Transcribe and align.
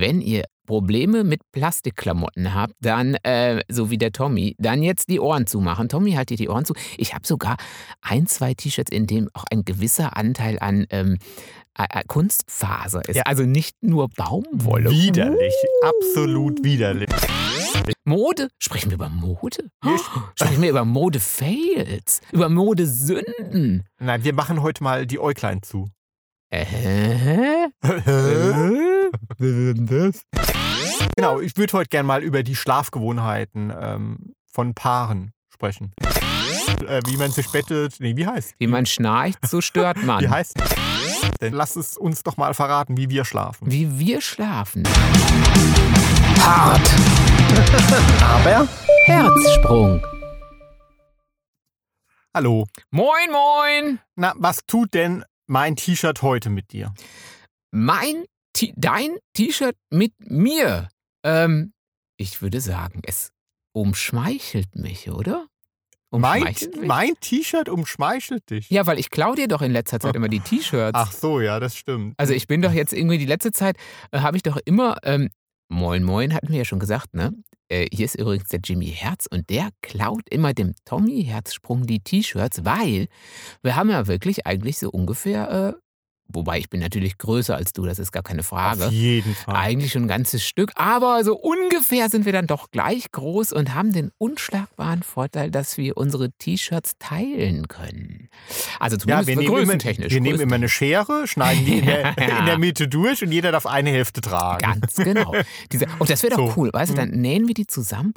wenn 0.00 0.20
ihr 0.20 0.44
Probleme 0.66 1.24
mit 1.24 1.40
Plastikklamotten 1.52 2.54
habt, 2.54 2.74
dann, 2.80 3.14
äh, 3.22 3.62
so 3.68 3.90
wie 3.90 3.96
der 3.96 4.12
Tommy, 4.12 4.54
dann 4.58 4.82
jetzt 4.82 5.08
die 5.08 5.18
Ohren 5.18 5.46
zumachen. 5.46 5.88
Tommy, 5.88 6.12
halt 6.12 6.28
dir 6.28 6.36
die 6.36 6.48
Ohren 6.48 6.66
zu. 6.66 6.74
Ich 6.98 7.14
habe 7.14 7.26
sogar 7.26 7.56
ein, 8.02 8.26
zwei 8.26 8.52
T-Shirts, 8.54 8.92
in 8.92 9.06
denen 9.06 9.28
auch 9.32 9.44
ein 9.50 9.64
gewisser 9.64 10.16
Anteil 10.16 10.58
an 10.58 10.86
ähm, 10.90 11.18
äh, 11.78 11.86
äh, 11.88 12.02
Kunstfaser 12.06 13.08
ist. 13.08 13.16
Ja. 13.16 13.22
Also 13.24 13.44
nicht 13.44 13.76
nur 13.82 14.08
Baumwolle. 14.10 14.90
Widerlich, 14.90 15.54
absolut 15.82 16.62
widerlich. 16.62 17.08
Mode? 18.04 18.48
Sprechen 18.58 18.90
wir 18.90 18.96
über 18.96 19.08
Mode? 19.08 19.70
Sprechen 20.34 20.62
wir 20.62 20.70
über 20.70 20.84
Mode-Fails? 20.84 22.20
Über 22.32 22.48
Modesünden? 22.48 23.84
Nein, 23.98 24.24
wir 24.24 24.34
machen 24.34 24.62
heute 24.62 24.82
mal 24.82 25.06
die 25.06 25.18
Äuglein 25.18 25.62
zu. 25.62 25.88
Äh? 26.50 27.68
Genau, 31.16 31.40
ich 31.40 31.56
würde 31.56 31.72
heute 31.72 31.88
gerne 31.88 32.06
mal 32.06 32.22
über 32.22 32.42
die 32.42 32.54
Schlafgewohnheiten 32.54 33.72
ähm, 33.78 34.34
von 34.50 34.74
Paaren 34.74 35.32
sprechen. 35.52 35.92
Äh, 36.86 37.02
wie 37.06 37.16
man 37.16 37.30
sich 37.30 37.50
bettet, 37.50 37.96
nee, 37.98 38.16
wie 38.16 38.26
heißt? 38.26 38.54
Wie 38.58 38.66
man 38.66 38.86
schnarcht, 38.86 39.38
so 39.46 39.60
stört 39.60 40.02
man. 40.02 40.20
Wie 40.22 40.28
heißt? 40.28 40.54
Denn 41.40 41.52
lass 41.54 41.76
es 41.76 41.96
uns 41.96 42.22
doch 42.22 42.36
mal 42.36 42.54
verraten, 42.54 42.96
wie 42.96 43.10
wir 43.10 43.24
schlafen. 43.24 43.70
Wie 43.70 43.98
wir 43.98 44.20
schlafen. 44.20 44.84
Hart. 46.40 46.88
Aber 48.22 48.68
Herzsprung. 49.04 50.04
Hallo. 52.34 52.66
Moin, 52.90 53.30
moin. 53.30 54.00
Na, 54.16 54.34
was 54.36 54.60
tut 54.66 54.94
denn 54.94 55.24
mein 55.46 55.76
T-Shirt 55.76 56.22
heute 56.22 56.50
mit 56.50 56.72
dir? 56.72 56.92
Mein, 57.70 58.24
T 58.52 58.72
dein 58.76 59.16
T-Shirt 59.34 59.76
mit 59.90 60.12
mir. 60.18 60.88
Ähm, 61.24 61.72
ich 62.16 62.42
würde 62.42 62.60
sagen, 62.60 63.00
es 63.04 63.30
umschmeichelt 63.72 64.74
mich, 64.74 65.10
oder? 65.10 65.46
Mein, 66.10 66.42
Umschmeichelt 66.42 66.76
mich? 66.76 66.86
mein 66.86 67.14
T-Shirt 67.20 67.68
umschmeichelt 67.68 68.48
dich. 68.50 68.70
Ja, 68.70 68.86
weil 68.86 68.98
ich 68.98 69.10
klaue 69.10 69.36
dir 69.36 69.46
doch 69.46 69.60
in 69.60 69.72
letzter 69.72 70.00
Zeit 70.00 70.16
immer 70.16 70.28
die 70.28 70.40
T-Shirts. 70.40 70.98
Ach 70.98 71.12
so, 71.12 71.40
ja, 71.40 71.60
das 71.60 71.76
stimmt. 71.76 72.14
Also 72.16 72.32
ich 72.32 72.46
bin 72.46 72.62
doch 72.62 72.72
jetzt 72.72 72.92
irgendwie 72.92 73.18
die 73.18 73.26
letzte 73.26 73.52
Zeit, 73.52 73.76
äh, 74.10 74.20
habe 74.20 74.36
ich 74.36 74.42
doch 74.42 74.56
immer, 74.64 74.96
ähm, 75.02 75.28
Moin 75.70 76.02
Moin 76.02 76.32
hatten 76.32 76.48
wir 76.48 76.56
ja 76.56 76.64
schon 76.64 76.78
gesagt, 76.78 77.12
ne? 77.12 77.34
Äh, 77.68 77.88
hier 77.92 78.06
ist 78.06 78.14
übrigens 78.14 78.48
der 78.48 78.60
Jimmy 78.64 78.86
Herz 78.86 79.26
und 79.30 79.50
der 79.50 79.68
klaut 79.82 80.22
immer 80.30 80.54
dem 80.54 80.74
Tommy 80.86 81.24
Herzsprung 81.24 81.86
die 81.86 82.00
T-Shirts, 82.00 82.64
weil 82.64 83.08
wir 83.62 83.76
haben 83.76 83.90
ja 83.90 84.06
wirklich 84.06 84.46
eigentlich 84.46 84.78
so 84.78 84.88
ungefähr, 84.88 85.50
äh, 85.50 85.80
wobei 86.28 86.58
ich 86.58 86.68
bin 86.70 86.80
natürlich 86.80 87.18
größer 87.18 87.56
als 87.56 87.72
du, 87.72 87.84
das 87.86 87.98
ist 87.98 88.12
gar 88.12 88.22
keine 88.22 88.42
Frage. 88.42 88.86
Auf 88.86 88.92
jeden 88.92 89.34
Fall. 89.34 89.56
Eigentlich 89.56 89.92
schon 89.92 90.02
ein 90.04 90.08
ganzes 90.08 90.44
Stück, 90.44 90.70
aber 90.74 91.24
so 91.24 91.36
ungefähr 91.36 92.08
sind 92.10 92.24
wir 92.26 92.32
dann 92.32 92.46
doch 92.46 92.70
gleich 92.70 93.10
groß 93.12 93.52
und 93.52 93.74
haben 93.74 93.92
den 93.92 94.10
unschlagbaren 94.18 95.02
Vorteil, 95.02 95.50
dass 95.50 95.76
wir 95.76 95.96
unsere 95.96 96.30
T-Shirts 96.32 96.92
teilen 96.98 97.68
können. 97.68 98.28
Also 98.78 98.96
ja, 98.96 99.00
zumindest 99.00 99.28
wir 99.28 99.36
nehmen, 99.36 99.46
immer, 99.48 99.56
größentechnisch. 99.58 100.12
wir 100.12 100.20
nehmen 100.20 100.40
immer 100.40 100.54
eine 100.56 100.68
Schere, 100.68 101.26
schneiden 101.26 101.64
die 101.64 101.78
in 101.78 101.86
der, 101.86 102.14
Ja. 102.18 102.38
in 102.40 102.46
der 102.46 102.58
Mitte 102.58 102.88
durch 102.88 103.22
und 103.22 103.32
jeder 103.32 103.52
darf 103.52 103.66
eine 103.66 103.90
Hälfte 103.90 104.20
tragen. 104.20 104.62
Ganz 104.62 104.94
genau. 104.96 105.34
Diese, 105.72 105.86
oh, 105.98 106.04
das 106.04 106.22
wäre 106.22 106.36
doch 106.36 106.54
So. 106.54 106.60
cool. 106.60 106.70
Weißt 106.72 106.92
du, 106.92 106.96
dann 106.96 107.10
Mhm. 107.10 107.20
nähen 107.20 107.46
wir 107.48 107.54
die 107.54 107.66
zusammen 107.66 108.12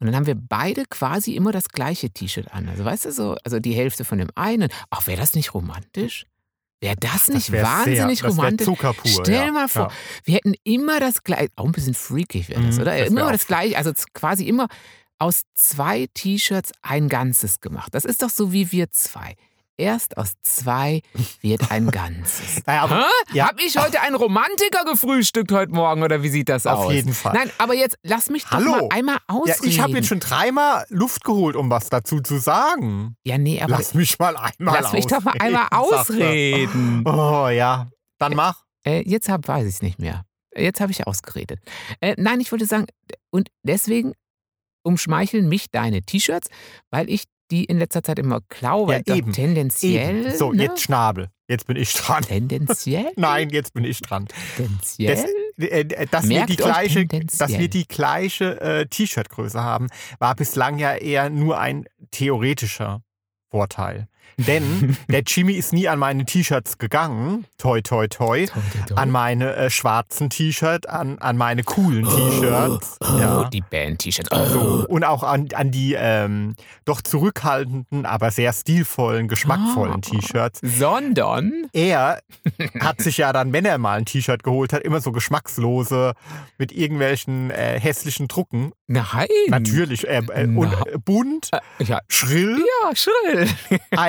und 0.00 0.06
dann 0.06 0.16
haben 0.16 0.26
wir 0.26 0.34
beide 0.34 0.84
quasi 0.90 1.32
immer 1.34 1.52
das 1.52 1.68
gleiche 1.68 2.10
T-Shirt 2.10 2.52
an. 2.52 2.68
Also 2.68 2.84
weißt 2.84 3.06
du 3.06 3.12
so, 3.12 3.36
also 3.44 3.58
die 3.58 3.72
Hälfte 3.74 4.04
von 4.04 4.18
dem 4.18 4.28
einen. 4.34 4.68
Ach, 4.90 5.06
wäre 5.06 5.18
das 5.20 5.34
nicht 5.34 5.54
romantisch? 5.54 6.26
Wäre 6.80 6.96
das 6.96 7.28
nicht 7.28 7.50
wär 7.50 7.62
wahnsinnig 7.62 8.18
sehr, 8.20 8.28
das 8.28 8.36
romantisch? 8.38 8.64
Zucker 8.66 8.92
pur, 8.92 9.10
Stell 9.10 9.34
ja. 9.34 9.44
dir 9.46 9.52
mal 9.52 9.68
vor, 9.68 9.88
Ja. 9.88 9.92
wir 10.24 10.34
hätten 10.34 10.54
immer 10.64 11.00
das 11.00 11.22
gleiche, 11.24 11.50
auch 11.56 11.64
ein 11.64 11.72
bisschen 11.72 11.94
freakig 11.94 12.48
wäre 12.48 12.62
das, 12.62 12.76
Mhm, 12.76 12.82
oder? 12.82 12.98
das 12.98 13.08
immer 13.08 13.32
das 13.32 13.46
gleiche, 13.46 13.76
also 13.78 13.92
quasi 14.12 14.46
immer 14.46 14.68
aus 15.18 15.42
zwei 15.54 16.08
T-Shirts 16.12 16.72
ein 16.82 17.08
Ganzes 17.08 17.60
gemacht. 17.60 17.94
Das 17.94 18.04
ist 18.04 18.22
doch 18.22 18.30
so 18.30 18.52
wie 18.52 18.70
wir 18.72 18.90
zwei. 18.90 19.36
Erst 19.76 20.16
aus 20.16 20.34
zwei 20.42 21.02
wird 21.40 21.72
ein 21.72 21.90
Ganzes. 21.90 22.62
Naja, 22.64 22.82
aber, 22.82 23.06
ja. 23.32 23.48
Hab 23.48 23.60
ich 23.60 23.76
heute 23.76 24.00
einen 24.00 24.14
Romantiker 24.14 24.84
gefrühstückt 24.84 25.50
heute 25.50 25.72
Morgen 25.72 26.04
oder 26.04 26.22
wie 26.22 26.28
sieht 26.28 26.48
das 26.48 26.64
Auf 26.66 26.86
aus? 26.86 26.92
jeden 26.92 27.12
Fall. 27.12 27.32
Nein, 27.34 27.50
aber 27.58 27.74
jetzt 27.74 27.98
lass 28.04 28.30
mich 28.30 28.44
doch 28.44 28.52
Hallo. 28.52 28.70
mal 28.70 28.88
einmal 28.92 29.16
ja, 29.16 29.20
ausreden. 29.26 29.68
ich 29.68 29.80
habe 29.80 29.92
jetzt 29.94 30.06
schon 30.06 30.20
dreimal 30.20 30.86
Luft 30.90 31.24
geholt, 31.24 31.56
um 31.56 31.70
was 31.70 31.88
dazu 31.88 32.20
zu 32.20 32.38
sagen. 32.38 33.16
Ja, 33.24 33.36
nee, 33.36 33.60
aber 33.60 33.72
Lass 33.72 33.94
mich 33.94 34.16
mal 34.20 34.36
einmal 34.36 34.80
lass 34.80 34.92
mich 34.92 35.06
doch 35.06 35.22
mal 35.22 35.32
ausreden, 35.32 35.42
einmal 35.42 35.68
ausreden. 35.72 37.04
Oh 37.06 37.48
ja, 37.48 37.88
dann 38.18 38.34
mach. 38.34 38.62
Äh, 38.86 39.02
jetzt 39.08 39.28
hab, 39.28 39.48
weiß 39.48 39.66
ich 39.66 39.74
es 39.74 39.82
nicht 39.82 39.98
mehr. 39.98 40.24
Jetzt 40.56 40.80
habe 40.80 40.92
ich 40.92 41.04
ausgeredet. 41.06 41.58
Äh, 42.00 42.14
nein, 42.16 42.38
ich 42.40 42.52
wollte 42.52 42.66
sagen, 42.66 42.86
und 43.30 43.48
deswegen 43.64 44.12
umschmeicheln 44.84 45.48
mich 45.48 45.70
deine 45.70 46.02
T-Shirts, 46.02 46.48
weil 46.90 47.10
ich 47.10 47.24
die 47.50 47.64
in 47.64 47.78
letzter 47.78 48.02
Zeit 48.02 48.18
immer 48.18 48.40
klaue, 48.48 48.88
weil 48.88 49.02
Ja, 49.06 49.16
eben. 49.16 49.32
tendenziell. 49.32 50.26
Eben. 50.26 50.36
So, 50.36 50.52
ne? 50.52 50.64
jetzt 50.64 50.82
Schnabel. 50.82 51.28
Jetzt 51.46 51.66
bin 51.66 51.76
ich 51.76 51.92
dran. 51.92 52.22
Tendenziell? 52.22 53.12
Nein, 53.16 53.50
jetzt 53.50 53.74
bin 53.74 53.84
ich 53.84 54.00
dran. 54.00 54.26
Tendenziell? 54.56 55.14
Das, 55.56 55.68
äh, 55.68 55.80
äh, 55.80 56.06
dass, 56.10 56.28
wir 56.28 56.46
gleiche, 56.46 57.06
dass 57.06 57.50
wir 57.58 57.68
die 57.68 57.86
gleiche 57.86 58.60
äh, 58.60 58.86
T-Shirt-Größe 58.86 59.62
haben, 59.62 59.88
war 60.18 60.34
bislang 60.34 60.78
ja 60.78 60.94
eher 60.94 61.28
nur 61.28 61.58
ein 61.58 61.86
theoretischer 62.10 63.02
Vorteil. 63.50 64.08
Denn 64.36 64.96
der 65.08 65.22
Jimmy 65.26 65.52
ist 65.54 65.72
nie 65.72 65.88
an 65.88 65.98
meine 65.98 66.24
T-Shirts 66.24 66.78
gegangen, 66.78 67.44
toi 67.58 67.80
toi 67.82 68.06
toi, 68.08 68.46
Toi, 68.46 68.46
toi, 68.46 68.60
toi. 68.88 68.96
an 68.96 69.10
meine 69.10 69.54
äh, 69.54 69.70
schwarzen 69.70 70.28
T-Shirts, 70.30 70.86
an, 70.86 71.18
an 71.18 71.36
meine 71.36 71.62
coolen 71.62 72.04
T-Shirts. 72.04 72.98
Oh, 73.00 73.18
Ja. 73.18 73.44
die 73.52 73.60
Band-T-Shirts. 73.60 74.30
So, 74.52 74.86
und 74.88 75.04
auch 75.04 75.22
an, 75.22 75.48
an 75.54 75.70
die 75.70 75.94
ähm, 75.96 76.54
doch 76.84 77.00
zurückhaltenden, 77.00 78.06
aber 78.06 78.30
sehr 78.30 78.52
stilvollen, 78.52 79.28
geschmackvollen 79.28 79.94
Ah. 79.94 80.00
T-Shirts. 80.00 80.60
Sondern. 80.62 81.66
Er 81.72 82.20
hat 82.80 83.00
sich 83.00 83.18
ja 83.18 83.32
dann, 83.32 83.52
wenn 83.52 83.64
er 83.64 83.78
mal 83.78 83.98
ein 83.98 84.04
T-Shirt 84.04 84.42
geholt 84.42 84.72
hat, 84.72 84.82
immer 84.82 85.00
so 85.00 85.12
geschmackslose 85.12 86.14
mit 86.58 86.72
irgendwelchen 86.72 87.50
äh, 87.50 87.78
hässlichen 87.78 88.28
Drucken. 88.28 88.72
Nein. 88.86 89.26
Natürlich. 89.48 90.06
Äh, 90.08 90.22
äh, 90.32 90.46
und 90.46 90.72
äh, 90.72 90.98
bunt, 90.98 91.50
Äh, 91.52 91.84
Ja, 91.84 92.00
schrill. 92.08 92.58
ja 92.82 92.90
schrill. 92.96 93.48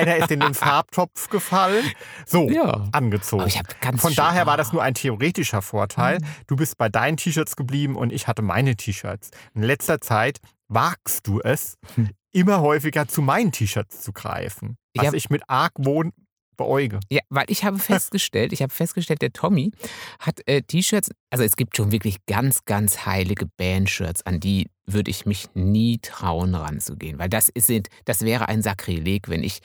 Einer 0.06 0.16
ist 0.24 0.30
in 0.30 0.40
den 0.40 0.54
Farbtopf 0.54 1.28
gefallen. 1.28 1.84
So, 2.26 2.48
Ja. 2.48 2.88
angezogen. 2.92 3.50
Von 3.98 4.14
daher 4.14 4.46
war 4.46 4.56
das 4.56 4.72
nur 4.72 4.82
ein 4.82 4.94
theoretischer 4.94 5.62
Vorteil. 5.62 6.18
Mhm. 6.18 6.24
Du 6.46 6.56
bist 6.56 6.78
bei 6.78 6.88
deinen 6.88 7.16
T-Shirts 7.16 7.56
geblieben 7.56 7.96
und 7.96 8.12
ich 8.12 8.26
hatte 8.28 8.42
meine 8.42 8.76
T-Shirts. 8.76 9.30
In 9.54 9.62
letzter 9.62 10.00
Zeit 10.00 10.38
wagst 10.68 11.26
du 11.26 11.40
es, 11.40 11.76
Hm. 11.94 12.10
immer 12.32 12.60
häufiger 12.60 13.06
zu 13.08 13.22
meinen 13.22 13.52
T-Shirts 13.52 14.02
zu 14.02 14.12
greifen. 14.12 14.76
Was 14.96 15.06
Ja. 15.06 15.12
ich 15.14 15.30
mit 15.30 15.42
Argwohn 15.48 16.12
beäuge. 16.56 17.00
Ja, 17.10 17.20
weil 17.28 17.44
ich 17.48 17.64
habe 17.64 17.78
festgestellt, 17.78 18.52
ich 18.52 18.62
habe 18.62 18.72
festgestellt, 18.72 19.20
der 19.22 19.32
Tommy 19.32 19.72
hat 20.20 20.40
äh, 20.46 20.62
T-Shirts, 20.62 21.10
also 21.30 21.44
es 21.44 21.54
gibt 21.56 21.76
schon 21.76 21.92
wirklich 21.92 22.16
ganz, 22.26 22.64
ganz 22.64 23.04
heilige 23.04 23.46
Band-Shirts, 23.58 24.24
an 24.24 24.40
die 24.40 24.68
würde 24.86 25.10
ich 25.10 25.26
mich 25.26 25.48
nie 25.54 25.98
trauen, 25.98 26.54
ranzugehen, 26.54 27.18
weil 27.18 27.28
das 27.28 27.48
ist, 27.48 27.70
das 28.04 28.22
wäre 28.24 28.48
ein 28.48 28.62
Sakrileg, 28.62 29.28
wenn 29.28 29.42
ich 29.42 29.60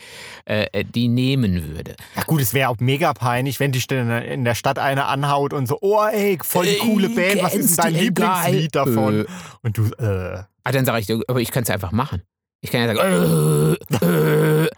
äh, 0.46 0.66
äh, 0.72 0.84
die 0.84 1.08
nehmen 1.08 1.68
würde. 1.76 1.96
Ja 2.16 2.24
gut, 2.24 2.42
es 2.42 2.54
wäre 2.56 2.70
auch 2.70 2.78
mega 2.80 3.14
peinlich, 3.14 3.60
wenn 3.60 3.72
dich 3.72 3.86
denn 3.88 4.10
in 4.10 4.44
der 4.46 4.56
Stadt 4.56 4.80
einer 4.80 5.08
anhaut 5.08 5.54
und 5.54 5.68
so, 5.68 5.78
oh 5.82 6.04
ey, 6.12 6.40
voll 6.42 6.66
die 6.66 6.78
coole 6.78 7.08
Ey, 7.08 7.16
Band, 7.16 7.44
was 7.44 7.54
ist 7.54 7.78
dein 7.78 7.94
Lieblingslied 7.94 8.72
geil. 8.74 8.86
davon? 8.86 9.20
Äh. 9.22 9.26
Und 9.62 9.78
du, 9.78 9.86
äh, 10.00 10.44
Ah, 10.64 10.72
dann 10.72 10.86
sage 10.86 11.00
ich, 11.00 11.06
dir, 11.08 11.20
aber 11.28 11.40
ich 11.42 11.52
kann 11.52 11.64
es 11.64 11.70
ja 11.70 11.76
einfach 11.76 11.92
machen. 11.92 12.22
Ich 12.64 12.70
kann 12.72 12.82
ja 12.82 12.96
sagen, 12.96 13.78
äh, 14.02 14.06
äh, 14.06 14.70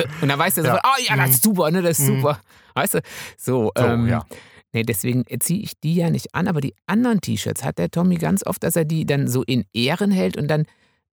äh, 0.00 0.04
und 0.20 0.28
dann 0.28 0.38
weißt 0.38 0.58
du 0.58 0.60
Ja. 0.62 0.66
sofort, 0.66 0.82
oh 0.84 1.02
ja, 1.08 1.16
das 1.16 1.30
ist 1.30 1.42
super, 1.42 1.70
ne, 1.70 1.80
das 1.82 1.98
ist 1.98 2.08
Mhm. 2.08 2.16
super. 2.20 2.40
Weißt 2.74 2.94
du? 2.94 3.00
So, 3.38 3.72
so, 3.76 3.82
ähm, 3.82 4.08
ja. 4.08 4.24
Nee, 4.72 4.84
deswegen 4.84 5.24
ziehe 5.40 5.62
ich 5.62 5.80
die 5.80 5.96
ja 5.96 6.10
nicht 6.10 6.34
an, 6.34 6.46
aber 6.46 6.60
die 6.60 6.74
anderen 6.86 7.20
T-Shirts 7.20 7.64
hat 7.64 7.78
der 7.78 7.90
Tommy 7.90 8.16
ganz 8.16 8.46
oft, 8.46 8.62
dass 8.62 8.76
er 8.76 8.84
die 8.84 9.04
dann 9.04 9.26
so 9.26 9.42
in 9.42 9.64
Ehren 9.72 10.12
hält 10.12 10.36
und 10.36 10.48
dann 10.48 10.66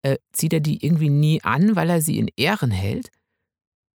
äh, 0.04 0.18
zieht 0.31 0.54
er 0.54 0.60
die 0.60 0.86
irgendwie 0.86 1.10
nie 1.10 1.44
an, 1.44 1.76
weil 1.76 1.90
er 1.90 2.02
sie 2.02 2.20
in 2.20 2.30
Ehren 2.38 2.72
hält. 2.72 3.10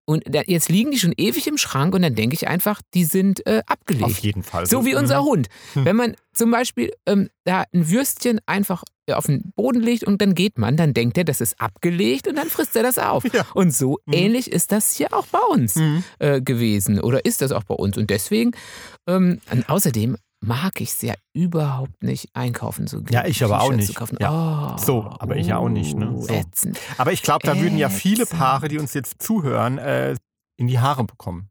Und 0.05 0.25
da, 0.27 0.43
jetzt 0.47 0.69
liegen 0.69 0.91
die 0.91 0.99
schon 0.99 1.15
ewig 1.17 1.47
im 1.47 1.57
Schrank 1.59 1.95
und 1.95 2.03
dann 2.03 2.15
denke 2.15 2.35
ich 2.35 2.49
einfach, 2.49 2.83
die 2.93 3.05
sind 3.05 3.47
äh, 3.47 3.63
abgelegt. 3.67 4.05
Auf 4.05 4.19
jeden 4.19 4.43
Fall. 4.43 4.67
So 4.67 4.85
wie 4.85 4.95
unser 4.97 5.21
Mhm. 5.23 5.27
Hund. 5.27 5.49
Hm. 5.75 5.85
Wenn 5.85 5.97
man 5.97 6.17
zum 6.33 6.51
Beispiel 6.51 6.91
ähm, 7.07 7.29
da 7.45 7.65
ein 7.73 7.89
Würstchen 7.89 8.41
einfach 8.47 8.83
äh, 9.07 9.13
auf 9.13 9.27
den 9.27 9.53
Boden 9.55 9.81
legt 9.81 10.03
und 10.05 10.21
dann 10.21 10.35
geht 10.35 10.59
man, 10.59 10.77
dann 10.77 10.93
denkt 10.93 11.19
er, 11.19 11.25
das 11.25 11.41
ist 11.41 11.61
abgelegt 11.61 12.27
und 12.27 12.37
dann 12.37 12.49
frisst 12.49 12.75
er 12.75 12.83
das 12.83 12.99
auf. 12.99 13.23
Ja. 13.33 13.47
Und 13.55 13.73
so 13.73 13.99
Mhm. 14.07 14.13
ähnlich 14.13 14.51
ist 14.51 14.73
das 14.73 14.93
hier 14.97 15.13
auch 15.15 15.27
bei 15.29 15.39
uns 15.51 15.77
Mhm. 15.77 16.03
äh, 16.19 16.41
gewesen 16.41 17.01
oder 17.01 17.25
ist 17.25 17.41
das 17.41 17.53
auch 17.53 17.65
bei 17.65 17.75
uns. 17.75 17.97
Und 17.97 18.11
deswegen, 18.11 18.53
ähm, 19.07 19.41
und 19.53 19.69
außerdem 19.69 20.17
mag 20.43 20.81
ich 20.81 20.91
es 20.91 21.03
ja 21.03 21.15
überhaupt 21.33 22.03
nicht 22.03 22.31
einkaufen 22.35 22.87
zu 22.87 23.03
gehen. 23.03 23.15
Ja, 23.15 23.25
ich 23.25 23.43
aber 23.45 23.63
auch 23.63 23.73
nicht. 23.73 23.99
Ja. 24.21 24.75
Oh, 24.75 24.79
So, 24.79 25.15
aber 25.19 25.37
ich 25.37 25.47
ja 25.47 25.59
auch 25.59 25.69
nicht, 25.69 25.97
ne? 25.97 26.15
So. 26.19 26.43
Aber 26.99 27.13
ich 27.13 27.23
glaube, 27.23 27.47
da 27.47 27.59
würden 27.59 27.79
ja 27.79 27.89
viele. 27.89 28.27
Paare, 28.27 28.69
die 28.69 28.79
uns 28.79 28.95
jetzt 28.95 29.23
zuhören, 29.23 29.79
äh, 29.79 30.17
in 30.57 30.67
die 30.67 30.79
Haare 30.79 31.05
bekommen. 31.05 31.49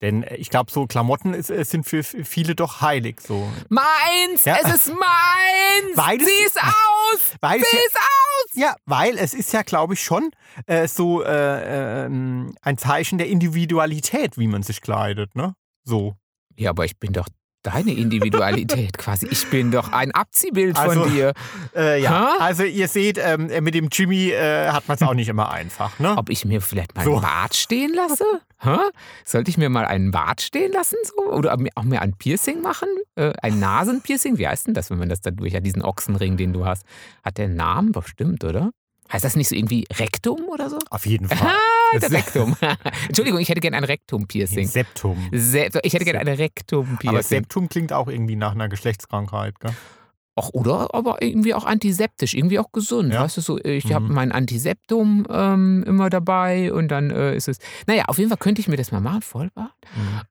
Denn 0.00 0.22
äh, 0.22 0.36
ich 0.36 0.50
glaube, 0.50 0.70
so 0.70 0.86
Klamotten 0.86 1.34
ist, 1.34 1.50
äh, 1.50 1.64
sind 1.64 1.84
für 1.84 2.02
viele 2.02 2.54
doch 2.54 2.80
heilig. 2.80 3.20
So. 3.20 3.48
Meins! 3.68 4.44
Ja. 4.44 4.56
Es 4.62 4.74
ist 4.74 4.88
meins! 4.88 6.24
Sieh 6.24 6.44
es 6.46 6.56
aus! 6.56 7.36
Weil 7.40 7.60
es 7.60 7.70
Sieh 7.70 7.76
ja, 7.76 7.82
es 7.86 7.94
aus! 7.96 8.50
ja, 8.54 8.76
weil 8.86 9.18
es 9.18 9.34
ist 9.34 9.52
ja, 9.52 9.62
glaube 9.62 9.94
ich, 9.94 10.02
schon 10.02 10.30
äh, 10.66 10.86
so 10.86 11.22
äh, 11.22 12.04
ähm, 12.06 12.54
ein 12.62 12.78
Zeichen 12.78 13.18
der 13.18 13.28
Individualität, 13.28 14.38
wie 14.38 14.46
man 14.46 14.62
sich 14.62 14.80
kleidet, 14.80 15.34
ne? 15.34 15.54
So. 15.84 16.14
Ja, 16.56 16.70
aber 16.70 16.84
ich 16.84 16.98
bin 16.98 17.12
doch 17.12 17.28
deine 17.62 17.92
Individualität 17.92 18.96
quasi. 18.98 19.26
Ich 19.30 19.48
bin 19.50 19.70
doch 19.70 19.92
ein 19.92 20.12
Abziehbild 20.12 20.76
Also- 20.78 21.02
von 21.02 21.12
dir. 21.12 21.32
Äh, 21.74 22.00
ja, 22.02 22.34
Hä? 22.38 22.42
also 22.42 22.62
ihr 22.64 22.88
seht, 22.88 23.18
ähm, 23.22 23.50
mit 23.62 23.74
dem 23.74 23.88
Jimmy 23.92 24.30
äh, 24.30 24.68
hat 24.70 24.88
man 24.88 24.96
es 24.96 25.02
auch 25.02 25.14
nicht 25.14 25.28
immer 25.28 25.50
einfach, 25.52 25.98
ne? 25.98 26.16
Ob 26.16 26.30
ich 26.30 26.44
mir 26.44 26.60
vielleicht 26.60 26.94
mal 26.96 27.04
So. 27.04 27.12
einen 27.14 27.22
Bart 27.22 27.54
stehen 27.54 27.92
lasse? 27.94 28.24
Hä? 28.60 28.76
Sollte 29.24 29.50
ich 29.50 29.58
mir 29.58 29.68
mal 29.70 29.84
einen 29.84 30.10
Bart 30.10 30.40
stehen 30.40 30.72
lassen? 30.72 30.96
So? 31.04 31.32
Oder 31.32 31.56
auch 31.74 31.84
mir 31.84 32.02
ein 32.02 32.14
Piercing 32.16 32.60
machen? 32.60 32.88
Äh, 33.16 33.32
ein 33.42 33.58
Nasenpiercing? 33.60 34.38
Wie 34.38 34.48
heißt 34.48 34.66
denn 34.68 34.74
das, 34.74 34.90
wenn 34.90 34.98
man 34.98 35.08
das 35.08 35.20
da 35.20 35.30
durch 35.30 35.54
hat? 35.54 35.64
Diesen 35.66 35.82
Ochsenring, 35.82 36.36
den 36.36 36.52
du 36.52 36.64
hast. 36.64 36.84
Hat 37.24 37.38
der 37.38 37.46
einen 37.46 37.56
Namen? 37.56 37.92
Bestimmt, 37.92 38.44
oder? 38.44 38.70
Heißt 39.12 39.24
das 39.24 39.36
nicht 39.36 39.48
so 39.48 39.54
irgendwie 39.56 39.86
Rektum 39.98 40.48
oder 40.48 40.68
so? 40.68 40.78
Auf 40.90 41.06
jeden 41.06 41.28
Fall. 41.28 41.38
Ah, 41.48 41.98
Das 41.98 42.12
Rektum. 42.12 42.56
Entschuldigung, 43.08 43.40
ich 43.40 43.48
hätte 43.48 43.60
gerne 43.60 43.78
ein 43.78 43.84
Rektum-Piercing. 43.84 44.66
Septum. 44.66 45.28
Se 45.32 45.68
ich 45.82 45.92
hätte 45.94 46.04
gerne 46.04 46.20
ein 46.20 46.28
Aber 46.28 46.38
Rektum-Piercing. 46.38 47.22
Septum 47.22 47.68
klingt 47.68 47.92
auch 47.92 48.08
irgendwie 48.08 48.36
nach 48.36 48.52
einer 48.52 48.68
Geschlechtskrankheit, 48.68 49.58
gell? 49.60 49.72
Ach, 50.40 50.50
oder 50.52 50.94
aber 50.94 51.20
irgendwie 51.22 51.52
auch 51.54 51.64
antiseptisch, 51.64 52.34
irgendwie 52.34 52.58
auch 52.58 52.70
gesund. 52.72 53.12
Ja. 53.12 53.22
Weißt 53.24 53.36
du, 53.36 53.40
so, 53.40 53.58
ich 53.58 53.92
habe 53.92 54.06
Mhm. 54.06 54.14
mein 54.14 54.32
Antiseptum 54.32 55.26
ähm, 55.30 55.84
immer 55.86 56.10
dabei 56.10 56.72
und 56.72 56.88
dann 56.88 57.10
äh, 57.10 57.34
ist 57.34 57.48
es. 57.48 57.58
Naja, 57.86 58.04
auf 58.06 58.18
jeden 58.18 58.28
Fall 58.30 58.38
könnte 58.38 58.60
ich 58.60 58.68
mir 58.68 58.76
das 58.76 58.92
mal 58.92 59.00
machen, 59.00 59.22
Vollbart. 59.22 59.72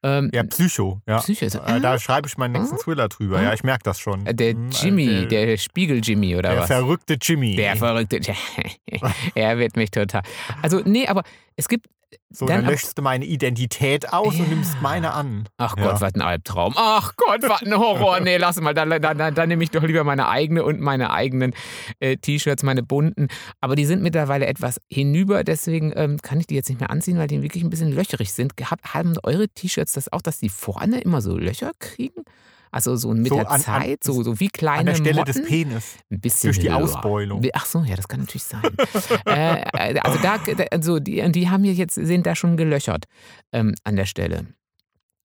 Ähm, 0.04 0.30
Ja, 0.34 0.44
Psycho, 0.44 1.02
ja. 1.08 1.18
Psycho 1.20 1.46
ist- 1.46 1.56
Äh, 1.56 1.80
da 1.82 2.00
schreibe 2.00 2.28
ich 2.28 2.38
meinen 2.38 2.54
nächsten 2.54 2.76
Ah. 2.76 2.80
Thriller 2.80 3.10
drüber. 3.10 3.38
Ah. 3.40 3.44
Ja, 3.44 3.54
ich 3.54 3.64
merke 3.64 3.84
das 3.84 4.00
schon. 4.00 4.26
äh, 4.26 4.34
der 4.34 4.54
Hm, 4.54 4.70
Jimmy, 4.72 5.28
der, 5.28 5.46
der 5.46 5.58
Spiegel-Jimmy 5.58 6.36
oder 6.36 6.50
der 6.52 6.60
was? 6.62 6.68
verrückte 6.68 7.18
Jimmy. 7.22 7.56
Der 7.56 7.76
verrückte. 7.76 8.20
er 9.36 9.58
wird 9.58 9.76
mich 9.76 9.92
total. 9.92 10.22
Also, 10.62 10.82
nee, 10.86 11.08
aber 11.08 11.24
es 11.56 11.68
gibt. 11.68 11.88
So, 12.30 12.46
dann 12.46 12.62
dann, 12.64 12.72
löschst 12.72 12.98
du 12.98 13.02
meine 13.02 13.26
Identität 13.26 14.14
aus 14.14 14.36
und 14.36 14.42
Ja. 14.42 14.46
nimmst 14.48 14.82
meine 14.82 15.14
an. 15.14 15.48
Ach 15.58 15.76
Ja. 15.78 15.84
Gott, 15.84 16.02
was 16.02 16.14
ein 16.16 16.22
Albtraum. 16.22 16.74
Ach 16.78 17.14
Gott, 17.18 17.42
was 17.44 17.62
ein 17.64 17.78
Horror. 17.78 18.20
Nee, 18.28 18.38
lass 18.38 18.60
mal. 18.62 18.74
Dann, 18.74 18.90
dann, 18.90 19.18
dann, 19.18 19.36
dann 19.36 19.50
nehme 19.50 19.64
ich 19.64 19.72
doch 19.72 19.84
lieber 19.84 20.04
meine 20.04 20.28
eigene 20.30 20.64
und 20.64 20.80
meine 20.80 21.12
eigenen 21.12 21.54
äh, 22.00 22.18
T-Shirts, 22.18 22.64
meine 22.64 22.84
bunten. 22.84 23.28
Aber 23.62 23.76
die 23.76 23.86
sind 23.86 24.02
mittlerweile 24.02 24.46
etwas 24.48 24.80
hinüber, 24.90 25.44
deswegen 25.44 25.92
ähm, 25.96 26.18
kann 26.22 26.40
ich 26.40 26.48
die 26.48 26.56
jetzt 26.56 26.70
nicht 26.70 26.80
mehr 26.80 26.90
anziehen, 26.90 27.18
weil 27.18 27.28
die 27.28 27.42
wirklich 27.42 27.64
ein 27.64 27.70
bisschen 27.70 27.92
löcherig 27.92 28.32
sind. 28.34 28.54
Haben 28.84 29.16
eure 29.24 29.50
T-Shirts 29.50 29.94
das 29.94 30.12
auch, 30.12 30.22
dass 30.22 30.40
die 30.40 30.50
vorne 30.50 31.02
immer 31.02 31.22
so 31.22 31.38
Löcher 31.38 31.72
kriegen? 31.80 32.24
Also 32.72 32.96
so 32.96 33.14
mit 33.14 33.28
So 33.30 33.36
der 33.36 33.48
an- 33.50 33.56
an- 33.56 33.62
Zeit, 33.62 34.04
so, 34.04 34.22
so 34.24 34.40
wie 34.40 34.50
kleine 34.50 34.80
An 34.80 34.86
der 34.88 34.96
Stelle 34.96 35.16
Motten. 35.22 35.34
des 35.34 35.46
Penis. 35.46 35.96
Ein 36.12 36.20
bisschen 36.20 36.50
Durch 36.50 36.60
die 36.60 36.70
höher. 36.70 36.78
Ausbeulung. 36.78 37.42
Ach 37.54 37.66
so, 37.66 37.84
ja, 37.84 37.96
das 37.96 38.08
kann 38.08 38.20
natürlich 38.22 38.44
sein. 38.44 38.62
äh, 39.26 39.66
also 40.02 40.20
da, 40.22 40.38
da- 40.38 40.64
also 40.72 41.00
die, 41.00 41.32
die 41.32 41.50
haben 41.50 41.64
hier 41.64 41.74
jetzt, 41.74 41.96
sind 41.96 42.26
da 42.26 42.36
schon 42.36 42.58
gelöchert 42.58 43.06
ähm, 43.54 43.74
an 43.84 43.96
der 43.96 44.06
Stelle. 44.06 44.48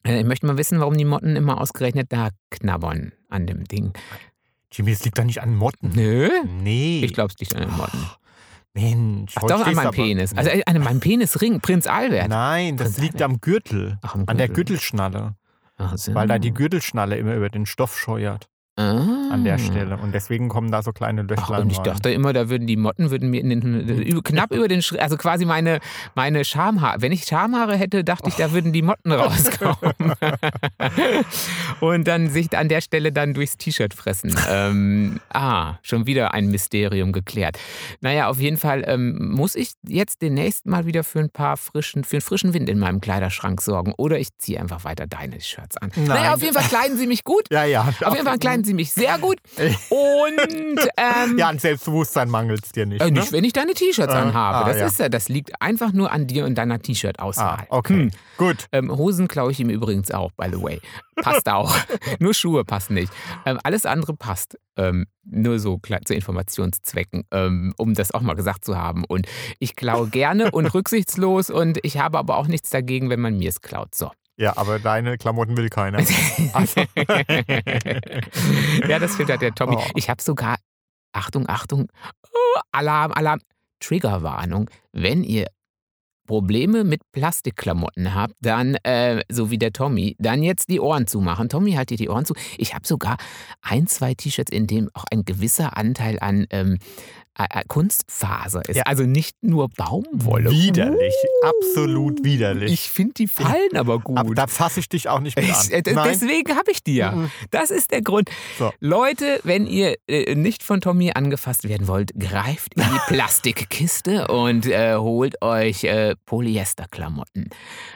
Äh, 0.05 0.21
ich 0.21 0.27
möchte 0.27 0.47
mal 0.47 0.57
wissen, 0.57 0.81
warum 0.81 0.97
die 0.97 1.05
Motten 1.05 1.37
immer 1.37 1.61
ausgerechnet 1.61 2.13
da 2.13 2.31
knabbern 2.51 3.13
an 3.29 3.47
dem 3.47 3.65
Ding. 3.65 3.93
Jimmy, 4.71 4.93
es 4.93 5.05
liegt 5.05 5.19
doch 5.19 5.25
nicht 5.25 5.43
an 5.43 5.55
Motten. 5.55 5.91
Nö, 5.95 6.31
Nee. 6.63 7.03
ich 7.05 7.13
glaube 7.13 7.33
es 7.35 7.39
liegt 7.41 7.55
an 7.55 7.63
den 7.69 7.77
Motten. 7.77 8.07
Mensch. 8.75 9.35
Ach 9.37 9.43
doch, 9.43 9.67
an 9.67 9.75
meinem 9.75 9.91
Penis. 9.91 10.35
Also 10.35 10.49
äh, 10.49 10.63
an 10.65 10.79
meinem 10.83 11.01
Penisring, 11.01 11.61
Prinz 11.61 11.87
Albert. 11.87 12.29
Nein, 12.31 12.79
das 12.79 12.93
Prinz 12.95 12.99
liegt 13.03 13.15
Albert. 13.21 13.31
am 13.31 13.41
Gürtel. 13.43 13.99
Ach, 14.01 14.15
am 14.15 14.25
An 14.27 14.39
der 14.39 14.49
Gürtel. 14.49 14.65
Gürtelschnalle. 14.77 15.35
Ach. 15.83 15.97
Weil 16.13 16.29
da 16.29 16.39
die 16.39 16.55
Gürtelschnalle 16.55 17.17
immer 17.17 17.35
über 17.35 17.49
den 17.49 17.67
Stoff 17.67 17.99
scheuert. 17.99 18.49
Ah. 18.77 19.31
An 19.31 19.45
der 19.45 19.59
Stelle. 19.59 19.97
Und 19.97 20.13
deswegen 20.13 20.49
kommen 20.49 20.71
da 20.71 20.83
so 20.83 20.93
kleine 20.93 21.23
Ach, 21.23 21.29
Löchlein 21.29 21.63
und 21.63 21.73
ich 21.73 21.79
rein. 21.79 21.85
dachte 21.85 22.11
immer, 22.11 22.33
da 22.33 22.49
würden 22.49 22.67
die 22.67 22.77
Motten 22.77 23.11
würden 23.11 23.31
mir 23.31 23.41
in 23.41 23.49
den, 23.51 24.23
knapp 24.25 24.53
über 24.53 24.69
den 24.69 24.83
Schritt, 24.83 25.01
also 25.01 25.17
quasi 25.17 25.45
meine, 25.45 25.81
meine 26.15 26.45
Schamhaare. 26.45 27.01
Wenn 27.01 27.13
ich 27.13 27.25
Schamhaare 27.25 27.77
hätte, 27.77 28.05
dachte 28.05 28.29
ich, 28.29 28.37
da 28.37 28.53
würden 28.53 28.73
die 28.73 28.83
Motten 28.83 29.13
rauskommen. 29.13 29.77
und 31.81 32.07
dann 32.07 32.29
sich 32.31 32.57
an 32.57 32.69
der 32.69 32.81
Stelle 32.81 33.13
dann 33.13 33.35
durchs 33.35 33.57
T-Shirt 33.57 33.95
fressen. 33.95 34.35
Ähm, 34.49 35.21
ah, 35.33 35.77
schon 35.83 36.07
wieder 36.07 36.35
ein 36.35 36.49
Mysterium 36.49 37.13
geklärt. 37.13 37.59
Naja, 38.01 38.29
auf 38.29 38.39
jeden 38.39 38.57
Fall 38.57 38.85
ähm, 38.87 39.33
muss 39.33 39.55
ich 39.55 39.73
jetzt 39.87 40.23
demnächst 40.23 40.67
mal 40.67 40.87
wieder 40.87 41.05
für 41.05 41.21
ein 41.21 41.31
paar 41.31 41.57
frischen, 41.57 42.05
für 42.05 42.17
einen 42.17 42.23
frischen 42.23 42.55
Wind 42.55 42.69
in 42.69 42.79
meinem 42.79 43.01
Kleiderschrank 43.01 43.61
sorgen. 43.61 43.95
Oder 43.97 44.19
ich 44.19 44.37
ziehe 44.39 44.61
einfach 44.61 44.85
weiter 44.85 45.07
deine 45.07 45.41
Shirts 45.41 45.77
an. 45.77 45.91
Nein. 45.97 46.07
Naja, 46.07 46.35
auf 46.35 46.43
jeden 46.43 46.55
Fall 46.55 46.69
kleiden 46.69 46.97
sie 46.97 47.07
mich 47.07 47.25
gut. 47.25 47.43
Ja, 47.53 47.65
ja. 47.65 47.87
Auf 48.05 48.15
jeden 48.15 48.27
Fall 48.27 48.39
kleiden 48.63 48.65
sie 48.65 48.75
mich 48.75 48.93
sehr 48.93 49.19
gut. 49.19 49.39
Und 49.91 50.89
ähm, 50.97 51.39
Ja, 51.39 51.49
an 51.49 51.59
Selbstbewusstsein 51.59 52.31
mangelt 52.31 52.65
es 52.65 52.73
dir 52.73 52.87
nicht. 52.87 53.01
äh, 53.01 53.07
ne? 53.11 53.21
nicht, 53.21 53.33
wenn 53.33 53.45
ich 53.45 53.53
deine 53.53 53.75
T-Shirts 53.75 54.13
Äh, 54.13 54.17
anhabe. 54.17 54.59
ah, 54.59 54.69
das 54.69 54.79
ja. 54.79 54.87
ist 54.87 54.99
ja, 54.99 55.09
das 55.09 55.29
liegt 55.29 55.61
einfach 55.61 55.93
nur 55.93 56.11
an 56.11 56.27
dir 56.27 56.45
und 56.45 56.57
deiner 56.57 56.79
T-Shirt-Auswahl. 56.81 57.59
Ah, 57.61 57.67
okay. 57.69 57.95
Hm. 57.95 58.11
Gut. 58.39 58.67
Ähm, 58.73 58.91
Hosen 58.97 59.29
klaue 59.29 59.51
ich 59.53 59.61
ihm 59.61 59.71
übrigens 59.71 60.11
auch, 60.11 60.31
by 60.33 60.47
the 60.51 60.63
way. 60.63 60.81
Passt 61.17 61.49
auch. 61.49 61.77
nur 62.19 62.35
Schuhe 62.35 62.65
passen 62.65 62.95
nicht. 62.95 63.13
Ähm, 63.45 63.59
alles 63.63 63.87
andere 63.87 64.15
passt. 64.15 64.59
Ähm, 64.77 65.07
nur 65.25 65.59
so 65.59 65.79
zu 66.07 66.15
Informationszwecken, 66.15 67.25
ähm, 67.31 67.75
um 67.77 67.93
das 67.95 68.13
auch 68.13 68.23
mal 68.23 68.35
gesagt 68.35 68.65
zu 68.65 68.77
haben. 68.79 69.05
Und 69.05 69.27
ich 69.59 69.77
klaue 69.77 70.09
gerne 70.09 70.51
und 70.51 70.67
rücksichtslos 70.75 71.51
und 71.51 71.79
ich 71.83 71.99
habe 71.99 72.19
aber 72.19 72.39
auch 72.39 72.47
nichts 72.47 72.71
dagegen, 72.71 73.11
wenn 73.11 73.21
man 73.21 73.37
mir 73.37 73.51
es 73.51 73.61
klaut. 73.61 73.95
So. 73.95 74.11
Ja, 74.37 74.57
aber 74.57 74.79
deine 74.79 75.19
Klamotten 75.19 75.57
will 75.57 75.69
keiner. 75.69 75.99
Also, 76.53 76.81
ja, 78.89 78.99
das 78.99 79.19
hat 79.19 79.41
der 79.43 79.55
Tommy. 79.55 79.77
Oh. 79.79 79.85
Ich 79.95 80.11
habe 80.11 80.21
sogar, 80.21 80.57
Achtung, 81.13 81.49
Achtung, 81.49 81.89
oh, 82.33 82.61
Alarm, 82.73 83.13
Alarm, 83.13 83.41
Triggerwarnung. 83.81 84.69
Wenn 84.93 85.25
ihr 85.25 85.47
Probleme 86.27 86.85
mit 86.85 87.03
Plastikklamotten 87.13 88.15
habt, 88.15 88.35
dann, 88.41 88.77
äh, 88.85 89.23
so 89.31 89.51
wie 89.51 89.59
der 89.59 89.73
Tommy, 89.73 90.17
dann 90.19 90.43
jetzt 90.43 90.69
die 90.69 90.81
Ohren 90.81 91.07
zumachen. 91.07 91.49
Tommy, 91.49 91.73
halt 91.73 91.91
dir 91.91 91.97
die 91.97 92.09
Ohren 92.09 92.25
zu. 92.25 92.35
Ich 92.59 92.75
habe 92.75 92.87
sogar 92.87 93.17
ein, 93.61 93.87
zwei 93.87 94.15
T-Shirts, 94.15 94.53
in 94.53 94.67
dem 94.67 94.89
auch 94.95 95.05
ein 95.11 95.25
gewisser 95.25 95.77
Anteil 95.77 96.19
an 96.21 96.47
ähm, 96.51 96.79
äh, 97.39 97.63
Kunstfaser 97.69 98.63
ist. 98.69 98.77
Ja. 98.77 98.83
Also 98.85 99.05
nicht 99.05 99.37
nur 99.43 99.69
Baumwolle. 99.71 100.51
widerlich. 100.51 101.15
Absolut 101.43 102.25
widerlich. 102.25 102.73
Ich 102.73 102.91
finde, 102.91 103.15
die 103.15 103.29
fallen 103.29 103.77
aber 103.77 103.99
gut. 104.01 104.19
aber 104.19 104.35
da 104.35 104.47
fasse 104.47 104.81
ich 104.81 104.89
dich 104.89 105.09
auch 105.09 105.21
nicht 105.21 105.37
mit 105.37 105.51
an. 105.51 105.61
Ich, 105.65 105.73
äh, 105.73 105.83
Nein. 105.93 106.09
deswegen 106.11 106.57
habe 106.57 106.71
ich 106.71 106.83
die 106.83 106.97
ja. 106.97 107.13
Mhm. 107.13 107.31
Das 107.51 107.71
ist 107.71 107.91
der 107.91 108.03
Grund. 108.03 108.31
So. 108.59 108.73
Leute, 108.81 109.41
wenn 109.45 109.67
ihr 109.67 109.97
äh, 110.09 110.35
nicht 110.35 110.63
von 110.63 110.81
Tommy 110.81 111.13
angefasst 111.15 111.69
werden 111.69 111.87
wollt, 111.89 112.13
greift 112.19 112.75
in 112.75 112.83
die 112.83 113.01
Plastikkiste 113.15 114.29
und 114.29 114.67
äh, 114.67 114.97
holt 114.97 115.41
euch 115.43 115.85
äh, 115.85 116.15
Polyesterklamotten. 116.27 117.51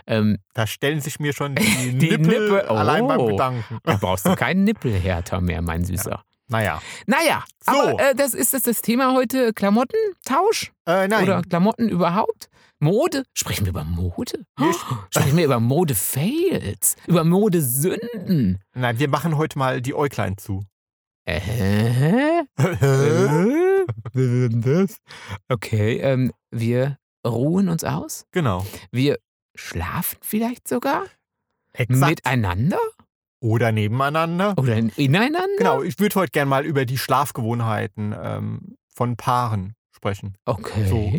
Ähm, 0.06 0.38
Da 0.54 0.66
stellen 0.66 1.00
sich 1.00 1.20
mir 1.20 1.32
schon 1.32 1.54
die, 1.56 1.98
Die 1.98 2.08
Nippel, 2.08 2.18
Nippel, 2.26 2.64
oh. 2.68 2.74
allein 2.74 3.06
beim 3.06 3.26
Gedanken. 3.26 3.78
da 3.84 3.96
brauchst 3.96 4.26
du 4.26 4.34
keinen 4.34 4.64
Nippelhärter 4.64 5.40
mehr, 5.40 5.62
mein 5.62 5.84
Süßer. 5.84 6.22
Naja. 6.48 6.80
Naja, 7.06 7.44
So. 7.64 7.72
aber 7.72 8.10
äh, 8.10 8.14
das 8.14 8.32
ist 8.34 8.54
das, 8.54 8.62
das 8.62 8.80
Thema 8.82 9.12
heute. 9.14 9.52
Klamottentausch? 9.52 10.72
Äh, 10.86 11.08
nein. 11.08 11.24
Oder 11.24 11.42
Klamotten 11.42 11.88
überhaupt? 11.88 12.48
Mode? 12.78 13.24
Sprechen 13.34 13.64
wir 13.64 13.70
über 13.70 13.84
Mode? 13.84 14.44
Wir- 14.58 14.72
Sprechen 15.10 15.36
wir 15.36 15.44
über 15.46 15.60
Mode-Fails? 15.60 16.96
Über 17.06 17.24
Mode-Sünden? 17.24 18.62
Nein, 18.74 18.98
wir 18.98 19.08
machen 19.08 19.36
heute 19.36 19.58
mal 19.58 19.80
die 19.80 19.94
Äuglein 19.94 20.36
zu. 20.38 20.62
Äh? 21.24 22.42
Okay, 25.48 25.98
ähm, 25.98 26.32
wir 26.50 26.98
ruhen 27.26 27.68
uns 27.68 27.84
aus. 27.84 28.26
genau. 28.30 28.64
Wir 28.90 29.18
schlafen 29.54 30.18
vielleicht 30.22 30.68
sogar 30.68 31.04
Exakt. 31.72 32.10
miteinander 32.10 32.78
Oder 33.40 33.70
nebeneinander. 33.70 34.54
oder 34.56 34.76
ineinander. 34.76 35.46
Genau, 35.58 35.82
ich 35.82 35.98
würde 35.98 36.14
heute 36.16 36.30
gerne 36.32 36.48
mal 36.48 36.64
über 36.64 36.86
die 36.86 36.98
Schlafgewohnheiten 36.98 38.14
ähm, 38.20 38.76
von 38.88 39.16
Paaren 39.16 39.75
sprechen. 40.06 40.34
Okay. 40.44 40.86
So, 40.88 41.12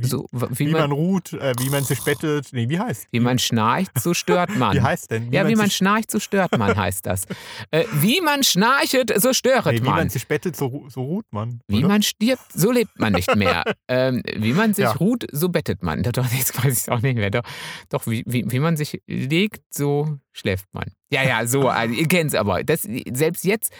So, 0.00 0.26
wie, 0.32 0.40
wie, 0.50 0.66
wie 0.66 0.72
man 0.72 0.82
man, 0.82 0.92
ruht, 0.92 1.32
äh, 1.32 1.54
wie 1.58 1.70
man 1.70 1.84
sich 1.84 2.02
bettet. 2.02 2.48
Nee, 2.52 2.68
wie 2.68 2.78
heißt? 2.78 3.06
wie 3.12 3.20
man 3.20 3.38
schnarcht, 3.38 3.98
so 4.00 4.12
stört 4.14 4.56
man. 4.56 4.74
Wie 4.76 4.80
heißt 4.82 5.10
denn? 5.10 5.32
ja, 5.32 5.46
wie 5.48 5.54
man 5.54 5.70
schnarcht, 5.70 6.10
so 6.10 6.18
stört 6.18 6.56
man, 6.58 6.76
heißt 6.76 7.06
das. 7.06 7.26
Äh, 7.70 7.84
wie 7.94 8.20
man 8.20 8.42
schnarchet, 8.42 9.12
so 9.20 9.32
störet 9.32 9.72
nee, 9.74 9.80
wie 9.80 9.84
man. 9.84 9.96
man 9.96 10.08
sich 10.10 10.26
bettet, 10.26 10.56
so, 10.56 10.86
so 10.88 11.02
ruht 11.02 11.26
man. 11.30 11.60
Wie 11.68 11.78
oder? 11.78 11.88
man 11.88 12.02
stirbt, 12.02 12.52
so 12.52 12.72
lebt 12.72 12.98
man 12.98 13.12
nicht 13.12 13.34
mehr. 13.36 13.64
ähm, 13.88 14.22
wie 14.36 14.52
man 14.52 14.74
sich 14.74 14.84
Ja. 14.84 14.92
ruht, 14.92 15.26
so 15.32 15.48
bettet 15.48 15.82
man. 15.82 16.02
Doch, 16.14 16.26
jetzt 16.32 16.56
weiß 16.58 16.72
ich 16.72 16.78
es 16.80 16.88
auch 16.88 17.00
nicht 17.02 17.16
mehr. 17.16 17.30
Doch, 17.30 17.42
doch 17.88 18.06
wie, 18.06 18.22
wie, 18.26 18.50
wie 18.50 18.58
man 18.58 18.76
sich 18.76 19.00
legt, 19.06 19.62
so 19.70 20.18
schläft 20.32 20.66
man. 20.72 20.84
Ja, 21.10 21.22
ja, 21.22 21.46
so. 21.46 21.68
Also, 21.68 21.94
ihr 21.94 22.08
kennt 22.08 22.30
es 22.30 22.34
aber. 22.34 22.64
Das, 22.64 22.82
selbst 23.12 23.44
jetzt 23.44 23.72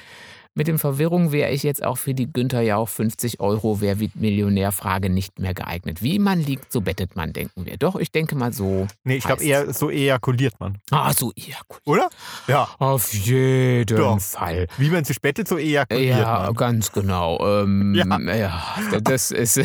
mit 0.55 0.69
den 0.69 0.79
Verwirrungen 0.79 1.33
wäre 1.33 1.51
ich 1.51 1.63
jetzt 1.65 1.85
auch 1.85 1.99
für 1.99 2.15
die 2.15 2.33
Günther 2.33 2.61
Jauch 2.63 2.89
50 2.89 3.41
Euro 3.41 3.81
Wer 3.81 3.99
wird 3.99 4.15
Millionär-Frage 4.17 5.11
nicht 5.11 5.39
mehr 5.39 5.53
geeignet. 5.55 6.03
Wie 6.03 6.19
man 6.19 6.41
liegt, 6.41 6.73
so 6.73 6.81
bettet 6.81 7.17
man, 7.17 7.33
denken 7.33 7.67
wir. 7.67 7.77
Doch, 7.77 7.97
ich 7.97 8.13
denke 8.13 8.37
mal 8.37 8.53
so. 8.53 8.87
Nee, 9.03 9.17
ich 9.17 9.25
glaube 9.25 9.43
eher 9.43 9.73
so 9.75 9.91
ejakuliert 9.91 10.61
man. 10.61 10.79
Ah, 10.91 11.13
so, 11.13 11.33
ja, 11.37 11.57
gut. 11.67 11.81
Oder? 11.85 12.09
Ja. 12.47 12.69
Auf 12.79 13.13
jeden 13.13 13.97
Doch. 13.97 14.21
Fall. 14.21 14.67
Wie 14.79 14.91
man 14.91 15.05
sich 15.05 15.21
bettet, 15.21 15.49
so 15.49 15.59
ejakuliert 15.59 16.19
Ja, 16.19 16.45
man. 16.47 16.55
ganz 16.55 16.93
genau. 16.93 17.39
Ähm, 17.63 17.95
Ja. 18.05 18.19
ja. 18.35 19.01
das 19.03 19.31
ist. 19.31 19.57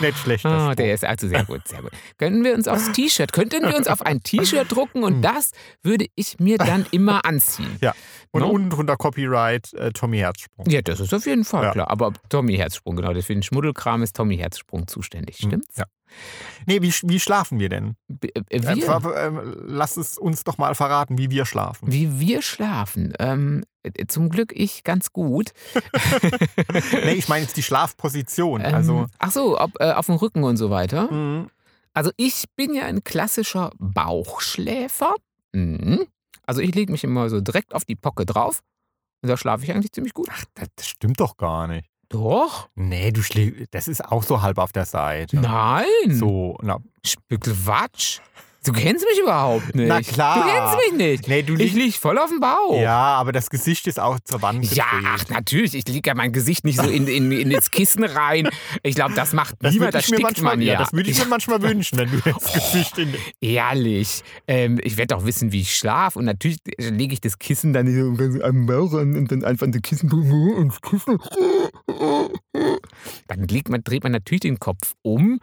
Nicht 0.00 0.18
schlecht. 0.18 0.40
Spruch. 0.40 0.74
der 0.74 0.94
ist 0.94 1.04
also 1.04 1.28
sehr 1.28 1.44
gut, 1.44 1.66
sehr 1.68 1.82
gut. 1.82 1.92
Können 2.18 2.44
wir 2.44 2.54
uns 2.54 2.68
aufs 2.68 2.92
T-Shirt, 2.92 3.32
könnten 3.32 3.62
wir 3.62 3.76
uns 3.76 3.86
auf 3.88 4.02
ein 4.02 4.22
T-Shirt 4.22 4.70
drucken 4.70 5.04
und 5.04 5.22
das 5.22 5.50
würde 5.82 6.06
ich 6.14 6.38
mir 6.38 6.58
dann 6.58 6.86
immer 6.90 7.24
anziehen. 7.24 7.76
Ja. 7.80 7.94
Und 8.30 8.42
No? 8.42 8.48
unten 8.50 8.70
drunter 8.70 8.96
Copyright 8.96 9.72
äh, 9.74 9.90
Tommy 9.92 10.18
Herzsprung. 10.18 10.66
Ja, 10.68 10.82
das 10.82 11.00
ist 11.00 11.14
auf 11.14 11.24
jeden 11.26 11.44
Fall 11.44 11.64
Ja. 11.64 11.72
klar. 11.72 11.90
Aber 11.90 12.12
Tommy 12.28 12.56
Herzsprung, 12.56 12.96
genau, 12.96 13.14
für 13.14 13.32
den 13.32 13.42
Schmuddelkram 13.42 14.02
ist 14.02 14.14
Tommy 14.16 14.36
Herzsprung 14.36 14.86
zuständig, 14.86 15.36
stimmt's? 15.38 15.76
Ja. 15.78 15.84
Nee, 16.66 16.80
wie, 16.82 16.92
wie 17.04 17.20
schlafen 17.20 17.58
wir 17.58 17.68
denn? 17.68 17.94
B- 18.08 18.28
äh, 18.34 18.42
Äh, 18.50 18.76
Wir, 18.76 18.82
ver- 19.00 19.26
ähm, 19.26 19.54
lass 19.66 19.96
es 19.96 20.16
uns 20.18 20.44
doch 20.44 20.56
mal 20.58 20.74
verraten, 20.74 21.16
wie 21.18 21.30
wir 21.30 21.44
schlafen. 21.46 21.90
wie 21.92 22.18
wir 22.20 22.40
schlafen. 22.42 23.12
Ähm, 23.18 23.64
äh, 23.82 24.06
zum 24.06 24.28
Glück 24.30 24.52
ich 24.54 24.84
ganz 24.84 25.12
gut. 25.12 25.52
nee, 27.04 27.12
ich 27.12 27.28
meine 27.28 27.44
jetzt 27.44 27.56
die 27.56 27.62
Schlafposition. 27.62 28.60
Ähm, 28.62 28.74
Also, 28.74 29.06
ach 29.18 29.30
so, 29.30 29.58
ob, 29.60 29.72
äh, 29.80 29.92
auf 29.92 30.06
dem 30.06 30.16
Rücken 30.16 30.44
und 30.44 30.56
so 30.56 30.70
weiter. 30.70 31.10
mhm. 31.12 31.50
Also 31.94 32.10
ich 32.16 32.44
bin 32.54 32.74
ja 32.74 32.84
ein 32.84 33.02
klassischer 33.02 33.72
Bauchschläfer. 33.78 35.14
Mhm. 35.52 36.06
Also 36.48 36.62
ich 36.62 36.74
lege 36.74 36.90
mich 36.90 37.04
immer 37.04 37.28
so 37.28 37.42
direkt 37.42 37.74
auf 37.74 37.84
die 37.84 37.94
Pocke 37.94 38.24
drauf 38.24 38.62
und 39.22 39.28
da 39.28 39.36
schlafe 39.36 39.64
ich 39.64 39.70
eigentlich 39.70 39.92
ziemlich 39.92 40.14
gut. 40.14 40.28
Ach, 40.32 40.44
das, 40.54 40.86
stimmt 40.86 41.20
doch 41.20 41.36
gar 41.36 41.66
nicht. 41.66 41.90
Doch? 42.08 42.70
Nee, 42.74 43.12
du 43.12 43.22
schläfst, 43.22 43.66
das 43.72 43.86
ist 43.86 44.02
auch 44.02 44.22
so 44.22 44.40
halb 44.40 44.56
auf 44.56 44.72
der 44.72 44.86
Seite. 44.86 45.36
Nein. 45.36 45.84
So, 46.08 46.56
na, 46.62 46.78
Quatsch. 47.28 48.20
Du 48.68 48.74
kennst 48.74 49.04
mich 49.08 49.18
überhaupt 49.22 49.74
nicht. 49.74 49.88
Na 49.88 50.02
klar. 50.02 50.42
Du 50.44 50.48
kennst 50.50 50.90
mich 50.92 50.98
nicht. 51.06 51.28
nee, 51.28 51.42
du 51.42 51.54
Ich 51.54 51.58
liegst. 51.72 51.74
lieg 51.76 51.94
voll 51.96 52.18
auf 52.18 52.28
dem 52.28 52.38
Bauch. 52.40 52.78
Ja, 52.80 52.96
aber 53.16 53.32
das 53.32 53.48
Gesicht 53.48 53.86
ist 53.86 53.98
auch 53.98 54.20
zur 54.20 54.42
Wand 54.42 54.62
Ja, 54.74 54.84
gedreht. 54.90 55.06
ach, 55.10 55.28
natürlich. 55.30 55.74
Ich 55.74 55.88
lege 55.88 56.10
ja 56.10 56.14
mein 56.14 56.32
Gesicht 56.32 56.64
nicht 56.64 56.78
so 56.80 56.86
in, 56.88 57.06
in, 57.08 57.32
in 57.32 57.50
ins 57.50 57.70
Kissen 57.70 58.04
rein. 58.04 58.48
Ich 58.82 58.94
glaube, 58.94 59.14
das 59.14 59.32
macht 59.32 59.54
Das 59.60 59.72
niemand. 59.72 59.94
Das 59.94 60.04
stickt 60.04 60.20
manchmal, 60.22 60.56
man 60.56 60.66
ja. 60.66 60.74
ja. 60.74 60.78
das 60.80 60.92
würde 60.92 61.08
ich 61.10 61.18
mir 61.18 61.24
manchmal 61.26 61.62
wünschen, 61.62 61.98
wenn 61.98 62.10
du 62.10 62.18
das 62.20 62.52
Gesicht 62.52 62.98
in. 62.98 63.14
Ehrlich. 63.40 64.22
Ähm, 64.46 64.78
ich 64.82 64.98
werde 64.98 65.14
doch 65.14 65.24
wissen, 65.24 65.50
wie 65.52 65.62
ich 65.62 65.74
schlafe. 65.74 66.18
Und 66.18 66.26
natürlich 66.26 66.58
lege 66.78 67.14
ich 67.14 67.20
das 67.22 67.38
Kissen 67.38 67.72
dann 67.72 67.86
so 67.92 68.12
ganz 68.22 68.38
am 68.42 68.66
Bauch 68.66 68.92
an 68.92 69.16
und 69.16 69.32
dann 69.32 69.44
einfach 69.44 69.66
das 69.70 69.80
Kissen 69.80 70.10
ins 70.58 70.80
Kissen. 70.82 71.18
Dann 73.28 73.42
legt 73.48 73.68
man, 73.70 73.82
dreht 73.82 74.02
man 74.02 74.12
natürlich 74.12 74.40
den 74.42 74.58
Kopf 74.60 74.94
um 75.02 75.40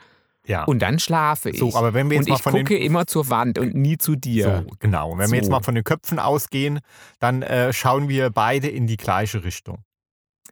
Ja. 0.48 0.64
und 0.66 0.80
dann 0.80 1.00
schlafe 1.00 1.50
ich. 1.50 1.60
so, 1.60 1.75
aber 1.75 1.94
wenn 1.94 2.10
wir 2.10 2.18
jetzt 2.18 2.25
und 2.25 2.30
mal 2.30 2.36
ich 2.38 2.42
von 2.42 2.54
gucke 2.54 2.74
den 2.75 2.84
immer 2.84 3.08
zur 3.08 3.30
Wand 3.30 3.58
und 3.60 3.74
nie 3.75 3.98
zu 3.98 4.16
dir. 4.16 4.64
so, 4.70 4.75
genau, 4.80 5.18
wenn 5.18 5.30
wir 5.32 5.38
jetzt 5.38 5.46
So. 5.46 5.52
mal 5.52 5.62
von 5.64 5.75
den 5.75 5.84
Köpfen 5.84 6.20
ausgehen, 6.20 6.80
dann 7.20 7.42
äh, 7.42 7.74
schauen 7.74 8.10
wir 8.10 8.30
beide 8.30 8.68
in 8.68 8.88
die 8.88 8.98
gleiche 8.98 9.44
Richtung. 9.44 9.80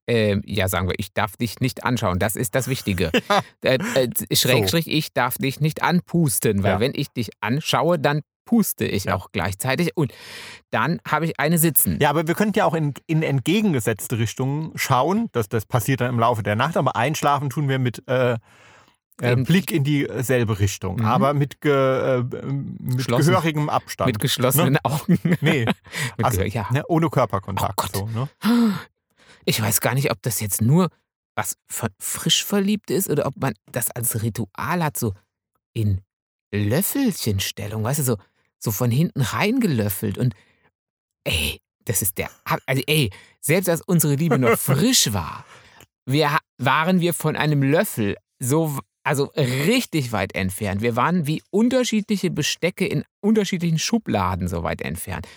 Ähm, 0.06 0.42
ja, 0.46 0.68
sagen 0.68 0.88
wir, 0.90 0.96
ich 0.98 1.14
darf 1.14 1.38
dich 1.38 1.62
nicht 1.62 1.86
anschauen. 1.86 2.20
Das 2.20 2.36
ist 2.36 2.56
das 2.56 2.68
Wichtige. 2.68 3.10
Äh, 3.64 3.78
äh, 3.96 4.36
Schrägstrich, 4.36 4.88
ich 4.88 5.14
darf 5.14 5.38
dich 5.38 5.62
nicht 5.62 5.82
anpusten, 5.84 6.64
weil 6.64 6.74
Ja. 6.74 6.80
wenn 6.82 6.92
ich 6.94 7.08
dich 7.12 7.30
anschaue, 7.40 7.98
dann 7.98 8.20
puste 8.46 8.84
ich 8.84 9.06
Ja. 9.06 9.16
auch 9.16 9.32
gleichzeitig. 9.32 9.96
Und 9.96 10.14
dann 10.72 11.00
habe 11.08 11.24
ich 11.26 11.40
eine 11.40 11.58
sitzen. 11.58 11.98
Ja, 12.02 12.10
aber 12.10 12.28
wir 12.28 12.36
könnten 12.36 12.58
ja 12.60 12.66
auch 12.66 12.74
in, 12.74 12.94
in 13.08 13.24
entgegengesetzte 13.24 14.18
Richtungen 14.18 14.74
schauen. 14.76 15.30
Das, 15.32 15.48
das 15.48 15.66
passiert 15.66 16.02
dann 16.02 16.10
im 16.10 16.20
Laufe 16.20 16.44
der 16.44 16.58
Nacht, 16.58 16.76
aber 16.76 16.98
einschlafen 16.98 17.50
tun 17.50 17.70
wir 17.70 17.80
mit 17.80 18.06
äh, 18.10 18.36
äh, 19.22 19.36
Blick 19.36 19.72
in 19.72 19.84
dieselbe 19.84 20.60
Richtung, 20.60 20.98
Mhm. 20.98 21.06
aber 21.06 21.34
mit, 21.34 21.62
ge, 21.62 21.72
äh, 21.72 22.24
mit 22.24 23.08
gehörigem 23.08 23.70
Abstand. 23.70 24.08
Mit 24.08 24.20
geschlossenen 24.20 24.78
Augen. 24.84 25.20
nee, 25.42 25.66
also, 26.22 26.42
Gehör- 26.42 26.48
ja. 26.54 26.68
ne, 26.72 26.84
ohne 26.88 27.10
Körperkontakt. 27.10 27.74
Oh 27.78 27.82
Gott. 27.84 27.96
so, 27.96 28.06
ne? 28.08 28.30
Ich 29.46 29.62
weiß 29.62 29.82
gar 29.82 29.94
nicht, 29.94 30.10
ob 30.10 30.22
das 30.22 30.40
jetzt 30.40 30.62
nur 30.62 30.90
was 31.36 31.58
frisch 32.00 32.46
verliebt 32.46 32.90
ist 32.92 33.10
oder 33.10 33.26
ob 33.26 33.36
man 33.42 33.54
das 33.72 33.92
als 33.92 34.22
Ritual 34.24 34.82
hat, 34.84 34.96
so 34.98 35.14
in 35.74 36.00
Löffelchenstellung, 36.54 37.84
weißt 37.84 38.00
du, 38.00 38.04
so, 38.04 38.18
so 38.60 38.72
von 38.72 38.90
hinten 38.92 39.22
reingelöffelt 39.22 40.18
und 40.18 40.34
ey, 41.26 41.60
das 41.86 42.02
ist 42.02 42.18
der, 42.18 42.30
also 42.66 42.82
ey, 42.88 43.10
selbst 43.42 43.68
als 43.70 43.82
unsere 43.82 44.16
Liebe 44.16 44.38
noch 44.40 44.58
frisch 44.58 45.12
war, 45.14 45.46
wir, 46.06 46.38
waren 46.58 47.00
wir 47.02 47.14
von 47.14 47.36
einem 47.36 47.64
Löffel 47.64 48.16
so, 48.40 48.78
also 49.04 49.32
richtig 49.36 50.12
weit 50.12 50.36
entfernt. 50.36 50.82
Wir 50.82 50.96
waren 50.96 51.28
wie 51.28 51.44
unterschiedliche 51.52 52.32
Bestecke 52.32 52.86
in 52.86 53.04
unterschiedlichen 53.22 53.80
Schubladen 53.80 54.48
so 54.48 54.64
weit 54.64 54.82
entfernt. 54.82 55.28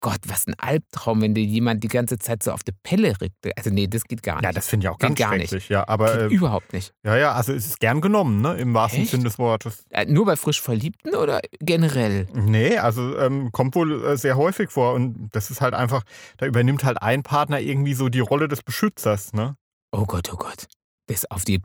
Gott, 0.00 0.20
was 0.26 0.46
ein 0.46 0.54
Albtraum, 0.58 1.22
wenn 1.22 1.34
dir 1.34 1.42
jemand 1.42 1.82
die 1.82 1.88
ganze 1.88 2.18
Zeit 2.18 2.44
so 2.44 2.52
auf 2.52 2.62
die 2.62 2.72
Pelle 2.84 3.20
rückt. 3.20 3.34
Also 3.56 3.70
nee, 3.70 3.88
das 3.88 4.04
geht 4.04 4.22
gar 4.22 4.36
nicht. 4.36 4.44
Ja, 4.44 4.52
das 4.52 4.68
finde 4.68 4.84
ich 4.84 4.88
auch 4.90 4.98
Geht 4.98 5.08
ganz 5.08 5.18
gar 5.18 5.36
nicht. 5.36 5.68
Ja, 5.68 5.88
aber 5.88 6.12
geht 6.12 6.30
äh, 6.30 6.34
überhaupt 6.34 6.72
nicht. 6.72 6.92
ja, 7.04 7.16
ja, 7.16 7.32
also 7.32 7.52
es 7.52 7.66
ist 7.66 7.80
gern 7.80 8.00
genommen, 8.00 8.40
ne, 8.40 8.56
im 8.58 8.74
wahrsten 8.74 9.02
Echt? 9.02 9.10
Sinne 9.10 9.24
des 9.24 9.40
Wortes. 9.40 9.84
Äh, 9.90 10.06
nur 10.06 10.24
bei 10.24 10.36
frisch 10.36 10.60
Verliebten 10.60 11.16
oder 11.16 11.40
generell? 11.58 12.28
Nee, 12.32 12.78
also 12.78 13.18
ähm, 13.18 13.50
kommt 13.50 13.74
wohl 13.74 14.04
äh, 14.04 14.16
sehr 14.16 14.36
häufig 14.36 14.70
vor 14.70 14.94
und 14.94 15.30
das 15.32 15.50
ist 15.50 15.60
halt 15.60 15.74
einfach, 15.74 16.04
da 16.36 16.46
übernimmt 16.46 16.84
halt 16.84 17.02
ein 17.02 17.24
Partner 17.24 17.58
irgendwie 17.58 17.94
so 17.94 18.08
die 18.08 18.20
Rolle 18.20 18.46
des 18.46 18.62
Beschützers, 18.62 19.32
ne? 19.32 19.56
Oh 19.90 20.04
Gott, 20.04 20.30
oh 20.32 20.36
Gott. 20.36 20.68
Das 21.08 21.30
auf 21.30 21.44
die 21.44 21.60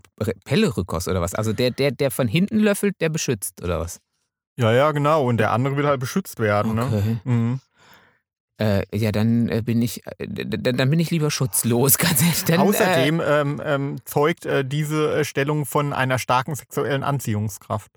Pelle 0.45 0.75
rückkost 0.75 1.07
oder 1.07 1.21
was? 1.21 1.35
Also 1.35 1.53
der, 1.53 1.69
der, 1.71 1.91
der 1.91 2.09
von 2.11 2.27
hinten 2.27 2.57
löffelt, 2.59 2.99
der 3.01 3.09
beschützt 3.09 3.61
oder 3.63 3.79
was? 3.79 3.99
Ja, 4.57 4.71
ja, 4.71 4.91
genau. 4.91 5.25
Und 5.27 5.37
der 5.37 5.51
andere 5.51 5.77
will 5.77 5.85
halt 5.87 5.99
beschützt 5.99 6.39
werden, 6.39 6.75
ne? 6.75 6.85
Okay. 6.85 7.17
Mhm. 7.23 7.59
Äh, 8.61 8.83
ja, 8.95 9.11
dann 9.11 9.49
äh, 9.49 9.61
bin 9.63 9.81
ich, 9.81 10.05
äh, 10.19 10.27
d- 10.27 10.45
d- 10.45 10.73
dann 10.73 10.89
bin 10.89 10.99
ich 10.99 11.09
lieber 11.09 11.31
schutzlos, 11.31 11.97
ganz 11.97 12.21
ehrlich. 12.21 12.43
Dann, 12.45 12.59
Außerdem 12.59 13.21
ähm, 13.25 13.61
ähm, 13.65 13.95
zeugt 14.05 14.45
äh, 14.45 14.63
diese 14.63 15.11
äh, 15.15 15.25
Stellung 15.25 15.65
von 15.65 15.91
einer 15.91 16.19
starken 16.19 16.53
sexuellen 16.55 17.03
Anziehungskraft. 17.03 17.91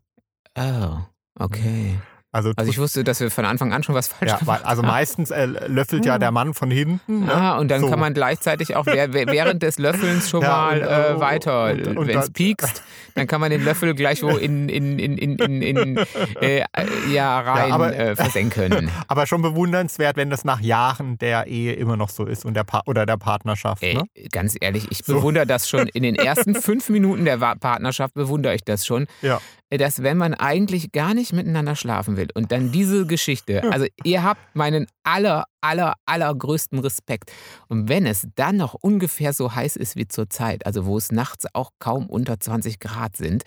Äh, 0.54 0.72
oh, 0.72 0.98
okay. 1.38 1.98
Also, 2.36 2.52
Also 2.56 2.70
ich 2.70 2.78
wusste, 2.78 3.02
dass 3.02 3.20
wir 3.20 3.30
von 3.30 3.44
Anfang 3.46 3.72
an 3.72 3.82
schon 3.82 3.94
was 3.94 4.08
falsch 4.08 4.30
ja, 4.30 4.38
weil, 4.42 4.58
also 4.62 4.82
haben. 4.82 4.88
meistens 4.88 5.30
äh, 5.30 5.46
löffelt 5.46 6.04
ja 6.04 6.18
der 6.18 6.30
Mann 6.32 6.52
von 6.52 6.70
hinten. 6.70 7.24
Ne? 7.24 7.32
Ah, 7.34 7.56
und 7.58 7.68
dann 7.70 7.80
So. 7.80 7.88
kann 7.88 7.98
man 7.98 8.12
gleichzeitig 8.12 8.76
auch 8.76 8.84
während 8.86 9.62
des 9.62 9.78
Löffelns 9.78 10.28
schon 10.28 10.42
Ja, 10.42 10.48
mal 10.48 10.80
äh, 10.82 10.84
äh, 11.14 11.20
weiter, 11.20 11.74
wenn 11.76 12.18
es 12.18 12.30
piekst, 12.30 12.82
dann 13.14 13.26
kann 13.26 13.40
man 13.40 13.50
den 13.50 13.64
Löffel 13.64 13.94
gleich 13.94 14.22
wo 14.22 14.28
in, 14.30 14.68
in, 14.68 14.98
in, 14.98 15.16
in, 15.16 15.38
in, 15.38 15.62
in 15.62 15.96
äh, 16.40 16.62
ja, 17.10 17.40
rein 17.40 17.72
aber- 17.72 17.96
äh, 17.96 18.14
versenken. 18.16 18.90
Aber 19.08 19.26
schon 19.26 19.40
bewundernswert, 19.40 20.16
wenn 20.16 20.28
das 20.30 20.44
nach 20.44 20.60
Jahren 20.60 21.16
der 21.18 21.46
Ehe 21.46 21.72
immer 21.74 21.96
noch 21.96 22.10
so 22.10 22.26
ist 22.26 22.44
und 22.44 22.54
der 22.54 22.64
pa 22.64 22.82
oder 22.86 23.06
der 23.06 23.16
Partnerschaft. 23.16 23.82
Ey, 23.82 23.94
Ne? 23.94 24.02
ganz 24.30 24.56
ehrlich, 24.60 24.88
ich 24.90 24.98
So. 25.04 25.14
bewundere 25.14 25.46
das 25.46 25.68
schon. 25.68 25.88
In 25.88 26.02
den 26.02 26.16
ersten 26.16 26.54
fünf 26.54 26.88
Minuten 26.90 27.24
der 27.24 27.38
Partnerschaft 27.38 28.14
bewundere 28.14 28.54
ich 28.54 28.62
das 28.64 28.84
schon. 28.84 29.06
Ja. 29.22 29.40
Äh, 29.70 29.78
Dass 29.78 30.02
wenn 30.02 30.16
man 30.16 30.34
eigentlich 30.34 30.92
gar 30.92 31.12
nicht 31.14 31.32
miteinander 31.32 31.74
schlafen 31.76 32.16
will 32.16 32.28
und 32.34 32.52
dann 32.52 32.70
diese 32.72 33.06
Geschichte, 33.06 33.62
also 33.72 33.86
ihr 34.04 34.22
habt 34.22 34.54
meinen 34.54 34.86
aller, 35.04 35.44
aller, 35.60 35.94
allergrößten 36.06 36.78
Respekt. 36.78 37.32
Und 37.68 37.88
wenn 37.88 38.06
es 38.06 38.28
dann 38.36 38.56
noch 38.56 38.74
ungefähr 38.74 39.32
so 39.32 39.54
heiß 39.54 39.76
ist 39.76 39.96
wie 39.96 40.06
zur 40.08 40.30
Zeit, 40.30 40.66
also 40.66 40.86
wo 40.86 40.96
es 40.96 41.10
nachts 41.10 41.46
auch 41.54 41.70
kaum 41.80 42.06
unter 42.06 42.38
20 42.38 42.78
Grad 42.78 43.16
sind, 43.16 43.42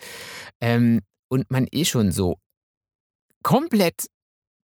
ähm, 0.60 1.00
und 1.32 1.50
man 1.50 1.66
eh 1.70 1.84
schon 1.84 2.10
so 2.12 2.38
komplett 3.42 4.06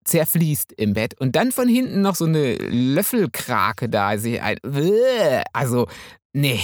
zerfließt 0.06 0.74
im 0.74 0.94
Bett 0.94 1.20
und 1.20 1.36
dann 1.36 1.52
von 1.52 1.68
hinten 1.68 2.02
noch 2.02 2.16
so 2.16 2.26
eine 2.26 2.56
Löffelkrake 2.58 3.90
da, 3.90 4.18
sich 4.18 4.42
ein, 4.42 4.58
also 5.54 5.88
nee, 6.34 6.60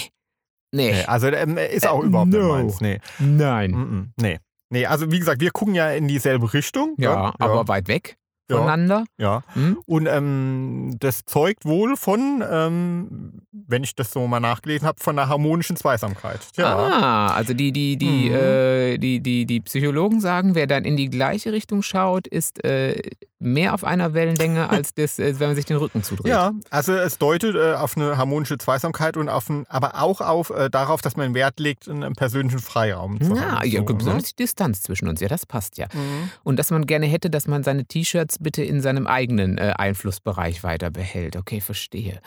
nee, 0.72 0.92
Nee, 0.92 1.04
also 1.06 1.28
ähm, 1.28 1.58
ist 1.58 1.88
auch 1.88 2.04
Äh, 2.04 2.08
überhaupt 2.08 2.30
nicht 2.32 2.40
no. 2.42 2.48
meins. 2.50 2.82
Nee. 2.82 3.00
nein. 3.20 3.72
Mm-mm. 3.72 4.08
nee. 4.22 4.40
Nee, 4.72 4.86
also 4.86 5.12
wie 5.12 5.20
gesagt, 5.20 5.42
wir 5.42 5.52
gucken 5.52 5.76
ja 5.76 5.92
in 5.92 6.08
dieselbe 6.08 6.54
Richtung. 6.54 6.96
Ja, 6.98 7.34
aber 7.38 7.68
weit 7.68 7.88
weg 7.90 8.18
Ja. 8.18 8.21
Voneinander. 8.58 9.06
Ja. 9.18 9.44
Hm? 9.54 9.78
Und 9.86 10.08
ähm, 10.08 10.96
das 11.00 11.26
zeugt 11.26 11.66
wohl 11.66 11.96
von 11.98 12.44
ähm, 12.50 13.42
wenn 13.68 13.84
ich 13.84 13.96
das 13.96 14.12
so 14.12 14.28
mal 14.28 14.40
nachgelesen 14.40 14.88
habe, 14.88 15.00
von 15.02 15.16
der 15.16 15.30
harmonischen 15.30 15.76
Zweisamkeit. 15.78 16.40
Ja. 16.58 16.76
Ah, 16.78 17.28
also 17.34 17.54
die, 17.54 17.72
die, 17.72 17.98
die, 17.98 18.30
Mhm. 18.30 18.36
äh, 18.36 18.98
die, 18.98 19.20
die, 19.22 19.46
die 19.46 19.60
Psychologen 19.62 20.20
sagen, 20.20 20.56
wer 20.56 20.68
dann 20.68 20.84
in 20.84 20.98
die 20.98 21.10
gleiche 21.10 21.52
Richtung 21.54 21.82
schaut, 21.82 22.28
ist 22.28 22.64
äh, 22.66 23.02
mehr 23.40 23.74
auf 23.74 23.84
einer 23.84 24.14
Wellenlänge, 24.14 24.70
als 24.70 24.94
das, 24.96 25.20
äh, 25.20 25.40
wenn 25.40 25.48
man 25.50 25.56
sich 25.56 25.66
den 25.66 25.78
Rücken 25.78 26.04
zudreht. 26.04 26.28
Ja, 26.32 26.52
also 26.70 26.94
es 26.94 27.18
deutet 27.18 27.56
äh, 27.56 27.74
auf 27.74 27.96
eine 27.98 28.18
harmonische 28.18 28.58
Zweisamkeit 28.58 29.16
und 29.18 29.30
auf 29.30 29.50
ein, 29.50 29.66
aber 29.70 30.02
auch 30.02 30.22
auf 30.22 30.50
äh, 30.50 30.70
darauf, 30.70 31.02
dass 31.02 31.16
man 31.16 31.34
Wert 31.34 31.60
legt, 31.60 31.88
einen 31.90 32.14
persönlichen 32.14 32.60
Freiraum 32.60 33.20
zu 33.22 33.36
Ja, 33.36 33.42
haben. 33.60 33.68
ja, 33.70 33.80
so, 33.82 33.86
ne? 33.88 33.94
besonders 33.94 34.24
die 34.26 34.36
Distanz 34.36 34.82
zwischen 34.82 35.08
uns, 35.08 35.22
ja, 35.22 35.28
das 35.30 35.46
passt 35.46 35.78
ja. 35.78 35.88
Mhm. 35.94 36.30
Und 36.44 36.58
dass 36.60 36.72
man 36.72 36.86
gerne 36.86 37.06
hätte, 37.06 37.30
dass 37.30 37.48
man 37.48 37.64
seine 37.64 37.86
T-Shirts 37.86 38.38
bitte 38.44 38.64
in 38.64 38.82
seinem 38.82 39.08
eigenen 39.08 39.58
äh, 39.58 39.74
Einflussbereich 39.78 40.64
weiter 40.64 40.92
behält. 40.92 41.36
Okay, 41.36 41.62
verstehe. 41.62 42.22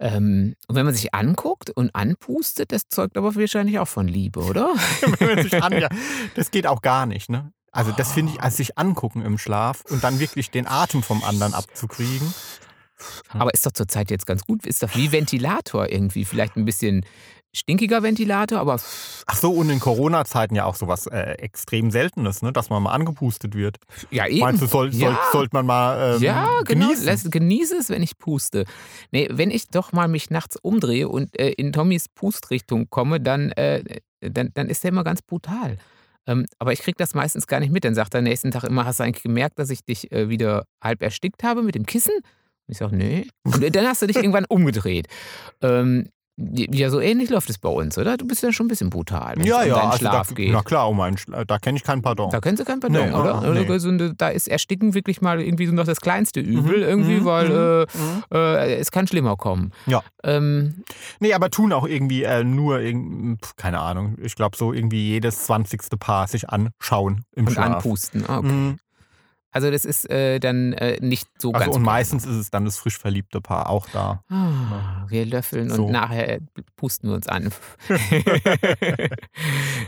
Ähm, 0.00 0.54
und 0.68 0.76
wenn 0.76 0.84
man 0.84 0.94
sich 0.94 1.14
anguckt 1.14 1.70
und 1.70 1.94
anpustet, 1.94 2.72
das 2.72 2.82
zeugt 2.88 3.16
aber 3.16 3.34
wahrscheinlich 3.34 3.78
auch 3.78 3.88
von 3.88 4.06
Liebe, 4.06 4.40
oder? 4.40 4.74
Wenn 5.18 5.34
man 5.34 5.42
sich 5.42 5.60
an, 5.60 5.72
ja, 5.72 5.88
das 6.36 6.52
geht 6.52 6.68
auch 6.68 6.82
gar 6.82 7.04
nicht, 7.06 7.28
ne? 7.28 7.52
Also 7.72 7.92
das 7.92 8.12
finde 8.12 8.32
ich, 8.32 8.40
als 8.40 8.56
sich 8.56 8.78
angucken 8.78 9.22
im 9.22 9.38
Schlaf 9.38 9.82
und 9.90 10.02
dann 10.02 10.20
wirklich 10.20 10.50
den 10.50 10.66
Atem 10.66 11.02
vom 11.02 11.22
anderen 11.24 11.52
abzukriegen. 11.52 12.32
Aber 13.28 13.52
ist 13.52 13.66
doch 13.66 13.72
zurzeit 13.72 14.10
jetzt 14.10 14.26
ganz 14.26 14.44
gut. 14.44 14.66
Ist 14.66 14.82
doch 14.82 14.94
wie 14.96 15.12
Ventilator 15.12 15.90
irgendwie. 15.90 16.24
Vielleicht 16.24 16.56
ein 16.56 16.64
bisschen 16.64 17.04
stinkiger 17.58 18.02
Ventilator, 18.02 18.58
aber 18.58 18.80
Ach 19.26 19.36
so, 19.36 19.50
und 19.50 19.70
in 19.70 19.80
Corona-Zeiten 19.80 20.54
ja 20.54 20.64
auch 20.64 20.74
sowas 20.74 21.06
äh, 21.06 21.32
extrem 21.38 21.90
Seltenes, 21.90 22.42
ne? 22.42 22.52
dass 22.52 22.70
man 22.70 22.82
mal 22.82 22.92
angepustet 22.92 23.54
wird. 23.54 23.76
ja 24.10 24.26
eben. 24.26 24.40
Meinst 24.40 24.62
du, 24.62 24.66
soll, 24.66 24.92
soll, 24.92 25.10
Ja. 25.12 25.18
sollte 25.32 25.50
man 25.54 25.66
mal 25.66 26.16
ähm, 26.16 26.22
ja, 26.22 26.48
genau. 26.64 26.88
genießen? 26.88 27.30
Genieße 27.30 27.76
es, 27.76 27.90
wenn 27.90 28.02
ich 28.02 28.18
puste. 28.18 28.64
Nee, 29.10 29.28
wenn 29.30 29.50
ich 29.50 29.68
doch 29.68 29.92
mal 29.92 30.08
mich 30.08 30.30
nachts 30.30 30.56
umdrehe 30.56 31.08
und 31.08 31.38
äh, 31.38 31.50
in 31.50 31.72
Tommys 31.72 32.08
Pustrichtung 32.08 32.88
komme, 32.90 33.20
dann, 33.20 33.50
äh, 33.52 33.82
dann, 34.20 34.50
dann 34.54 34.68
ist 34.68 34.84
der 34.84 34.90
immer 34.90 35.04
ganz 35.04 35.22
brutal. 35.22 35.78
Ähm, 36.26 36.46
aber 36.58 36.72
ich 36.72 36.80
kriege 36.80 36.96
das 36.98 37.14
meistens 37.14 37.46
gar 37.46 37.58
nicht 37.60 37.72
mit. 37.72 37.84
Dann 37.84 37.94
sagt 37.94 38.14
er 38.14 38.18
am 38.18 38.24
nächsten 38.24 38.50
Tag 38.50 38.64
immer, 38.64 38.84
hast 38.84 39.00
du 39.00 39.04
eigentlich 39.04 39.22
gemerkt, 39.22 39.58
dass 39.58 39.70
ich 39.70 39.84
dich 39.84 40.12
äh, 40.12 40.28
wieder 40.28 40.64
halb 40.82 41.02
erstickt 41.02 41.42
habe 41.42 41.62
mit 41.62 41.74
dem 41.74 41.86
Kissen? 41.86 42.12
Ich 42.66 42.76
sage, 42.78 42.94
nee. 42.96 43.26
Und 43.44 43.74
dann 43.74 43.86
hast 43.86 44.02
du 44.02 44.06
dich 44.06 44.16
irgendwann 44.22 44.44
umgedreht. 44.46 45.06
Ähm, 45.62 46.10
ja, 46.40 46.88
so 46.88 47.00
ähnlich 47.00 47.30
läuft 47.30 47.50
es 47.50 47.58
bei 47.58 47.68
uns, 47.68 47.98
oder? 47.98 48.16
Du 48.16 48.24
bist 48.26 48.44
ja 48.44 48.52
schon 48.52 48.66
ein 48.66 48.68
bisschen 48.68 48.90
brutal, 48.90 49.34
ja, 49.44 49.60
um 49.62 49.66
ja, 49.68 49.76
also 49.76 49.98
Schlaf 49.98 50.28
da, 50.28 50.34
geht. 50.34 50.52
na 50.52 50.62
klar, 50.62 50.88
um 50.88 51.00
einen, 51.00 51.16
Schla- 51.16 51.44
da 51.44 51.58
kenne 51.58 51.76
ich 51.78 51.82
keinen 51.82 52.00
Pardon. 52.00 52.30
Da 52.30 52.40
können 52.40 52.56
sie 52.56 52.64
kein 52.64 52.78
Pardon, 52.78 53.08
Nee, 53.08 53.12
oder? 53.12 53.34
ah, 53.34 53.40
oder 53.50 53.64
nee. 53.64 53.78
so 53.78 53.88
eine- 53.88 54.14
Da 54.14 54.28
ist 54.28 54.46
Ersticken 54.46 54.94
wirklich 54.94 55.20
mal 55.20 55.40
irgendwie 55.40 55.66
so 55.66 55.72
noch 55.72 55.84
das 55.84 56.00
kleinste 56.00 56.38
Übel, 56.40 56.82
irgendwie, 56.82 57.20
mhm, 57.20 57.24
weil 57.24 57.86
mhm, 57.92 58.22
äh, 58.32 58.74
äh, 58.74 58.76
es 58.76 58.92
kann 58.92 59.06
schlimmer 59.08 59.36
kommen. 59.36 59.72
Ja. 59.86 60.02
Ähm, 60.22 60.84
Nee, 61.18 61.32
aber 61.34 61.50
tun 61.50 61.72
auch 61.72 61.86
irgendwie 61.86 62.22
äh, 62.22 62.44
nur, 62.44 62.80
keine 63.56 63.80
Ahnung, 63.80 64.16
ich 64.22 64.36
glaube 64.36 64.56
so 64.56 64.72
irgendwie 64.72 65.08
jedes 65.08 65.44
20. 65.44 65.98
Paar 65.98 66.28
sich 66.28 66.48
anschauen 66.48 67.24
im 67.34 67.46
und 67.48 67.52
Schlaf. 67.52 67.66
anpusten. 67.76 68.24
Ah, 68.28 68.38
okay. 68.38 68.76
Also 69.58 69.72
das 69.72 69.84
ist 69.84 70.08
äh, 70.08 70.38
dann 70.38 70.72
äh, 70.74 71.04
nicht 71.04 71.26
so 71.38 71.50
Also 71.50 71.64
ganz. 71.64 71.74
und 71.76 71.82
meistens 71.82 72.24
ist 72.26 72.36
es 72.36 72.50
dann 72.52 72.64
das 72.64 72.78
frisch 72.78 72.96
verliebte 72.96 73.40
Paar 73.40 73.68
auch 73.68 73.88
da. 73.92 74.22
Ah, 74.28 75.04
wir 75.08 75.26
löffeln 75.26 75.68
So. 75.68 75.86
und 75.86 75.90
nachher 75.90 76.38
pusten 76.76 77.08
wir 77.10 77.16
uns 77.16 77.26
an. 77.26 77.50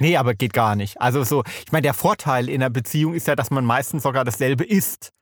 Nee, 0.01 0.17
aber 0.17 0.35
geht 0.35 0.55
gar 0.55 0.75
nicht. 0.75 1.01
Also 1.01 1.23
so, 1.23 1.45
ich 1.65 1.71
meine, 1.71 1.83
der 1.83 1.95
Vorteil 1.95 2.49
in 2.49 2.63
einer 2.63 2.71
Beziehung 2.71 3.15
ist 3.15 3.29
ja, 3.29 3.37
dass 3.37 3.53
man 3.53 3.65
meistens 3.65 4.03
sogar 4.03 4.25
dasselbe 4.25 4.65
isst. 4.65 5.13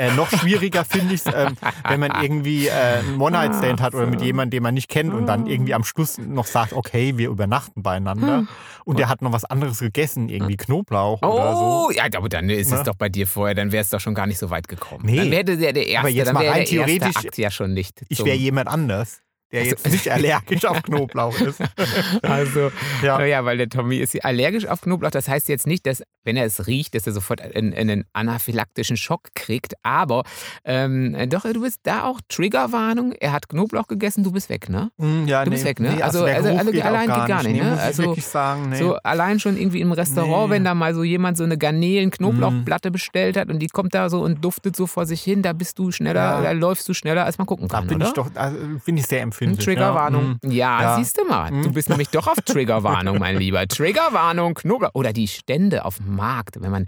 Äh, 0.00 0.14
noch 0.14 0.30
schwieriger 0.30 0.86
finde 0.86 1.12
ich 1.14 1.20
es, 1.26 1.34
ähm, 1.34 1.56
wenn 1.86 2.00
man 2.00 2.22
irgendwie 2.22 2.68
äh, 2.68 2.70
einen 2.70 3.20
One-Night-Stand 3.20 3.82
hat 3.82 3.94
oder 3.94 4.06
mit 4.06 4.22
jemandem, 4.22 4.50
den 4.56 4.62
man 4.62 4.72
nicht 4.72 4.88
kennt 4.88 5.12
und 5.12 5.26
dann 5.26 5.46
irgendwie 5.46 5.74
am 5.74 5.84
Schluss 5.84 6.16
noch 6.16 6.46
sagt, 6.46 6.72
okay, 6.72 7.18
wir 7.18 7.28
übernachten 7.28 7.82
beieinander 7.82 8.46
und 8.86 8.98
der 8.98 9.10
hat 9.10 9.20
noch 9.20 9.32
was 9.32 9.44
anderes 9.44 9.78
gegessen, 9.80 10.30
irgendwie 10.30 10.56
Knoblauch 10.56 11.20
oder 11.20 11.54
so. 11.54 11.86
Oh, 11.88 11.90
ja, 11.90 12.04
aber 12.16 12.30
dann 12.30 12.48
ist 12.48 12.72
es 12.72 12.78
Ne? 12.78 12.84
doch 12.84 12.94
bei 12.94 13.10
dir 13.10 13.26
vorher, 13.26 13.54
dann 13.54 13.72
wäre 13.72 13.82
es 13.82 13.90
doch 13.90 14.00
schon 14.00 14.14
gar 14.14 14.26
nicht 14.26 14.38
so 14.38 14.48
weit 14.48 14.68
gekommen. 14.68 15.04
Nee. 15.04 15.16
Dann 15.16 15.30
wäre 15.30 15.44
der, 15.44 15.72
der 15.74 15.86
erste, 15.86 15.98
Aber 15.98 16.08
jetzt 16.08 16.32
mal 16.32 16.48
rein 16.48 16.64
theoretisch, 16.64 17.16
ja 17.36 17.50
schon 17.50 17.74
nicht. 17.74 18.00
Ich 18.08 18.24
wäre 18.24 18.36
jemand 18.36 18.68
anders, 18.68 19.20
der 19.52 19.60
Also- 19.60 19.70
jetzt 19.70 19.90
nicht 19.90 20.08
allergisch 20.12 20.64
auf 20.64 20.82
Knoblauch 20.82 21.38
ist. 21.40 21.60
Also, 22.22 22.70
Ja. 23.02 23.22
ja. 23.24 23.44
weil 23.44 23.56
der 23.58 23.68
Tommy 23.68 23.96
ist 23.96 24.22
allergisch 24.24 24.66
auf 24.66 24.80
Knoblauch. 24.82 25.10
Das 25.10 25.28
heißt 25.28 25.48
jetzt 25.48 25.66
nicht, 25.66 25.86
dass, 25.86 26.02
wenn 26.24 26.36
er 26.36 26.44
es 26.44 26.66
riecht, 26.66 26.94
dass 26.94 27.06
er 27.06 27.12
sofort 27.12 27.40
einen, 27.40 27.74
einen 27.74 28.04
anaphylaktischen 28.12 28.96
Schock 28.96 29.28
kriegt. 29.34 29.74
Aber 29.82 30.24
ähm, 30.64 31.16
doch, 31.28 31.42
du 31.42 31.62
bist 31.62 31.80
da 31.84 32.04
auch 32.04 32.20
Triggerwarnung. 32.28 33.12
Er 33.12 33.32
hat 33.32 33.48
Knoblauch 33.48 33.86
gegessen, 33.88 34.22
du 34.24 34.32
bist 34.32 34.48
weg, 34.50 34.68
ne? 34.68 34.90
Mm, 34.98 35.26
ja, 35.26 35.44
Du 35.44 35.50
bist 35.50 35.64
weg, 35.64 35.80
ne? 35.80 36.02
Also- 36.02 36.24
der 36.24 36.36
also- 36.36 36.48
Geruch 36.48 36.58
also 36.60 36.72
geht 36.72 36.84
allein 36.84 37.10
auch 37.10 37.18
geht 37.20 37.28
gar 37.28 37.42
nicht, 37.42 37.52
Nee, 37.52 37.62
ne? 37.70 37.80
Also, 37.80 38.14
sagen, 38.16 38.70
nee. 38.70 38.76
So 38.76 38.94
allein 38.96 39.40
schon 39.40 39.56
irgendwie 39.56 39.80
im 39.80 39.92
Restaurant, 39.92 40.48
Nee. 40.50 40.56
wenn 40.56 40.64
da 40.64 40.74
mal 40.74 40.94
so 40.94 41.02
jemand 41.02 41.36
so 41.36 41.44
eine 41.44 41.56
Garnelen-Knoblauchplatte 41.58 42.90
bestellt 42.90 43.36
hat 43.36 43.48
und 43.48 43.58
die 43.60 43.68
kommt 43.68 43.94
da 43.94 44.08
so 44.10 44.20
und 44.22 44.44
duftet 44.44 44.76
so 44.76 44.86
vor 44.86 45.06
sich 45.06 45.22
hin, 45.22 45.42
da 45.42 45.52
bist 45.52 45.78
du 45.78 45.90
schneller, 45.92 46.20
Ja. 46.20 46.42
da 46.42 46.52
läufst 46.52 46.88
du 46.88 46.94
schneller, 46.94 47.24
als 47.24 47.38
man 47.38 47.46
gucken 47.46 47.68
da 47.68 47.78
kann, 47.78 47.86
bin 47.88 47.96
oder? 47.96 48.06
ich 48.08 48.12
doch, 48.12 48.30
also, 48.34 48.56
bin 48.84 48.96
ich 48.96 49.06
sehr 49.06 49.22
empfindlich. 49.22 49.39
Triggerwarnung. 49.58 50.36
Ja, 50.44 50.48
mm. 50.48 50.52
Ja, 50.52 50.82
Ja. 50.82 50.96
siehst 50.96 51.18
du 51.18 51.24
mal. 51.24 51.50
Du 51.50 51.68
Mhm. 51.68 51.72
bist 51.72 51.88
nämlich 51.88 52.08
doch 52.10 52.26
auf 52.26 52.40
Triggerwarnung, 52.44 53.18
mein 53.18 53.36
Lieber. 53.38 53.66
Triggerwarnung, 53.68 54.54
Knoblauch. 54.54 54.90
Oder 54.94 55.12
die 55.12 55.28
Stände 55.28 55.84
auf 55.84 55.96
dem 55.98 56.14
Markt, 56.16 56.60
wenn 56.60 56.70
man 56.70 56.86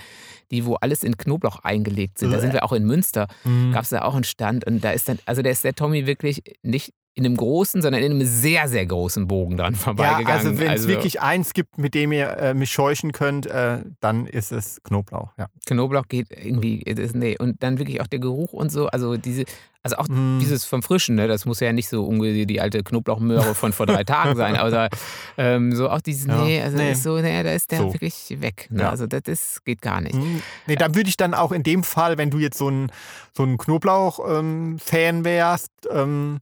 die, 0.50 0.64
wo 0.66 0.74
alles 0.74 1.02
in 1.02 1.16
Knoblauch 1.16 1.60
eingelegt 1.60 2.18
sind. 2.18 2.30
Da 2.32 2.38
sind 2.40 2.52
wir 2.52 2.62
auch 2.64 2.72
in 2.72 2.84
Münster. 2.84 3.26
Mm. 3.44 3.72
Gab 3.72 3.84
es 3.84 3.88
da 3.90 4.02
auch 4.02 4.14
einen 4.14 4.24
Stand. 4.24 4.66
Und 4.66 4.82
da 4.84 4.90
ist 4.90 5.08
dann, 5.08 5.18
also 5.24 5.40
da 5.42 5.50
ist 5.50 5.64
der 5.64 5.74
Tommy 5.74 6.06
wirklich 6.06 6.42
nicht 6.62 6.92
in 7.14 7.26
einem 7.26 7.36
großen, 7.36 7.82
sondern 7.82 8.02
in 8.02 8.10
einem 8.12 8.24
sehr, 8.26 8.68
sehr 8.68 8.86
großen 8.86 9.28
Bogen 9.28 9.58
dran 9.58 9.72
Ja, 9.74 9.78
vorbeigegangen. 9.78 10.26
also 10.28 10.58
wenn 10.58 10.70
es 10.72 10.88
wirklich 10.88 11.20
eins 11.20 11.52
gibt, 11.52 11.76
mit 11.76 11.94
dem 11.94 12.10
ihr 12.12 12.28
äh, 12.38 12.54
mich 12.54 12.70
scheuchen 12.72 13.12
könnt, 13.12 13.44
äh, 13.46 13.80
dann 14.00 14.26
ist 14.26 14.50
es 14.50 14.82
Knoblauch. 14.82 15.28
Ja. 15.38 15.48
Knoblauch 15.66 16.08
geht 16.08 16.28
irgendwie, 16.30 16.80
das, 16.84 17.12
nee. 17.14 17.36
Und 17.38 17.62
dann 17.62 17.78
wirklich 17.78 18.00
auch 18.00 18.06
der 18.06 18.18
Geruch 18.18 18.54
und 18.54 18.72
so. 18.72 18.86
Also 18.86 19.18
diese, 19.18 19.44
also 19.82 19.96
auch 19.96 20.06
Mm. 20.08 20.38
dieses 20.40 20.64
vom 20.64 20.82
Frischen, 20.82 21.16
ne? 21.16 21.26
das 21.28 21.44
muss 21.44 21.58
ja 21.60 21.72
nicht 21.72 21.88
so 21.88 22.04
irgendwie 22.04 22.46
die 22.46 22.60
alte 22.60 22.82
Knoblauchmöhre 22.84 23.54
von 23.54 23.72
vor 23.72 23.86
drei 23.86 24.04
Tagen 24.04 24.36
sein, 24.36 24.56
aber 24.56 24.88
ähm, 25.36 25.74
so 25.74 25.90
auch 25.90 26.00
dieses, 26.00 26.26
Ja, 26.26 26.44
nee, 26.44 26.60
also 26.62 26.76
nee. 26.76 26.92
Ist 26.92 27.02
so, 27.02 27.16
nee, 27.18 27.42
da 27.42 27.50
ist 27.52 27.70
der 27.70 27.78
So. 27.80 27.92
wirklich 27.92 28.36
weg. 28.38 28.68
Ne? 28.70 28.82
Ja. 28.82 28.90
Also 28.90 29.06
das, 29.06 29.22
das 29.24 29.64
geht 29.64 29.82
gar 29.82 30.00
nicht. 30.00 30.14
Mm. 30.14 30.40
Nee, 30.66 30.76
dann 30.76 30.94
würde 30.94 31.08
ich 31.08 31.16
dann 31.16 31.34
auch 31.34 31.52
in 31.52 31.62
dem 31.62 31.82
Fall, 31.82 32.16
wenn 32.18 32.30
du 32.30 32.38
jetzt 32.38 32.58
so 32.58 32.68
ein, 32.70 32.90
so 33.36 33.44
ein 33.44 33.58
Knoblauch-Fan 33.58 35.24
wärst, 35.24 35.70
ähm, 35.90 36.38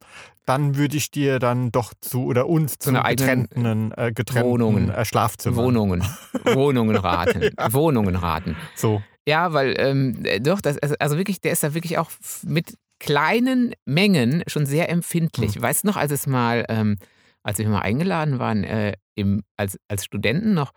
dann 0.46 0.76
würde 0.76 0.96
ich 0.96 1.11
dir 1.11 1.38
dann 1.38 1.70
doch 1.70 1.92
zu 2.00 2.24
oder 2.24 2.48
uns 2.48 2.79
zu 2.79 2.90
einer 2.90 3.05
eigenen 3.05 3.44
getrennten, 3.48 3.92
äh, 3.96 4.12
getrennten 4.12 4.50
Wohnungen. 4.50 4.90
Äh, 4.90 5.05
Schlafzimmern. 5.05 5.64
Wohnungen, 5.64 6.05
Wohnungen 6.44 6.96
raten, 6.96 7.50
Wohnungen 7.70 8.16
raten. 8.16 8.57
So. 8.74 9.03
Ja, 9.29 9.53
weil 9.53 9.74
ähm, 9.79 10.24
äh, 10.24 10.40
doch, 10.40 10.61
das, 10.61 10.79
also, 10.79 10.94
also 10.98 11.16
wirklich, 11.18 11.40
der 11.40 11.53
ist 11.53 11.62
da 11.62 11.74
wirklich 11.74 11.98
auch 11.98 12.11
mit 12.42 12.74
kleinen 13.01 13.75
Mengen 13.85 14.45
schon 14.47 14.67
sehr 14.67 14.89
empfindlich. 14.89 15.57
Hm. 15.57 15.63
Weißt 15.63 15.83
du 15.83 15.89
noch, 15.89 15.97
als 15.97 16.13
es 16.13 16.27
mal, 16.29 16.65
ähm, 16.69 16.97
als 17.43 17.59
wir 17.59 17.69
mal 17.69 17.81
eingeladen 17.81 18.39
waren, 18.39 18.63
äh, 18.63 18.93
im, 19.17 19.43
als, 19.57 19.79
als 19.89 20.05
Studenten 20.05 20.55
noch, 20.55 20.73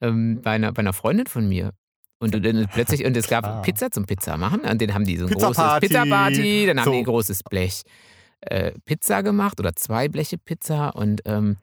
ähm, 0.00 0.40
bei, 0.42 0.52
einer, 0.52 0.72
bei 0.72 0.80
einer 0.80 0.92
Freundin 0.92 1.26
von 1.26 1.48
mir. 1.48 1.70
Und 2.20 2.34
dann 2.34 2.66
plötzlich, 2.72 3.04
und 3.04 3.16
es 3.16 3.28
gab 3.28 3.44
Klar. 3.44 3.62
Pizza 3.62 3.90
zum 3.92 4.06
Pizza 4.06 4.36
machen. 4.36 4.62
Und 4.62 4.82
dann 4.82 4.94
haben 4.94 5.04
die 5.04 5.16
so 5.16 5.26
ein 5.26 5.32
großes 5.32 5.48
Pizza-Party. 5.48 5.86
Pizza-Party, 5.86 6.66
dann 6.66 6.78
haben 6.80 6.84
So. 6.86 6.90
die 6.92 6.98
ein 6.98 7.04
großes 7.04 7.42
Blech 7.44 7.82
äh, 8.40 8.72
Pizza 8.84 9.22
gemacht 9.22 9.60
oder 9.60 9.74
zwei 9.74 10.08
Bleche 10.08 10.38
Pizza 10.38 10.90
und 10.90 11.22
ähm, 11.26 11.58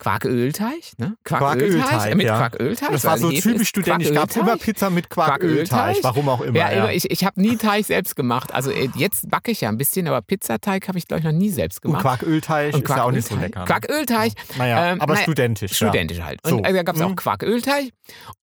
Quarkölteig, 0.00 0.92
ne? 0.98 1.16
Quarkölteig, 1.24 2.14
mit 2.16 2.26
ja. 2.26 2.36
Quarkölteig. 2.36 2.90
Das 2.92 3.04
war 3.04 3.18
so 3.18 3.30
Hefe 3.30 3.50
typisch 3.52 3.68
studentisch. 3.68 4.08
Gab 4.12 4.28
Quarkölteig. 4.28 4.42
immer 4.42 4.56
Pizza 4.56 4.90
mit 4.90 5.08
Quarkölteig. 5.10 5.68
Quarkölteig? 5.68 6.04
Warum 6.04 6.28
auch 6.28 6.40
immer. 6.40 6.58
Ja, 6.58 6.72
Ja, 6.72 6.90
ich, 6.90 7.10
ich 7.10 7.24
habe 7.24 7.40
nie 7.40 7.56
Teig 7.56 7.84
selbst 7.86 8.16
gemacht. 8.16 8.52
Also 8.52 8.70
äh, 8.70 8.88
jetzt 8.96 9.30
backe 9.30 9.50
ich 9.50 9.60
ja 9.60 9.68
ein 9.68 9.78
bisschen, 9.78 10.06
aber 10.08 10.20
Pizzateig 10.22 10.88
habe 10.88 10.98
ich, 10.98 11.06
glaube 11.06 11.20
ich, 11.20 11.24
noch 11.24 11.32
nie 11.32 11.50
selbst 11.50 11.84
Und 11.84 11.90
gemacht. 11.92 12.02
Quarkölteig 12.02 12.74
ist 12.76 12.88
ja 12.88 13.02
auch 13.04 13.10
nicht 13.12 13.28
so 13.28 13.36
lecker. 13.36 13.60
ne? 13.60 13.66
Quarkölteig. 13.66 14.32
Naja, 14.58 14.92
Ähm, 14.92 15.00
aber 15.00 15.14
naja, 15.14 15.22
studentisch. 15.24 15.70
ja. 15.80 15.88
Studentisch 15.88 16.20
halt. 16.20 16.40
Und 16.44 16.50
So. 16.50 16.58
äh, 16.58 16.72
da 16.72 16.82
gab 16.82 16.96
es 16.96 17.02
auch 17.02 17.10
Mhm. 17.10 17.16
Quarkölteig. 17.16 17.90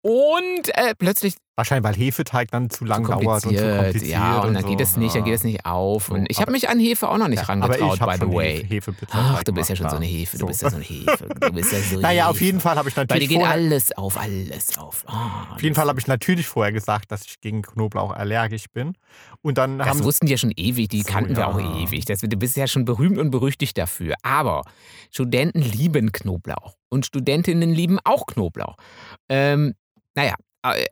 Und 0.01 0.69
äh, 0.73 0.95
plötzlich 0.97 1.35
Wahrscheinlich, 1.57 1.83
weil 1.83 1.95
Hefeteig 1.95 2.49
dann 2.49 2.69
zu 2.69 2.85
lang 2.85 3.03
zu 3.05 3.11
dauert 3.11 3.45
und 3.45 3.57
zu 3.57 3.75
kompliziert. 3.77 4.11
ja, 4.11 4.39
und 4.39 4.53
dann 4.53 4.63
so. 4.63 4.69
geht 4.69 4.79
es 4.79 4.95
nicht, 4.95 5.13
dann 5.15 5.25
geht 5.25 5.33
es 5.35 5.43
nicht 5.43 5.65
auf. 5.65 6.09
Und 6.09 6.25
ich 6.29 6.39
habe 6.39 6.51
mich 6.53 6.69
an 6.69 6.79
Hefe 6.79 7.09
auch 7.09 7.17
noch 7.17 7.27
nicht 7.27 7.45
Ja, 7.45 7.49
aber 7.49 7.77
rangetraut, 7.79 8.19
by 8.19 8.25
the 8.25 8.33
way. 8.33 8.57
Hefe, 8.61 8.67
Hefepizza 8.75 9.11
Ach, 9.13 9.43
du 9.43 9.51
bist 9.53 9.69
ja 9.69 9.75
schon 9.75 9.89
so 9.89 9.97
eine. 9.97 10.05
Hefe, 10.05 10.37
du 10.37 10.47
bist 10.47 10.61
ja 10.61 10.69
so 10.69 10.77
eine 10.77 10.85
Hefe. 10.85 11.27
Du 11.39 11.51
bist 11.51 11.73
ja 11.73 11.79
so 11.81 11.93
eine 11.95 12.01
Naja, 12.01 12.23
Hefe. 12.23 12.29
auf 12.31 12.41
jeden 12.41 12.59
Fall 12.61 12.77
habe 12.77 12.87
ich 12.89 12.95
Bei 12.95 13.03
dir 13.03 13.07
natürlich 13.13 13.29
geht 13.29 13.37
vorher, 13.39 13.53
alles 13.53 13.91
auf, 13.97 14.17
alles 14.17 14.77
auf. 14.77 15.03
Ah, 15.07 15.53
auf 15.53 15.61
jeden 15.61 15.75
Fall 15.75 15.87
habe 15.87 15.99
ich 15.99 16.07
natürlich 16.07 16.47
vorher 16.47 16.71
gesagt, 16.71 17.11
dass 17.11 17.25
ich 17.25 17.41
gegen 17.41 17.61
Knoblauch 17.63 18.11
allergisch 18.11 18.65
bin. 18.71 18.93
Und 19.41 19.57
dann 19.57 19.77
Das 19.77 19.87
haben 19.89 20.03
wussten 20.05 20.27
die 20.27 20.31
ja 20.31 20.37
schon 20.37 20.53
ewig, 20.55 20.87
die 20.87 21.01
So, 21.01 21.11
kannten 21.11 21.35
wir 21.35 21.41
ja. 21.43 21.47
auch 21.47 21.59
ewig. 21.59 22.05
Das, 22.05 22.21
du 22.21 22.27
bist 22.37 22.55
ja 22.55 22.65
schon 22.67 22.85
berühmt 22.85 23.17
und 23.17 23.29
berüchtigt 23.29 23.77
dafür. 23.77 24.15
Aber 24.23 24.63
Studenten 25.11 25.61
lieben 25.61 26.11
Knoblauch 26.13 26.77
und 26.89 27.05
Studentinnen 27.05 27.73
lieben 27.73 27.99
auch 28.05 28.25
Knoblauch. 28.25 28.77
Ähm, 29.29 29.73
naja, 30.15 30.35
äh, 30.63 30.85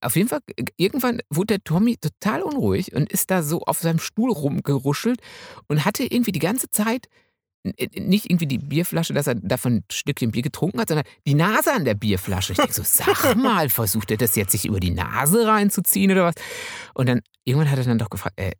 auf 0.00 0.16
jeden 0.16 0.28
Fall, 0.28 0.40
äh, 0.56 0.64
irgendwann 0.76 1.20
wurde 1.30 1.58
der 1.58 1.64
Tommy 1.64 1.96
total 1.96 2.42
unruhig 2.42 2.94
und 2.94 3.10
ist 3.12 3.30
da 3.30 3.42
so 3.42 3.62
auf 3.62 3.78
seinem 3.78 3.98
Stuhl 3.98 4.30
rumgeruschelt 4.30 5.20
und 5.66 5.84
hatte 5.84 6.04
irgendwie 6.04 6.32
die 6.32 6.38
ganze 6.38 6.70
Zeit 6.70 7.08
nicht 7.64 8.30
irgendwie 8.30 8.46
die 8.46 8.58
Bierflasche, 8.58 9.12
dass 9.12 9.26
er 9.26 9.34
davon 9.34 9.76
ein 9.76 9.84
Stückchen 9.90 10.30
Bier 10.30 10.42
getrunken 10.42 10.80
hat, 10.80 10.88
sondern 10.88 11.06
die 11.26 11.34
Nase 11.34 11.72
an 11.72 11.84
der 11.84 11.94
Bierflasche. 11.94 12.52
Ich 12.52 12.58
denke 12.58 12.72
so, 12.72 12.82
sag 12.84 13.34
mal, 13.36 13.68
versucht 13.68 14.10
er 14.10 14.16
das 14.16 14.36
jetzt 14.36 14.52
sich 14.52 14.64
über 14.64 14.80
die 14.80 14.92
Nase 14.92 15.46
reinzuziehen 15.46 16.10
oder 16.12 16.24
was? 16.24 16.34
Und 16.94 17.08
dann 17.08 17.20
irgendwann 17.44 17.70
hat 17.70 17.78
er 17.78 17.84
dann 17.84 17.98
doch 17.98 18.10
gefragt, 18.10 18.38
äh, 18.38 18.52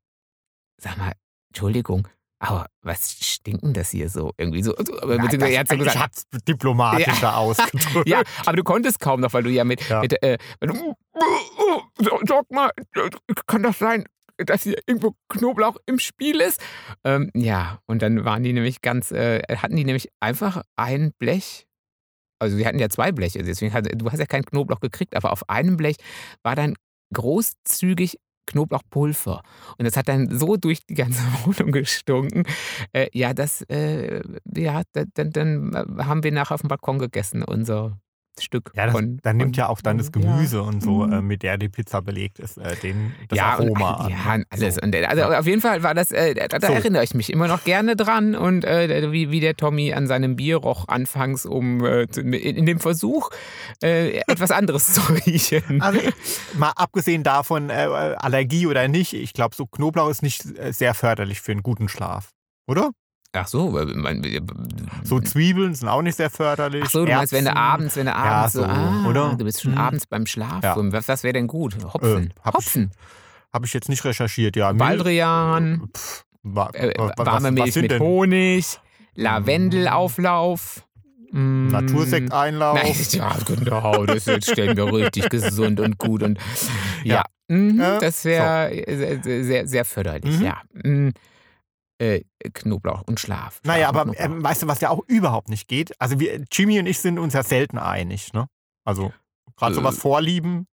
sag 0.78 0.98
mal, 0.98 1.12
Entschuldigung, 1.50 2.08
aber 2.40 2.66
was 2.82 3.12
stinkt 3.12 3.64
denn 3.64 3.72
das 3.74 3.90
hier 3.90 4.08
so? 4.08 4.32
Irgendwie 4.36 4.62
so. 4.62 4.76
Aber 4.76 5.16
Nein, 5.16 5.22
beziehungsweise 5.26 5.54
er 5.54 5.60
hat 5.60 5.68
so 5.68 5.74
ich 5.74 5.80
gesagt, 5.80 5.98
hab's 5.98 6.22
diplomatischer 6.46 7.36
ausgedrückt. 7.36 8.08
ja, 8.08 8.22
aber 8.46 8.56
du 8.56 8.64
konntest 8.64 9.00
kaum 9.00 9.20
noch, 9.20 9.32
weil 9.32 9.42
du 9.42 9.50
ja 9.50 9.64
mit, 9.64 9.86
Ja. 9.88 10.00
mit 10.00 10.22
äh, 10.22 10.38
wenn 10.60 10.70
du, 10.70 10.94
sag 12.26 12.50
mal, 12.50 12.70
kann 13.46 13.62
das 13.62 13.78
sein, 13.78 14.04
dass 14.36 14.62
hier 14.62 14.78
irgendwo 14.86 15.14
Knoblauch 15.28 15.76
im 15.86 15.98
Spiel 15.98 16.40
ist? 16.40 16.60
Ähm, 17.04 17.30
ja, 17.34 17.80
und 17.86 18.02
dann 18.02 18.24
waren 18.24 18.42
die 18.44 18.52
nämlich 18.52 18.82
ganz, 18.82 19.10
äh, 19.10 19.42
hatten 19.56 19.74
die 19.74 19.84
nämlich 19.84 20.08
einfach 20.20 20.62
ein 20.76 21.12
Blech. 21.18 21.66
Also 22.40 22.56
sie 22.56 22.64
hatten 22.64 22.78
ja 22.78 22.88
zwei 22.88 23.10
Bleche, 23.10 23.42
deswegen 23.42 23.72
hat, 23.72 23.88
du 23.92 24.12
hast 24.12 24.20
ja 24.20 24.26
keinen 24.26 24.44
Knoblauch 24.44 24.78
gekriegt, 24.78 25.16
aber 25.16 25.32
auf 25.32 25.48
einem 25.50 25.76
Blech 25.76 25.96
war 26.44 26.54
dann 26.54 26.76
großzügig 27.12 28.18
Knoblauchpulver. 28.48 29.42
Und 29.78 29.84
das 29.84 29.96
hat 29.96 30.08
dann 30.08 30.36
so 30.38 30.56
durch 30.56 30.84
die 30.86 30.94
ganze 30.94 31.20
Wohnung 31.44 31.72
gestunken. 31.72 32.44
Äh, 32.92 33.08
ja, 33.12 33.34
das, 33.34 33.62
äh, 33.62 34.22
ja, 34.56 34.82
da- 34.92 35.04
dann, 35.14 35.30
dann 35.32 35.74
äh, 35.74 36.04
haben 36.04 36.22
wir 36.22 36.32
nachher 36.32 36.54
auf 36.54 36.60
dem 36.62 36.68
Balkon 36.68 36.98
gegessen, 36.98 37.42
unser 37.42 37.98
Stück 38.42 38.72
Ja, 38.74 38.84
das, 38.86 38.92
von. 38.92 39.18
dann 39.22 39.36
nimmt 39.36 39.56
ja 39.56 39.68
auch 39.68 39.80
dann 39.80 39.98
das 39.98 40.06
ja. 40.08 40.20
Gemüse 40.20 40.62
und 40.62 40.82
so, 40.82 41.06
Mhm. 41.06 41.12
äh, 41.12 41.20
mit 41.22 41.42
der 41.42 41.58
die 41.58 41.68
Pizza 41.68 42.02
belegt 42.02 42.38
ist, 42.38 42.58
äh, 42.58 42.76
den, 42.76 43.14
das 43.28 43.38
ja, 43.38 43.46
Aroma 43.52 43.94
und, 43.94 44.04
an. 44.06 44.10
ja, 44.10 44.36
ne? 44.38 44.44
alles. 44.50 44.74
So. 44.76 44.80
Und, 44.82 44.94
also 44.96 45.22
auf 45.24 45.46
jeden 45.46 45.60
Fall 45.60 45.82
war 45.82 45.94
das, 45.94 46.10
äh, 46.12 46.34
da, 46.34 46.48
da 46.58 46.66
So. 46.66 46.72
erinnere 46.72 47.04
ich 47.04 47.14
mich 47.14 47.30
immer 47.32 47.48
noch 47.48 47.64
gerne 47.64 47.96
dran 47.96 48.34
und 48.34 48.64
äh, 48.64 49.10
wie, 49.12 49.30
wie 49.30 49.40
der 49.40 49.54
Tommy 49.56 49.92
an 49.92 50.06
seinem 50.06 50.36
Bier 50.36 50.56
roch 50.58 50.88
anfangs, 50.88 51.46
um 51.46 51.84
äh, 51.84 52.02
in, 52.16 52.32
in 52.32 52.66
dem 52.66 52.80
Versuch, 52.80 53.30
äh, 53.82 54.18
etwas 54.26 54.50
anderes 54.50 54.92
zu 54.94 55.00
riechen. 55.26 55.82
Also, 55.88 56.00
mal 56.58 56.72
abgesehen 56.76 57.22
davon, 57.22 57.70
Allergie 57.70 58.66
oder 58.66 58.88
nicht, 58.88 59.12
ich 59.14 59.32
glaube, 59.32 59.54
so 59.56 59.66
Knoblauch 59.66 60.10
ist 60.10 60.22
nicht 60.22 60.42
sehr 60.70 60.94
förderlich 60.94 61.40
für 61.40 61.52
einen 61.52 61.62
guten 61.62 61.88
Schlaf. 61.88 62.30
Oder? 62.66 62.90
Ach 63.32 63.46
so, 63.46 63.72
weil 63.74 63.86
man, 63.86 64.22
So 65.04 65.20
Zwiebeln 65.20 65.74
sind 65.74 65.88
auch 65.88 66.00
nicht 66.02 66.16
sehr 66.16 66.30
förderlich. 66.30 66.80
Mhm. 66.80 66.86
Ach 66.86 66.90
so, 66.90 67.04
du 67.04 67.12
meinst, 67.12 67.32
wenn 67.32 67.44
du 67.44 67.54
abends, 67.54 67.96
wenn 67.96 68.06
du 68.06 68.14
abends 68.14 68.54
so, 68.54 68.64
ah, 68.64 69.04
oder? 69.06 69.34
du 69.38 69.44
bist 69.44 69.60
schon 69.62 69.72
Hm. 69.72 69.78
abends 69.78 70.06
beim 70.06 70.24
Schlafen. 70.26 70.62
Ja. 70.62 70.92
Was, 70.92 71.08
was 71.08 71.22
wäre 71.24 71.34
denn 71.34 71.46
gut? 71.46 71.76
Hopfen. 71.84 72.28
Äh, 72.30 72.40
hab 72.42 72.54
Hopfen. 72.54 72.90
Habe 73.52 73.66
ich 73.66 73.74
jetzt 73.74 73.88
nicht 73.88 74.04
recherchiert, 74.04 74.56
ja. 74.56 74.72
Baldrian, 74.72 75.88
Pff, 75.94 76.24
wa- 76.42 76.70
äh, 76.72 76.92
wa- 76.98 77.12
was- 77.16 77.26
warme 77.26 77.48
was 77.48 77.52
Milch 77.54 77.72
sind 77.74 77.82
mit 77.82 77.90
denn? 77.92 78.00
Honig, 78.00 78.78
Lavendelauflauf. 79.14 80.84
mm, 81.32 81.68
Natursekteinlauf. 81.68 82.78
Nein, 82.82 82.94
ja, 83.12 83.36
genau, 83.46 84.06
das 84.06 84.24
jetzt 84.26 84.50
stellen 84.50 84.76
wir 84.76 84.92
richtig 84.92 85.28
gesund 85.28 85.80
und 85.80 85.98
gut 85.98 86.22
und 86.22 86.38
ja, 87.04 87.16
Ja. 87.16 87.24
mhm, 87.48 87.78
Ja, 87.80 87.98
das 87.98 88.24
wäre 88.24 88.70
sehr, 89.22 89.44
sehr, 89.44 89.66
sehr 89.68 89.84
förderlich, 89.84 90.38
Mhm. 90.38 90.44
ja. 90.44 90.62
Äh, 91.98 92.22
Knoblauch 92.54 93.02
und 93.06 93.18
Schlaf. 93.18 93.60
Naja, 93.64 93.88
aber 93.88 94.12
ähm, 94.16 94.42
weißt 94.42 94.62
du, 94.62 94.68
was 94.68 94.80
ja 94.80 94.90
auch 94.90 95.02
überhaupt 95.08 95.48
nicht 95.48 95.66
geht? 95.66 96.00
Also 96.00 96.20
wir, 96.20 96.44
Jimmy 96.52 96.78
und 96.78 96.86
ich 96.86 97.00
sind 97.00 97.18
uns 97.18 97.34
ja 97.34 97.42
selten 97.42 97.76
einig, 97.78 98.32
ne? 98.32 98.46
Also 98.84 99.12
gerade 99.56 99.74
so 99.74 99.80
Äh, 99.80 99.84
was 99.84 99.98
Vorlieben. 99.98 100.66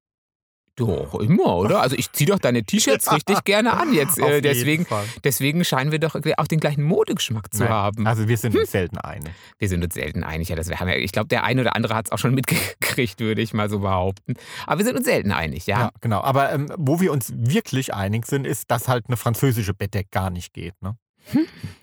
Doch, 0.75 1.19
immer, 1.19 1.57
oder? 1.57 1.81
Also 1.81 1.95
ich 1.95 2.11
ziehe 2.13 2.27
doch 2.27 2.39
deine 2.39 2.63
T-Shirts 2.65 3.11
richtig 3.11 3.43
gerne 3.43 3.73
an 3.73 3.93
jetzt. 3.93 4.17
Äh, 4.17 4.41
deswegen, 4.41 4.87
deswegen 5.23 5.63
scheinen 5.63 5.91
wir 5.91 5.99
doch 5.99 6.15
auch 6.37 6.47
den 6.47 6.59
gleichen 6.59 6.83
Modegeschmack 6.83 7.53
zu 7.53 7.63
Nee, 7.63 7.69
haben. 7.69 8.07
Also 8.07 8.27
wir 8.27 8.37
sind 8.37 8.57
uns 8.57 8.71
selten 8.71 8.97
einig. 8.97 9.31
Wir 9.59 9.69
sind 9.69 9.83
uns 9.83 9.93
selten 9.93 10.23
einig. 10.23 10.49
Ja, 10.49 10.55
das, 10.55 10.69
wir 10.69 10.79
haben 10.79 10.87
ja, 10.87 10.95
ich 10.95 11.11
glaube, 11.11 11.27
der 11.27 11.43
eine 11.43 11.61
oder 11.61 11.75
andere 11.75 11.93
hat 11.93 12.07
es 12.07 12.11
auch 12.11 12.17
schon 12.17 12.33
mitgekriegt, 12.33 13.19
würde 13.19 13.43
ich 13.43 13.53
mal 13.53 13.69
so 13.69 13.79
behaupten. 13.81 14.33
Aber 14.65 14.79
wir 14.79 14.85
sind 14.85 14.97
uns 14.97 15.05
selten 15.05 15.31
einig, 15.31 15.67
ja. 15.67 15.79
Ja, 15.79 15.91
genau. 16.01 16.21
Aber 16.21 16.51
ähm, 16.51 16.71
wo 16.75 16.99
wir 16.99 17.11
uns 17.11 17.31
wirklich 17.35 17.93
einig 17.93 18.25
sind, 18.25 18.47
ist, 18.47 18.71
dass 18.71 18.87
halt 18.87 19.05
eine 19.07 19.15
französische 19.17 19.75
Bettdecke 19.75 20.09
gar 20.11 20.31
nicht 20.31 20.53
geht, 20.53 20.73
ne? 20.81 20.97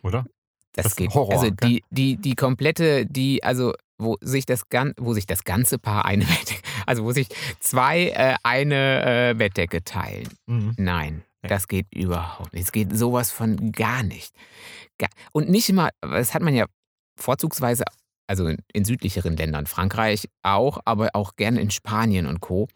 Oder? 0.02 0.24
Das, 0.72 0.84
Das 0.84 0.96
geht. 0.96 1.10
Horror, 1.14 1.32
also 1.32 1.50
die, 1.50 1.82
die, 1.90 2.16
die 2.16 2.34
komplette, 2.34 3.04
die, 3.06 3.42
also 3.42 3.74
wo 3.98 4.16
sich 4.20 4.46
das 4.46 4.68
gan 4.68 4.94
wo 4.98 5.12
sich 5.14 5.26
das 5.26 5.44
ganze 5.44 5.78
Paar 5.78 6.04
eine 6.04 6.24
Bettdecke, 6.26 6.62
also 6.86 7.04
wo 7.04 7.12
sich 7.12 7.28
zwei 7.60 8.08
äh, 8.10 8.36
eine 8.42 9.30
äh, 9.30 9.34
Bettdecke 9.34 9.82
teilen. 9.84 10.28
Mhm. 10.46 10.74
Nein, 10.78 11.22
Nee. 11.42 11.48
das 11.48 11.68
geht 11.68 11.86
überhaupt 11.94 12.52
nicht. 12.52 12.64
Es 12.64 12.72
geht 12.72 12.94
sowas 12.96 13.30
von 13.30 13.72
gar 13.72 14.02
nicht. 14.02 14.34
Ga- 14.98 15.08
Und 15.32 15.48
nicht 15.48 15.68
immer, 15.70 15.88
das 16.02 16.34
hat 16.34 16.42
man 16.42 16.54
ja 16.54 16.66
vorzugsweise, 17.18 17.84
also 18.26 18.46
in, 18.46 18.58
in 18.74 18.84
südlicheren 18.84 19.36
Ländern, 19.36 19.66
Frankreich 19.66 20.28
auch, 20.42 20.78
aber 20.84 21.08
auch 21.14 21.36
gerne 21.36 21.60
in 21.62 21.70
Spanien 21.70 22.26
und 22.26 22.40
Co. 22.40 22.68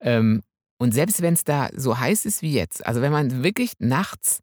Ähm, 0.00 0.42
und 0.78 0.92
selbst 0.92 1.22
wenn 1.22 1.34
es 1.34 1.44
da 1.44 1.70
so 1.74 1.98
heiß 1.98 2.26
ist 2.26 2.42
wie 2.42 2.52
jetzt, 2.52 2.84
also 2.86 3.00
wenn 3.00 3.12
man 3.12 3.42
wirklich 3.42 3.72
nachts 3.78 4.40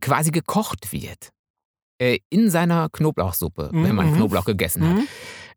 quasi 0.00 0.30
gekocht 0.30 0.92
wird, 0.92 1.30
äh, 2.00 2.18
in 2.30 2.50
seiner 2.50 2.88
Knoblauchsuppe, 2.90 3.70
wenn 3.72 3.94
man 3.94 4.10
Mhm. 4.10 4.16
Knoblauch 4.16 4.44
gegessen 4.44 4.86
hat, 4.88 4.96
Mhm. 4.96 5.08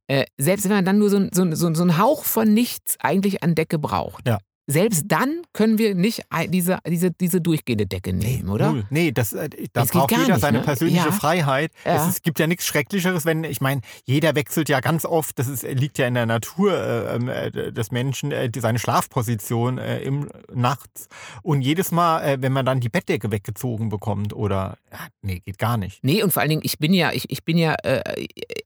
äh, 0.07 0.25
selbst 0.37 0.65
wenn 0.65 0.75
man 0.75 0.85
dann 0.85 0.99
nur 0.99 1.09
so, 1.09 1.27
so, 1.33 1.49
so, 1.55 1.73
so 1.73 1.81
einen 1.83 1.97
Hauch 1.97 2.23
von 2.25 2.53
nichts 2.53 2.97
eigentlich 2.99 3.43
an 3.43 3.55
Decke 3.55 3.79
braucht, 3.79 4.27
Ja. 4.27 4.39
Selbst 4.65 5.05
dann 5.07 5.41
können 5.51 5.77
wir 5.77 5.93
nicht 5.93 6.23
diese, 6.49 6.79
diese, 6.87 7.11
diese 7.11 7.41
durchgehende 7.41 7.85
Decke 7.85 8.13
nehmen, 8.13 8.49
oder? 8.49 8.71
Null. 8.71 8.85
Nee, 8.89 9.11
das, 9.11 9.33
äh, 9.33 9.49
da 9.73 9.81
Das 9.81 9.91
braucht 9.91 10.11
jeder 10.11 10.27
nicht, 10.27 10.39
seine 10.39 10.59
ne? 10.59 10.63
persönliche 10.63 11.07
Ja. 11.07 11.11
Freiheit. 11.11 11.71
Ja. 11.85 11.95
Es, 11.95 12.07
ist, 12.15 12.23
gibt 12.23 12.39
ja 12.39 12.47
nichts 12.47 12.65
Schrecklicheres, 12.65 13.25
wenn, 13.25 13.43
ich 13.43 13.61
meine, 13.61 13.81
jeder 14.05 14.35
wechselt 14.35 14.69
ja 14.69 14.79
ganz 14.79 15.05
oft, 15.05 15.37
das 15.37 15.47
ist, 15.47 15.63
liegt 15.63 15.97
ja 15.97 16.07
in 16.07 16.13
der 16.13 16.25
Natur 16.25 16.73
äh, 16.73 17.15
ähm, 17.15 17.27
äh, 17.29 17.71
des 17.71 17.91
Menschen, 17.91 18.31
äh, 18.31 18.49
seine 18.57 18.79
Schlafposition 18.79 19.77
äh, 19.77 19.99
im, 19.99 20.29
nachts. 20.53 21.07
Und 21.41 21.61
jedes 21.61 21.91
Mal, 21.91 22.23
äh, 22.23 22.41
wenn 22.41 22.53
man 22.53 22.65
dann 22.65 22.79
die 22.79 22.89
Bettdecke 22.89 23.31
weggezogen 23.31 23.89
bekommt 23.89 24.33
oder, 24.33 24.77
nee, 25.21 25.39
geht 25.39 25.57
gar 25.57 25.77
nicht. 25.77 26.03
Nee, 26.03 26.23
und 26.23 26.31
vor 26.31 26.41
allen 26.41 26.49
Dingen, 26.49 26.61
ich 26.63 26.77
bin 26.79 26.93
ja, 26.93 27.11
ich, 27.11 27.29
ich 27.29 27.43
bin 27.43 27.57
ja, 27.57 27.75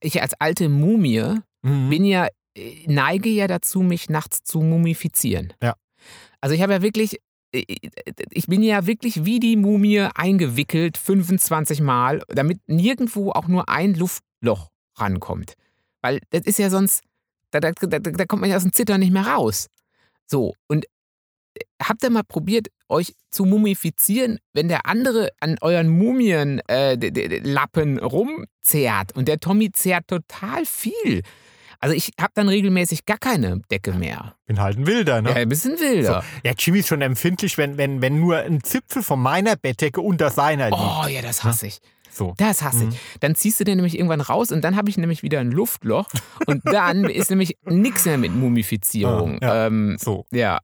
ich 0.01 0.21
als 0.21 0.33
alte 0.39 0.69
Mumie 0.69 1.39
Mhm. 1.63 1.89
bin 1.89 2.05
ja, 2.05 2.27
neige 2.85 3.29
ja 3.29 3.47
dazu, 3.47 3.81
mich 3.81 4.09
nachts 4.09 4.43
zu 4.43 4.59
mumifizieren. 4.61 5.53
Ja. 5.61 5.73
Also 6.41 6.55
ich 6.55 6.61
habe 6.61 6.73
ja 6.73 6.81
wirklich, 6.81 7.19
äh, 7.51 7.63
ich 8.31 8.47
bin 8.47 8.63
ja 8.63 8.87
wirklich 8.87 9.25
wie 9.25 9.39
die 9.39 9.57
Mumie 9.57 10.07
eingewickelt, 10.15 10.97
25 10.97 11.81
Mal, 11.81 12.21
damit 12.29 12.59
nirgendwo 12.67 13.31
auch 13.31 13.47
nur 13.47 13.69
ein 13.69 13.93
Luftloch 13.93 14.69
rankommt. 14.95 15.53
Weil 16.01 16.19
das 16.29 16.41
ist 16.41 16.59
ja 16.59 16.69
sonst, 16.69 17.01
da, 17.51 17.59
da, 17.59 17.71
da, 17.71 17.99
da 17.99 18.25
kommt 18.25 18.41
man 18.41 18.49
ja 18.49 18.57
aus 18.57 18.63
dem 18.63 18.73
Zittern 18.73 18.99
nicht 18.99 19.13
mehr 19.13 19.27
raus. 19.27 19.67
So, 20.25 20.53
und 20.67 20.85
äh, 20.85 20.89
habt 21.81 22.03
ihr 22.03 22.09
mal 22.09 22.23
probiert, 22.23 22.67
euch 22.89 23.15
zu 23.31 23.45
mumifizieren, 23.45 24.39
wenn 24.53 24.67
der 24.67 24.85
andere 24.85 25.29
an 25.39 25.57
euren 25.61 25.89
Mumienlappen 25.89 27.97
äh, 27.97 28.03
rumzehrt 28.03 29.15
und 29.15 29.27
der 29.27 29.39
Tommy 29.39 29.71
zehrt 29.71 30.07
total 30.07 30.65
viel. 30.65 31.23
Also 31.79 31.95
ich 31.95 32.11
habe 32.19 32.31
dann 32.35 32.49
regelmäßig 32.49 33.05
gar 33.05 33.17
keine 33.17 33.61
Decke 33.71 33.93
mehr. 33.93 34.35
Bin 34.45 34.59
halt 34.59 34.77
ein 34.77 34.87
Wilder, 34.87 35.21
ne? 35.21 35.29
Ja, 35.29 35.35
ein 35.35 35.49
bisschen 35.49 35.79
wilder. 35.79 36.23
Ja, 36.43 36.53
Jimmy 36.57 36.79
ist 36.79 36.87
schon 36.87 37.01
empfindlich, 37.01 37.57
wenn, 37.57 37.77
wenn, 37.77 38.01
wenn 38.01 38.19
nur 38.19 38.37
ein 38.37 38.63
Zipfel 38.63 39.03
von 39.03 39.19
meiner 39.21 39.55
Bettdecke 39.55 40.01
unter 40.01 40.29
seiner 40.29 40.69
liegt. 40.69 40.81
Oh 40.81 41.07
ja, 41.07 41.21
das 41.21 41.43
hasse 41.43 41.67
ich. 41.67 41.79
So. 42.11 42.33
Das 42.37 42.63
hasse 42.63 42.85
Mhm. 42.85 42.89
ich. 42.89 42.99
Dann 43.19 43.35
ziehst 43.35 43.59
du 43.59 43.63
den 43.63 43.75
nämlich 43.75 43.95
irgendwann 43.95 44.21
raus 44.21 44.51
und 44.51 44.63
dann 44.63 44.75
habe 44.75 44.89
ich 44.89 44.97
nämlich 44.97 45.21
wieder 45.21 45.39
ein 45.39 45.51
Luftloch 45.51 46.07
und 46.47 46.61
dann 46.65 47.03
ist 47.09 47.29
nämlich 47.29 47.57
nichts 47.65 48.05
mehr 48.05 48.17
mit 48.17 48.33
Mumifizierung. 48.33 49.37
Ah, 49.41 49.45
ja. 49.45 49.67
Ähm, 49.67 49.97
So. 49.99 50.25
ja. 50.31 50.59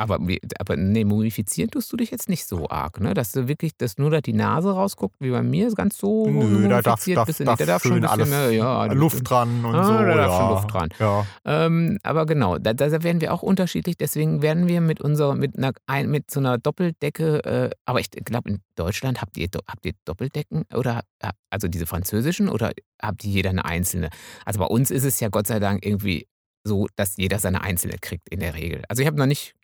Aber, 0.00 0.18
aber 0.58 0.76
nee, 0.76 1.04
mumifizieren 1.04 1.70
tust 1.70 1.92
du 1.92 1.98
dich 1.98 2.10
jetzt 2.10 2.30
nicht 2.30 2.46
so 2.46 2.70
arg, 2.70 3.00
ne? 3.00 3.12
Dass 3.12 3.32
du 3.32 3.48
wirklich, 3.48 3.76
dass 3.76 3.98
nur 3.98 4.10
da 4.10 4.22
die 4.22 4.32
Nase 4.32 4.72
rausguckt, 4.72 5.16
wie 5.20 5.30
bei 5.30 5.42
mir, 5.42 5.68
ist 5.68 5.76
ganz 5.76 5.98
so 5.98 6.26
Nö, 6.26 6.68
da 6.70 6.80
darf, 6.80 7.04
darf, 7.04 7.26
bist 7.26 7.40
du 7.40 7.44
darf, 7.44 7.58
nicht. 7.58 7.68
Da 7.68 7.72
darf 7.74 7.82
schön 7.82 8.00
bisschen 8.00 8.06
alles 8.06 8.30
mehr, 8.30 8.50
ja. 8.50 8.86
Luft 8.86 9.28
dran 9.28 9.62
und 9.62 9.74
Ah, 9.74 9.84
so. 9.84 9.92
da 9.92 10.14
darf 10.14 10.30
ja. 10.30 10.38
schon 10.38 10.48
Luft 10.48 10.72
dran. 10.72 10.88
Ja. 10.98 11.26
Ähm, 11.44 11.98
aber 12.02 12.24
genau, 12.24 12.56
da, 12.56 12.72
da 12.72 13.02
werden 13.02 13.20
wir 13.20 13.34
auch 13.34 13.42
unterschiedlich. 13.42 13.98
Deswegen 13.98 14.40
werden 14.40 14.68
wir 14.68 14.80
mit 14.80 15.02
unserer, 15.02 15.34
mit 15.34 15.58
einer, 15.58 15.72
ein, 15.86 16.10
mit 16.10 16.30
so 16.30 16.40
einer 16.40 16.56
Doppeldecke, 16.56 17.44
äh, 17.44 17.70
aber 17.84 18.00
ich 18.00 18.10
glaube, 18.10 18.48
in 18.48 18.60
Deutschland 18.76 19.20
habt 19.20 19.36
ihr, 19.36 19.48
habt 19.68 19.84
ihr 19.84 19.92
Doppeldecken 20.06 20.64
oder 20.74 21.02
also 21.50 21.68
diese 21.68 21.84
französischen 21.84 22.48
oder 22.48 22.72
habt 23.02 23.22
ihr 23.24 23.30
jeder 23.30 23.50
eine 23.50 23.66
einzelne? 23.66 24.08
Also 24.46 24.60
bei 24.60 24.66
uns 24.66 24.90
ist 24.90 25.04
es 25.04 25.20
ja 25.20 25.28
Gott 25.28 25.46
sei 25.46 25.58
Dank 25.58 25.84
irgendwie 25.84 26.26
so, 26.64 26.88
dass 26.96 27.16
jeder 27.16 27.38
seine 27.38 27.62
einzelne 27.62 27.96
kriegt 28.00 28.28
in 28.30 28.40
der 28.40 28.54
Regel. 28.54 28.82
Also 28.88 29.02
ich 29.02 29.06
habe 29.06 29.18
noch 29.18 29.26
nicht. 29.26 29.54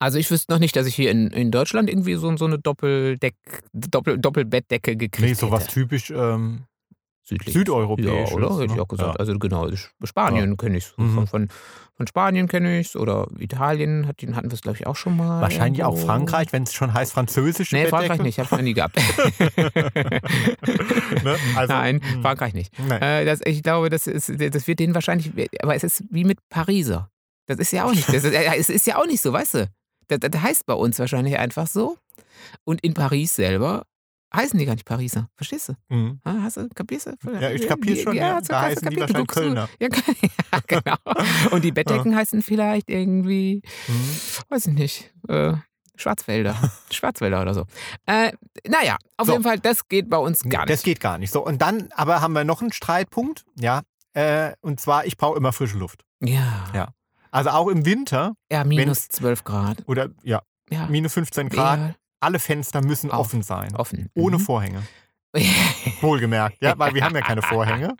Also 0.00 0.18
ich 0.18 0.30
wüsste 0.30 0.52
noch 0.52 0.60
nicht, 0.60 0.76
dass 0.76 0.86
ich 0.86 0.94
hier 0.94 1.10
in, 1.10 1.28
in 1.28 1.50
Deutschland 1.50 1.90
irgendwie 1.90 2.14
so, 2.14 2.36
so 2.36 2.44
eine 2.44 2.58
Doppeldeck, 2.58 3.34
Doppel, 3.72 4.18
Doppelbettdecke 4.18 4.96
gekriegt 4.96 5.28
Nee, 5.28 5.34
sowas 5.34 5.64
hätte. 5.64 5.72
typisch, 5.74 6.10
ähm, 6.10 6.64
südlich. 7.24 7.52
Südeuropäisches. 7.52 8.30
Ja, 8.30 8.36
oder? 8.36 8.54
Hätte 8.54 8.64
ich 8.66 8.74
ne? 8.76 8.82
auch 8.82 8.88
gesagt. 8.88 9.14
Ja. 9.14 9.16
Also 9.18 9.38
genau, 9.38 9.68
ich- 9.68 9.88
Spanien 10.04 10.56
kenne 10.56 10.78
ich 10.78 10.92
Mhm. 10.96 11.14
von, 11.14 11.26
von, 11.26 11.48
von 11.96 12.06
Spanien 12.06 12.46
kenne 12.46 12.78
ich 12.78 12.94
oder 12.94 13.26
Italien 13.40 14.06
hat, 14.06 14.22
hatten 14.22 14.50
wir 14.50 14.54
es, 14.54 14.60
glaube 14.62 14.78
ich, 14.78 14.86
auch 14.86 14.94
schon 14.94 15.16
mal. 15.16 15.40
Wahrscheinlich 15.42 15.82
auch 15.82 15.94
irgendwo. 15.94 16.06
Frankreich, 16.06 16.52
wenn 16.52 16.62
es 16.62 16.72
schon 16.72 16.94
heißt 16.94 17.12
französische 17.12 17.74
Nee, 17.74 17.82
Bettdecke. 17.86 18.06
Frankreich 18.06 18.22
nicht, 18.22 18.38
habe 18.38 18.46
ich 18.46 18.50
noch 18.52 18.62
nie 18.62 18.74
gehabt. 18.74 18.98
Ne? 21.24 21.36
Also, 21.56 21.72
Nein, 21.72 21.96
mh. 21.96 22.22
Frankreich 22.22 22.54
nicht. 22.54 22.72
Äh, 22.88 23.24
das, 23.24 23.40
ich 23.44 23.62
glaube, 23.62 23.90
das, 23.90 24.06
ist, 24.06 24.30
das 24.38 24.66
wird 24.66 24.78
denen 24.78 24.94
wahrscheinlich, 24.94 25.32
aber 25.62 25.74
es 25.74 25.82
ist 25.82 26.04
wie 26.10 26.24
mit 26.24 26.38
Pariser. 26.48 27.10
Das 27.46 27.58
ist 27.58 27.72
ja 27.72 27.84
auch 27.84 27.90
nicht, 27.92 28.06
das 28.08 28.24
ist, 28.24 28.32
ja, 28.34 28.54
es 28.54 28.68
ist 28.68 28.86
ja 28.86 28.96
auch 28.98 29.06
nicht 29.06 29.20
so, 29.22 29.32
weißt 29.32 29.54
du? 29.54 29.70
Das, 30.08 30.18
das 30.20 30.40
heißt 30.42 30.66
bei 30.66 30.74
uns 30.74 30.98
wahrscheinlich 30.98 31.38
einfach 31.38 31.66
so. 31.66 31.96
Und 32.64 32.80
in 32.82 32.94
Paris 32.94 33.34
selber 33.34 33.84
heißen 34.34 34.58
die 34.58 34.66
gar 34.66 34.74
nicht 34.74 34.84
Pariser. 34.84 35.28
Verstehst 35.36 35.70
du? 35.70 35.74
Mhm. 35.94 36.20
Ah, 36.24 36.34
Hast 36.42 36.56
du, 36.58 36.68
kapierst 36.74 37.06
du? 37.06 37.30
Ja, 37.40 37.50
ich 37.50 37.66
kapier's 37.66 38.00
schon, 38.02 38.14
ja. 38.14 38.40
du- 38.40 38.48
Da 38.48 38.60
heißen 38.62 38.90
die 38.90 38.96
kapiert? 38.96 39.10
Du 39.10 39.14
wahrscheinlich 39.14 39.28
Kölner. 39.28 39.68
Ja, 39.80 39.88
genau. 40.66 40.96
Und 41.50 41.64
die 41.64 41.72
Bettdecken 41.72 42.14
heißen 42.14 42.42
vielleicht 42.42 42.90
irgendwie, 42.90 43.62
Mhm. 43.88 44.10
weiß 44.50 44.66
ich 44.66 44.74
nicht, 44.74 45.14
äh, 45.28 45.54
Schwarzwälder. 45.96 46.54
Schwarzwälder 46.92 47.42
oder 47.42 47.54
so. 47.54 47.64
Äh, 48.06 48.32
naja, 48.68 48.98
auf 49.16 49.26
So. 49.26 49.32
jeden 49.32 49.44
Fall, 49.44 49.58
das 49.58 49.88
geht 49.88 50.08
bei 50.10 50.18
uns 50.18 50.42
gar 50.44 50.62
Nee, 50.64 50.68
Das 50.72 50.80
nicht. 50.80 50.84
geht 50.84 51.00
gar 51.00 51.18
nicht. 51.18 51.32
So, 51.32 51.44
und 51.44 51.60
dann 51.62 51.88
aber 51.94 52.20
haben 52.20 52.34
wir 52.34 52.44
noch 52.44 52.60
einen 52.60 52.72
Streitpunkt, 52.72 53.44
ja. 53.58 53.82
Äh, 54.14 54.52
und 54.60 54.78
zwar, 54.80 55.06
ich 55.06 55.16
brauche 55.16 55.36
immer 55.38 55.52
frische 55.52 55.78
Luft. 55.78 56.04
Ja. 56.20 56.64
Ja. 56.74 56.88
Also 57.30 57.50
auch 57.50 57.68
im 57.68 57.84
Winter 57.84 58.34
Ja, 58.50 58.64
minus 58.64 59.08
12 59.08 59.44
Grad. 59.44 59.82
oder 59.86 60.08
ja, 60.22 60.42
Ja. 60.70 60.86
minus 60.86 61.12
15 61.14 61.48
Grad, 61.48 61.78
Ja, 61.80 61.94
alle 62.20 62.38
Fenster 62.38 62.82
müssen 62.82 63.10
Auf. 63.10 63.26
offen 63.26 63.42
sein. 63.42 63.74
offen. 63.76 64.08
Ohne 64.14 64.36
Mhm. 64.38 64.40
Vorhänge. 64.42 64.82
Wohlgemerkt, 66.00 66.58
ja, 66.62 66.74
weil 66.78 66.94
wir 66.94 67.04
haben 67.04 67.14
ja 67.14 67.20
keine 67.20 67.42
Vorhänge. 67.42 67.94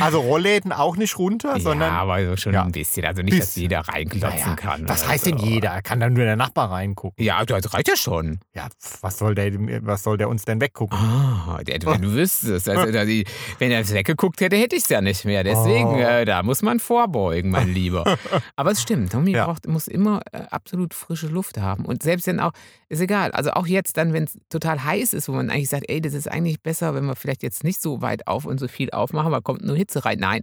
Also 0.00 0.20
Rollläden 0.20 0.72
auch 0.72 0.96
nicht 0.96 1.18
runter, 1.18 1.54
ja, 1.54 1.60
sondern. 1.60 1.92
aber 1.92 2.24
so 2.26 2.36
schon 2.36 2.52
Ja. 2.54 2.62
ein 2.64 2.72
bisschen. 2.72 3.04
Also 3.04 3.22
nicht, 3.22 3.38
dass 3.38 3.46
Bisschen. 3.48 3.62
jeder 3.62 3.80
reinklotzen 3.80 4.40
Naja, 4.40 4.56
kann. 4.56 4.88
Was 4.88 5.06
heißt 5.06 5.26
denn 5.26 5.38
so. 5.38 5.46
jeder? 5.46 5.82
Kann 5.82 6.00
dann 6.00 6.14
nur 6.14 6.24
der 6.24 6.36
Nachbar 6.36 6.70
reingucken. 6.70 7.24
Ja, 7.24 7.44
das 7.44 7.72
reicht 7.74 7.88
ja 7.88 7.96
schon. 7.96 8.40
Ja, 8.54 8.68
was 9.02 9.18
soll 9.18 9.34
der, 9.34 9.52
was 9.86 10.02
soll 10.02 10.16
der 10.16 10.28
uns 10.28 10.44
denn 10.44 10.60
weggucken? 10.60 10.98
Ah, 10.98 11.60
der, 11.66 11.80
wenn 11.84 12.02
du 12.02 12.12
wüsstest. 12.12 12.68
Also, 12.68 12.92
wenn 13.58 13.70
er 13.70 13.88
weggeguckt 13.88 14.40
hätte, 14.40 14.56
hätte 14.56 14.76
ich 14.76 14.82
es 14.84 14.88
ja 14.88 15.00
nicht 15.00 15.24
mehr. 15.24 15.44
Deswegen, 15.44 15.84
Oh. 15.94 15.98
äh, 15.98 16.24
da 16.24 16.42
muss 16.42 16.62
man 16.62 16.80
vorbeugen, 16.80 17.50
mein 17.50 17.72
Lieber. 17.72 18.16
Aber 18.56 18.70
es 18.72 18.82
stimmt, 18.82 19.12
Tommy 19.12 19.32
Ja. 19.32 19.46
braucht, 19.46 19.66
muss 19.68 19.86
immer 19.86 20.22
äh, 20.32 20.38
absolut 20.50 20.94
frische 20.94 21.28
Luft 21.28 21.58
haben. 21.58 21.84
Und 21.84 22.02
selbst 22.02 22.26
wenn 22.26 22.40
auch, 22.40 22.52
ist 22.88 23.00
egal. 23.00 23.30
Also 23.32 23.52
auch 23.52 23.66
jetzt 23.66 23.96
dann, 23.96 24.12
wenn 24.12 24.24
es 24.24 24.38
total 24.48 24.82
heiß 24.84 25.12
ist, 25.14 25.28
wo 25.28 25.32
man 25.32 25.50
eigentlich 25.50 25.68
sagt, 25.68 25.84
ey, 25.88 26.00
das 26.00 26.14
ist 26.14 26.30
eigentlich 26.30 26.62
besser, 26.64 26.94
wenn 26.94 27.04
wir 27.06 27.14
vielleicht 27.14 27.44
jetzt 27.44 27.62
nicht 27.62 27.80
so 27.80 28.02
weit 28.02 28.26
auf 28.26 28.44
und 28.44 28.58
so 28.58 28.66
viel 28.66 28.90
aufmachen, 28.90 29.30
weil 29.30 29.42
kommt 29.42 29.62
nur 29.64 29.76
Hitze 29.76 30.04
rein. 30.04 30.18
Nein. 30.18 30.42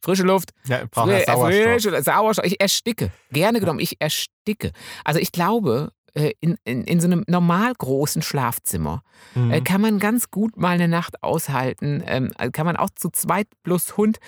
Frische 0.00 0.22
Luft, 0.22 0.52
Ja, 0.66 0.84
braucht 0.90 1.10
er 1.10 1.18
Fri- 1.20 1.24
Sauerstoff. 1.26 1.72
Frische, 1.72 2.02
Sauerstoff. 2.02 2.46
Ich 2.46 2.60
ersticke. 2.60 3.10
Gerne 3.32 3.60
genommen, 3.60 3.80
ich 3.80 4.00
ersticke. 4.00 4.70
Also 5.04 5.18
ich 5.20 5.32
glaube, 5.32 5.90
äh, 6.14 6.32
in, 6.40 6.56
in, 6.64 6.84
in 6.84 7.00
so 7.00 7.06
einem 7.08 7.24
normal 7.26 7.72
großen 7.76 8.22
Schlafzimmer 8.22 9.02
Mhm. 9.34 9.50
äh, 9.50 9.60
kann 9.60 9.80
man 9.80 9.98
ganz 9.98 10.30
gut 10.30 10.56
mal 10.56 10.70
eine 10.70 10.88
Nacht 10.88 11.22
aushalten. 11.22 12.02
Ähm, 12.06 12.32
also 12.36 12.52
kann 12.52 12.64
man 12.64 12.76
auch 12.76 12.90
zu 12.94 13.10
zweit 13.10 13.48
plus 13.64 13.96
Hund 13.96 14.18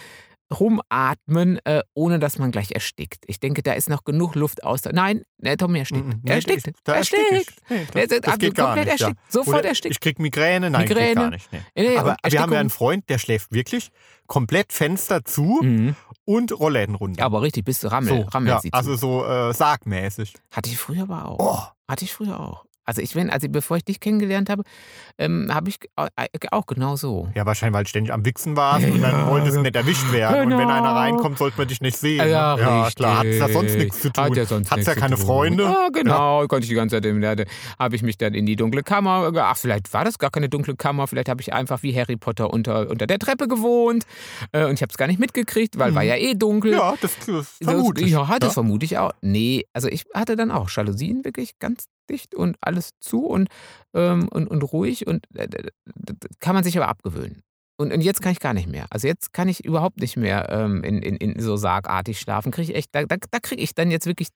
rumatmen, 0.50 1.58
äh, 1.64 1.82
ohne 1.94 2.18
dass 2.18 2.38
man 2.38 2.50
gleich 2.50 2.70
erstickt. 2.72 3.24
Ich 3.26 3.40
denke, 3.40 3.62
da 3.62 3.72
ist 3.72 3.88
noch 3.88 4.04
genug 4.04 4.34
Luft 4.34 4.64
aus. 4.64 4.80
Nein, 4.90 5.22
der 5.38 5.56
Tommy 5.56 5.78
erstickt. 5.80 6.06
Mhm. 6.06 6.22
Er 6.24 6.37
erstickt. 6.37 6.68
ich- 6.68 6.74
da 6.84 6.92
er 6.92 6.98
erstick 6.98 7.18
erstickt. 7.32 7.62
ich. 7.68 7.70
Nee, 7.94 8.06
das, 8.06 8.12
ist 8.18 8.24
das 8.26 8.34
ab- 8.34 8.40
geht 8.40 8.54
gar 8.54 8.74
nicht. 8.76 8.87
Ja. 8.87 8.92
erstickt. 8.92 9.18
Sofort 9.32 9.58
Oder 9.61 9.68
erstickt. 9.68 9.94
Ich 9.94 10.00
krieg 10.00 10.18
Migräne. 10.18 10.70
Nein, 10.70 10.82
Migräne. 10.88 11.14
gar 11.14 11.30
nicht. 11.30 11.48
Nee. 11.74 11.96
Aber 11.96 12.16
wir 12.26 12.40
haben 12.40 12.52
ja 12.52 12.61
einen. 12.61 12.70
Freund, 12.70 13.08
der 13.08 13.18
schläft 13.18 13.52
wirklich 13.52 13.90
komplett 14.26 14.72
Fenster 14.72 15.24
zu 15.24 15.61
Mhm. 15.62 15.96
und 16.24 16.58
Rollläden 16.58 16.94
runter. 16.94 17.24
Aber 17.24 17.42
richtig, 17.42 17.64
bis 17.64 17.84
Rammel. 17.90 18.22
so, 18.24 18.28
Rammel 18.28 18.50
ja, 18.50 18.61
also 18.72 18.94
so 18.96 19.24
äh, 19.24 19.52
sargmäßig. 19.54 20.34
Hatte 20.52 20.70
ich 20.70 20.78
früher 20.78 21.02
aber 21.02 21.26
auch. 21.26 21.38
Oh, 21.38 21.62
Hatte 21.90 22.04
ich 22.04 22.12
früher 22.12 22.38
auch. 22.38 22.64
Also 22.88 23.03
ich 23.03 23.14
wenn, 23.14 23.29
also 23.29 23.48
bevor 23.51 23.77
ich 23.77 23.85
dich 23.85 24.01
kennengelernt 24.01 24.48
habe, 24.48 24.62
ähm, 25.18 25.51
habe 25.53 25.68
ich 25.68 25.79
äh, 25.96 26.27
auch 26.53 26.64
genau 26.64 26.96
so. 26.96 27.29
ja, 27.35 27.44
wahrscheinlich, 27.44 27.74
weil 27.77 27.85
du 27.85 27.90
ständig 27.90 28.14
am 28.14 28.24
Wichsen 28.24 28.57
warst 28.57 28.87
und 28.87 29.03
dann 29.03 29.12
Ja, 29.12 29.31
wolltest 29.31 29.57
du 29.59 29.61
nicht 29.61 29.77
erwischt 29.77 30.11
werden. 30.11 30.44
Und 30.46 30.51
wenn 30.53 30.66
genau. 30.66 30.72
einer 30.72 30.94
reinkommt, 30.94 31.37
sollte 31.37 31.59
man 31.59 31.68
dich 31.68 31.83
nicht 31.83 31.98
sehen. 31.98 32.27
Ja, 32.27 32.57
ne? 32.57 32.62
ja 32.62 32.79
richtig. 32.85 32.96
klar, 32.96 33.18
hat 33.18 33.27
ja 33.27 33.48
sonst 33.51 33.74
nichts 33.77 34.01
zu 34.01 34.11
tun. 34.11 34.24
Hat 34.24 34.37
ja 34.37 34.46
sonst 34.46 34.70
Hat's 34.70 34.77
nichts 34.79 34.87
ja 34.88 34.94
zu 34.94 35.01
keine 35.01 35.16
tun. 35.16 35.27
Freunde. 35.27 35.64
Ja, 35.64 35.88
genau. 35.92 36.46
Konnte 36.46 36.62
ich 36.64 36.70
die 36.70 36.74
ganze 36.77 36.96
Zeit, 36.96 37.05
im- 37.05 37.20
da 37.20 37.35
habe 37.79 37.94
ich 37.94 38.03
mich 38.03 38.16
dann 38.16 38.33
in 38.33 38.46
die 38.46 38.57
dunkle 38.57 38.83
Kammer, 38.83 39.31
ach, 39.37 39.57
vielleicht 39.59 39.92
war 39.92 40.07
das 40.07 40.18
gar 40.18 40.31
keine 40.31 40.48
dunkle 40.48 40.74
Kammer, 40.74 41.07
vielleicht 41.09 41.29
habe 41.29 41.42
ich 41.42 41.53
einfach 41.53 41.83
wie 41.83 41.94
Harry 41.94 42.16
Potter 42.16 42.51
unter, 42.55 42.88
unter 42.88 43.07
der 43.07 43.18
Treppe 43.18 43.48
gewohnt 43.48 44.07
äh, 44.53 44.64
und 44.64 44.72
ich 44.74 44.81
habe 44.83 44.90
es 44.90 44.96
gar 44.96 45.09
nicht 45.09 45.20
mitgekriegt, 45.20 45.79
weil 45.79 45.94
war 45.94 46.05
ja 46.05 46.16
eh 46.16 46.33
dunkel. 46.33 46.72
Ja, 46.72 46.94
das, 47.03 47.12
das 47.27 47.48
vermute 47.62 48.01
ich. 48.03 48.12
Ja, 48.12 48.24
das 48.38 48.48
Ja. 48.48 48.55
vermute 48.55 48.87
ich 48.87 48.96
auch. 48.96 49.12
Nee, 49.20 49.64
also 49.74 49.88
ich 49.88 50.07
hatte 50.14 50.37
dann 50.37 50.51
auch 50.51 50.70
Jalousien 50.70 51.22
wirklich 51.27 51.59
ganz 51.59 51.85
dicht 52.09 52.35
und 52.35 52.57
alles 52.61 52.90
zu 53.01 53.27
und, 53.27 53.49
ähm, 53.94 54.29
und, 54.29 54.49
und 54.49 54.62
ruhig 54.62 55.07
und 55.07 55.27
äh, 55.35 55.49
kann 56.40 56.55
man 56.55 56.64
sich 56.64 56.77
aber 56.77 56.88
abgewöhnen. 56.88 57.42
Und, 57.81 57.92
und 57.92 58.01
jetzt 58.01 58.21
kann 58.23 58.33
ich 58.33 58.40
gar 58.40 58.55
nicht 58.55 58.68
mehr. 58.68 58.87
Also 58.90 59.07
jetzt 59.07 59.33
kann 59.33 59.49
ich 59.49 59.64
überhaupt 59.64 60.01
nicht 60.01 60.16
mehr 60.16 60.49
ähm, 60.51 60.83
in, 60.83 61.01
in, 61.01 61.16
in 61.16 61.40
so 61.40 61.57
sargartig 61.57 62.18
schlafen. 62.18 62.51
Krieg 62.51 62.68
ich 62.68 62.75
echt, 62.75 62.92
da, 62.92 63.05
da, 63.05 63.16
da 63.31 63.38
kriege 63.38 63.62
ich 63.62 63.75
dann 63.75 63.90
jetzt 63.90 64.07
wirklich 64.07 64.29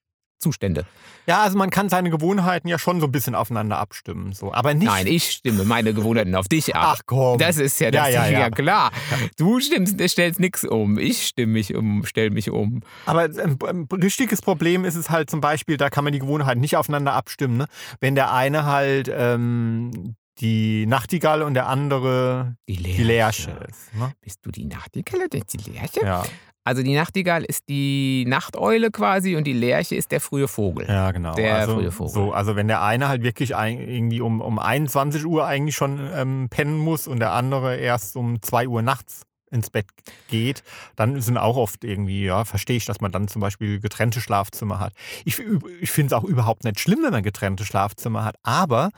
Zustände. 0.42 0.84
Ja, 1.26 1.42
also 1.42 1.56
man 1.56 1.70
kann 1.70 1.88
seine 1.88 2.10
Gewohnheiten 2.10 2.66
ja 2.68 2.78
schon 2.78 3.00
so 3.00 3.06
ein 3.06 3.12
bisschen 3.12 3.34
aufeinander 3.34 3.78
abstimmen. 3.78 4.32
So. 4.32 4.52
Aber 4.52 4.74
nicht. 4.74 4.86
Nein, 4.86 5.06
ich 5.06 5.30
stimme 5.30 5.64
meine 5.64 5.94
Gewohnheiten 5.94 6.34
auf 6.34 6.48
dich 6.48 6.74
ab. 6.74 6.96
Ach 6.98 7.00
komm. 7.06 7.38
Das 7.38 7.58
ist 7.58 7.78
ja 7.80 7.90
das 7.90 8.12
Ja, 8.12 8.26
ja, 8.26 8.40
ja. 8.40 8.50
klar. 8.50 8.90
Du 9.38 9.60
stimmst, 9.60 10.00
stellst 10.08 10.40
nichts 10.40 10.64
um. 10.64 10.98
Ich 10.98 11.26
stimme 11.26 11.52
mich 11.52 11.74
um, 11.74 12.04
stell 12.04 12.30
mich 12.30 12.50
um. 12.50 12.82
Aber 13.06 13.22
ein, 13.22 13.58
ein 13.66 13.88
richtiges 13.92 14.42
Problem 14.42 14.84
ist 14.84 14.96
es 14.96 15.10
halt 15.10 15.30
zum 15.30 15.40
Beispiel, 15.40 15.76
da 15.76 15.90
kann 15.90 16.04
man 16.04 16.12
die 16.12 16.18
Gewohnheiten 16.18 16.60
nicht 16.60 16.76
aufeinander 16.76 17.12
abstimmen. 17.12 17.56
Ne? 17.56 17.66
Wenn 18.00 18.16
der 18.16 18.32
eine 18.32 18.64
halt 18.64 19.10
ähm, 19.14 20.16
die 20.38 20.86
Nachtigall 20.86 21.42
und 21.42 21.54
der 21.54 21.66
andere 21.68 22.56
Die 22.68 22.76
Lerche. 22.76 22.96
die 22.96 23.02
Lerche 23.04 23.50
ist. 23.68 23.94
Ne? 23.94 24.12
Bist 24.20 24.38
du 24.42 24.50
die 24.50 24.64
Nachtigall 24.64 25.20
oder 25.26 25.40
die 25.40 25.70
Lerche? 25.70 26.00
Ja, 26.02 26.22
Also 26.64 26.82
die 26.82 26.94
Nachtigall 26.94 27.44
ist 27.44 27.68
die 27.68 28.24
Nachteule 28.26 28.90
quasi 28.90 29.36
und 29.36 29.44
die 29.46 29.52
Lerche 29.52 29.94
ist 29.94 30.10
der 30.10 30.20
frühe 30.20 30.48
Vogel. 30.48 30.86
ja, 30.88 31.10
genau. 31.12 31.34
Der 31.34 31.56
also, 31.56 31.74
frühe 31.74 31.92
Vogel. 31.92 32.12
So, 32.14 32.32
also 32.32 32.56
wenn 32.56 32.68
der 32.68 32.82
eine 32.82 33.08
halt 33.08 33.22
wirklich 33.22 33.54
ein, 33.56 33.78
irgendwie 33.80 34.20
um, 34.20 34.40
um 34.40 34.58
21 34.58 35.24
Uhr 35.26 35.44
eigentlich 35.46 35.76
schon 35.76 36.00
ähm, 36.14 36.48
pennen 36.50 36.78
muss 36.78 37.06
und 37.06 37.18
der 37.20 37.32
andere 37.32 37.76
erst 37.76 38.16
um 38.16 38.40
2 38.40 38.68
Uhr 38.68 38.82
nachts 38.82 39.22
ins 39.50 39.68
Bett 39.68 39.84
geht, 40.28 40.62
dann 40.96 41.20
sind 41.20 41.36
auch 41.36 41.58
oft 41.58 41.84
irgendwie, 41.84 42.24
ja, 42.24 42.46
verstehe 42.46 42.76
ich, 42.78 42.86
dass 42.86 43.02
man 43.02 43.12
dann 43.12 43.28
zum 43.28 43.42
Beispiel 43.42 43.80
getrennte 43.80 44.22
Schlafzimmer 44.22 44.80
hat. 44.80 44.94
Ich, 45.26 45.38
ich 45.82 45.90
finde 45.90 46.14
es 46.14 46.18
auch 46.18 46.24
überhaupt 46.24 46.64
nicht 46.64 46.80
schlimm, 46.80 47.00
wenn 47.02 47.10
man 47.12 47.22
getrennte 47.22 47.66
Schlafzimmer 47.66 48.24
hat, 48.24 48.36
aber 48.42 48.90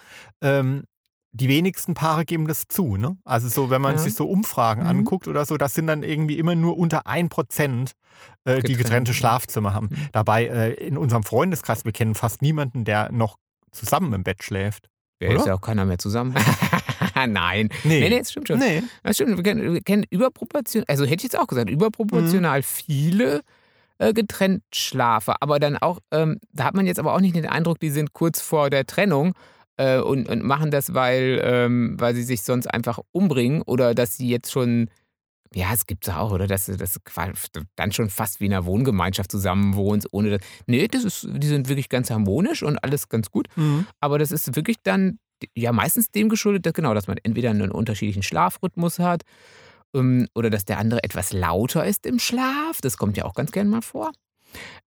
ähm, 0.42 0.84
die 1.36 1.48
wenigsten 1.48 1.94
Paare 1.94 2.24
geben 2.24 2.46
das 2.46 2.68
zu. 2.68 2.96
Ne? 2.96 3.16
Also 3.24 3.48
so, 3.48 3.68
wenn 3.68 3.82
man 3.82 3.96
Ja. 3.96 3.98
sich 3.98 4.14
so 4.14 4.26
Umfragen 4.28 4.82
Mhm. 4.82 4.88
anguckt 4.88 5.26
oder 5.28 5.44
so, 5.44 5.56
das 5.56 5.74
sind 5.74 5.88
dann 5.88 6.02
irgendwie 6.04 6.38
immer 6.38 6.54
nur 6.54 6.78
unter 6.78 7.06
1% 7.06 7.92
äh, 8.44 8.56
die 8.56 8.62
Getrennt. 8.62 8.78
getrennte 8.78 9.14
Schlafzimmer 9.14 9.74
haben. 9.74 9.88
Mhm. 9.90 9.96
Dabei 10.12 10.46
äh, 10.46 10.72
in 10.74 10.96
unserem 10.96 11.24
Freundeskreis, 11.24 11.84
wir 11.84 11.92
kennen 11.92 12.14
fast 12.14 12.40
niemanden, 12.40 12.84
der 12.84 13.10
noch 13.10 13.36
zusammen 13.72 14.12
im 14.12 14.22
Bett 14.22 14.44
schläft. 14.44 14.88
Wer 15.18 15.30
Oder? 15.30 15.38
ist 15.40 15.46
ja 15.46 15.54
auch 15.54 15.60
keiner 15.60 15.84
mehr 15.84 15.98
zusammen. 15.98 16.34
Nein. 17.14 17.68
Nee. 17.84 18.00
Nee, 18.00 18.08
nee, 18.10 18.18
das 18.18 18.30
stimmt 18.30 18.48
schon. 18.48 18.58
Nee. 18.58 18.82
Das 19.02 19.16
stimmt. 19.16 19.36
Wir 19.36 19.42
kennen, 19.42 19.72
wir 19.74 19.80
kennen 19.82 20.04
überproportional, 20.10 20.84
also 20.88 21.04
hätte 21.04 21.16
ich 21.16 21.22
jetzt 21.32 21.38
auch 21.38 21.46
gesagt, 21.46 21.70
überproportional 21.70 22.60
Mhm. 22.60 22.64
viele 22.64 23.40
äh, 23.98 24.12
getrennt 24.12 24.62
Schlafer. 24.74 25.36
Aber 25.40 25.60
dann 25.60 25.76
auch, 25.78 26.00
ähm, 26.10 26.38
da 26.52 26.64
hat 26.64 26.74
man 26.74 26.86
jetzt 26.86 26.98
aber 26.98 27.14
auch 27.14 27.20
nicht 27.20 27.36
den 27.36 27.46
Eindruck, 27.46 27.78
die 27.78 27.90
sind 27.90 28.12
kurz 28.12 28.40
vor 28.40 28.68
der 28.70 28.86
Trennung 28.86 29.34
äh, 29.76 29.98
und, 29.98 30.28
und 30.28 30.42
machen 30.42 30.70
das, 30.70 30.94
weil, 30.94 31.40
ähm, 31.42 31.96
weil 31.98 32.14
sie 32.14 32.22
sich 32.22 32.42
sonst 32.42 32.66
einfach 32.66 32.98
umbringen 33.12 33.62
oder 33.62 33.94
dass 33.94 34.16
sie 34.16 34.28
jetzt 34.28 34.50
schon. 34.50 34.90
Ja, 35.54 35.72
es 35.72 35.86
gibt 35.86 36.08
es 36.08 36.12
auch, 36.12 36.32
oder? 36.32 36.48
Dass 36.48 36.66
du 36.66 36.76
das 36.76 36.98
dann 37.76 37.92
schon 37.92 38.10
fast 38.10 38.40
wie 38.40 38.46
in 38.46 38.52
einer 38.52 38.64
Wohngemeinschaft 38.64 39.30
zusammen 39.30 39.76
wohnst, 39.76 40.08
ohne 40.12 40.30
das. 40.30 40.40
Nee, 40.66 40.88
das 40.88 41.04
ist, 41.04 41.28
die 41.30 41.46
sind 41.46 41.68
wirklich 41.68 41.88
ganz 41.88 42.10
harmonisch 42.10 42.64
und 42.64 42.82
alles 42.82 43.08
ganz 43.08 43.30
gut. 43.30 43.46
Mhm. 43.54 43.86
Aber 44.00 44.18
das 44.18 44.32
ist 44.32 44.56
wirklich 44.56 44.78
dann 44.82 45.20
ja 45.54 45.70
meistens 45.70 46.08
dem 46.08 46.28
geschuldet, 46.28 46.66
dass, 46.66 46.72
genau, 46.72 46.92
dass 46.92 47.06
man 47.06 47.18
entweder 47.22 47.50
einen 47.50 47.70
unterschiedlichen 47.70 48.24
Schlafrhythmus 48.24 48.98
hat 48.98 49.22
ähm, 49.94 50.26
oder 50.34 50.50
dass 50.50 50.64
der 50.64 50.78
andere 50.78 51.04
etwas 51.04 51.32
lauter 51.32 51.86
ist 51.86 52.04
im 52.04 52.18
Schlaf. 52.18 52.80
Das 52.80 52.96
kommt 52.96 53.16
ja 53.16 53.24
auch 53.24 53.34
ganz 53.34 53.52
gern 53.52 53.68
mal 53.68 53.82
vor. 53.82 54.10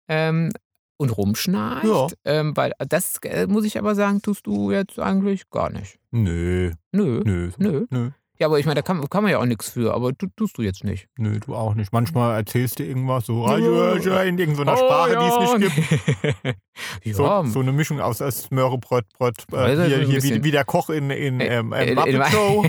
Ähm, 0.10 0.52
und 0.98 1.10
rumschnarcht. 1.18 1.86
Ja. 1.86 2.08
Ähm, 2.26 2.56
weil 2.58 2.74
das 2.90 3.18
äh, 3.24 3.48
muss 3.48 3.66
ich 3.66 3.78
aber 3.78 3.96
sagen, 3.96 4.22
tust 4.22 4.46
du 4.48 4.72
jetzt 4.72 5.00
eigentlich 5.00 5.50
gar 5.50 5.70
nicht. 5.70 6.00
Nö, 6.12 6.72
Nö. 6.92 7.22
nö, 7.24 7.52
Nö. 7.58 7.86
nö, 7.90 8.10
Ja, 8.40 8.48
aber 8.48 8.60
ich 8.60 8.66
meine, 8.66 8.76
da 8.76 8.82
kann, 8.82 9.08
kann 9.10 9.24
man 9.24 9.32
ja 9.32 9.40
auch 9.40 9.46
nichts 9.46 9.70
für, 9.70 9.94
aber 9.94 10.14
tu, 10.18 10.28
tust 10.36 10.58
du 10.58 10.62
jetzt 10.62 10.84
nicht. 10.84 11.08
nö, 11.18 11.40
du 11.40 11.56
auch 11.56 11.76
nicht. 11.76 11.92
Manchmal 11.94 12.36
erzählst 12.38 12.80
du 12.80 12.84
irgendwas 12.84 13.26
so 13.26 13.46
Ja. 13.48 14.22
in 14.24 14.38
irgendeiner 14.38 14.78
Sprache, 14.78 15.18
die 15.20 15.26
es 15.26 15.74
nicht 15.74 15.76
gibt. 15.76 16.58
So, 17.16 17.24
ja, 17.26 17.44
so 17.46 17.60
eine 17.62 17.72
Mischung 17.72 18.00
aus 18.00 18.18
Smörrebröt, 18.20 19.06
Brot, 19.18 19.34
äh, 19.52 19.56
Also 19.56 19.84
hier, 19.84 20.00
hier 20.00 20.22
wie, 20.24 20.44
wie 20.44 20.52
der 20.52 20.64
Koch 20.66 20.90
in, 20.92 21.10
in 21.10 21.40
Äh, 21.40 21.58
ähm, 21.58 21.74
äh, 21.74 21.86
ähm, 21.90 21.96
Muppet 21.96 22.28
Show. 22.28 22.66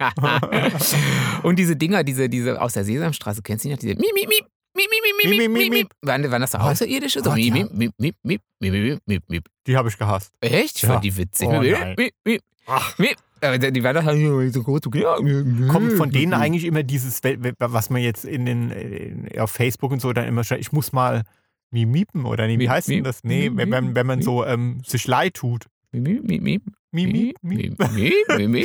und 1.42 1.58
diese 1.58 1.76
Dinger, 1.76 2.02
diese, 2.04 2.28
diese 2.28 2.60
aus 2.60 2.72
der 2.74 2.84
Sesamstraße, 2.84 3.42
kennst 3.42 3.64
du 3.64 3.68
die 3.68 3.74
noch? 3.74 3.78
Diese 3.80 3.94
Miep, 3.94 4.12
Miep, 4.14 4.28
Miep, 4.28 4.46
Miep, 4.78 4.88
Miep, 4.90 5.30
Miep, 5.30 5.38
Miep, 5.38 5.50
Miep, 5.50 5.72
Miep. 5.72 5.88
Waren, 6.02 6.30
waren 6.30 6.40
das 6.40 6.52
so? 6.52 6.58
Außerirdische? 6.58 7.20
So 7.22 7.32
Miep. 7.32 7.52
Miep, 7.52 7.72
Miep, 7.72 7.92
Miep, 7.98 8.14
Miep, 8.22 8.42
Miep, 8.60 8.98
Miep, 9.06 9.22
Miep. 9.28 9.44
Die 9.66 9.76
habe 9.76 9.88
ich 9.88 9.98
gehasst. 9.98 10.32
Echt? 10.40 10.76
Ich 10.76 10.82
Ja. 10.82 10.90
fand 10.90 11.04
die 11.04 11.16
witzig. 11.16 11.48
Oh, 11.48 11.60
Miep, 11.60 11.72
nein. 11.72 11.94
Miep, 11.98 12.12
Miep, 12.24 12.40
Ach. 12.66 12.96
Miep. 12.98 13.16
Aber 13.40 13.56
die 13.58 13.82
waren 13.84 13.94
doch 13.94 14.02
halt 14.04 14.52
so 14.52 14.62
groß. 14.62 14.80
Kommt 14.82 15.92
von 15.92 16.10
denen 16.10 16.32
Mhm. 16.32 16.40
eigentlich 16.42 16.64
immer 16.64 16.82
dieses, 16.82 17.20
was 17.58 17.90
man 17.90 18.02
jetzt 18.02 18.24
in 18.24 18.46
den, 18.46 19.28
auf 19.38 19.50
Facebook 19.52 19.92
und 19.92 20.00
so 20.00 20.12
dann 20.12 20.26
immer 20.26 20.42
schreibt, 20.44 20.60
ich 20.60 20.72
muss 20.72 20.92
mal 20.92 21.22
mimiepen 21.70 22.24
oder 22.24 22.46
nee, 22.46 22.58
wie 22.58 22.68
heißt 22.68 22.88
denn 22.88 23.04
das? 23.04 23.22
Nee, 23.24 23.50
wenn, 23.54 23.70
wenn, 23.70 23.94
wenn 23.94 24.06
man 24.06 24.22
so 24.22 24.44
ähm, 24.44 24.80
sich 24.86 25.06
leid 25.06 25.34
tut. 25.34 25.66
Mimi, 25.92 27.34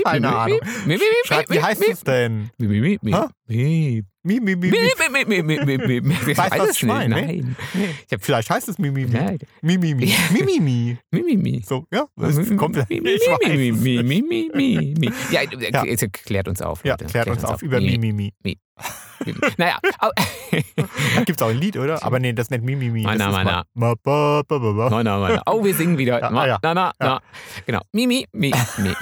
Keine 0.04 0.36
Ahnung. 0.36 0.60
Schreibt, 1.26 1.49
wie 1.52 1.62
heißt 1.62 1.88
es 1.88 2.02
denn? 2.02 2.49
Miep, 2.58 3.02
Miep, 3.04 4.06
Mi, 4.25 4.39
mi, 4.39 4.55
mi, 4.55 4.71
mi. 4.71 4.77
Miep, 4.79 5.09
miep, 5.12 5.27
miep, 5.27 5.43
miep, 5.45 5.65
miep, 5.86 6.03
miep. 6.05 6.27
Ich 6.29 6.38
weiß 6.38 6.51
was 6.57 6.69
es 6.69 6.77
ich 6.77 6.83
meine, 6.83 7.13
nicht. 7.15 7.43
ne? 7.43 7.55
Nein. 7.73 7.89
Ich 8.07 8.13
hab, 8.13 8.23
vielleicht 8.23 8.49
heißt 8.49 8.69
es 8.69 8.77
Mimi, 8.79 9.03
mi. 9.05 9.12
Nein. 9.12 9.38
Mi, 9.62 9.77
mi, 9.77 9.93
mi. 9.93 10.13
Mi, 10.31 10.43
mi, 10.43 10.59
mi. 10.62 10.97
Mi, 11.12 11.23
mi, 11.23 11.36
mi. 11.38 11.62
So, 11.67 11.86
ja, 11.91 12.05
das 12.15 12.38
Mi, 12.38 12.45
mi, 12.51 12.55
kommt. 12.55 12.77
Ich 12.77 12.88
mi, 12.88 13.01
mi, 13.01 13.09
weiß. 13.19 13.57
mi, 13.57 13.71
mi, 13.73 14.03
mi, 14.03 14.23
mi, 14.23 14.49
mi, 14.53 14.95
mi. 14.97 15.12
Ja, 15.29 15.41
Ja. 15.41 16.07
klärt 16.07 16.47
uns 16.47 16.62
auf. 16.62 16.86
Ja, 16.86 16.93
Leute. 16.93 17.05
klärt 17.07 17.27
uns 17.27 17.43
auf 17.43 17.62
über 17.63 17.81
Mi, 17.81 17.97
mi, 17.97 18.13
mi. 18.13 18.31
mi. 18.43 18.57
Naja, 19.57 19.77
Da 20.51 21.23
gibt 21.23 21.39
es 21.39 21.41
auch 21.41 21.49
ein 21.49 21.57
Lied, 21.57 21.77
oder? 21.77 22.03
Aber 22.03 22.19
nee, 22.19 22.33
das 22.33 22.47
ist 22.47 22.51
nicht 22.51 22.63
Mi, 22.63 22.75
mi, 22.75 22.89
mi. 22.89 23.03
Meiner, 23.03 23.29
meiner. 23.31 23.65
Ma, 23.73 23.93
nein, 24.89 25.05
nein. 25.05 25.39
Oh, 25.45 25.63
wir 25.63 25.73
singen 25.73 25.97
wieder. 25.97 26.19
Ja, 26.19 26.29
Na, 26.29 26.41
ah, 26.41 26.47
ja. 26.47 26.59
na, 26.62 26.73
na, 26.73 26.86
Ja. 26.99 27.05
na. 27.07 27.21
Genau. 27.65 27.79
Mi, 27.93 28.05
mi, 28.07 28.25
mi, 28.33 28.51
mi. 28.77 28.93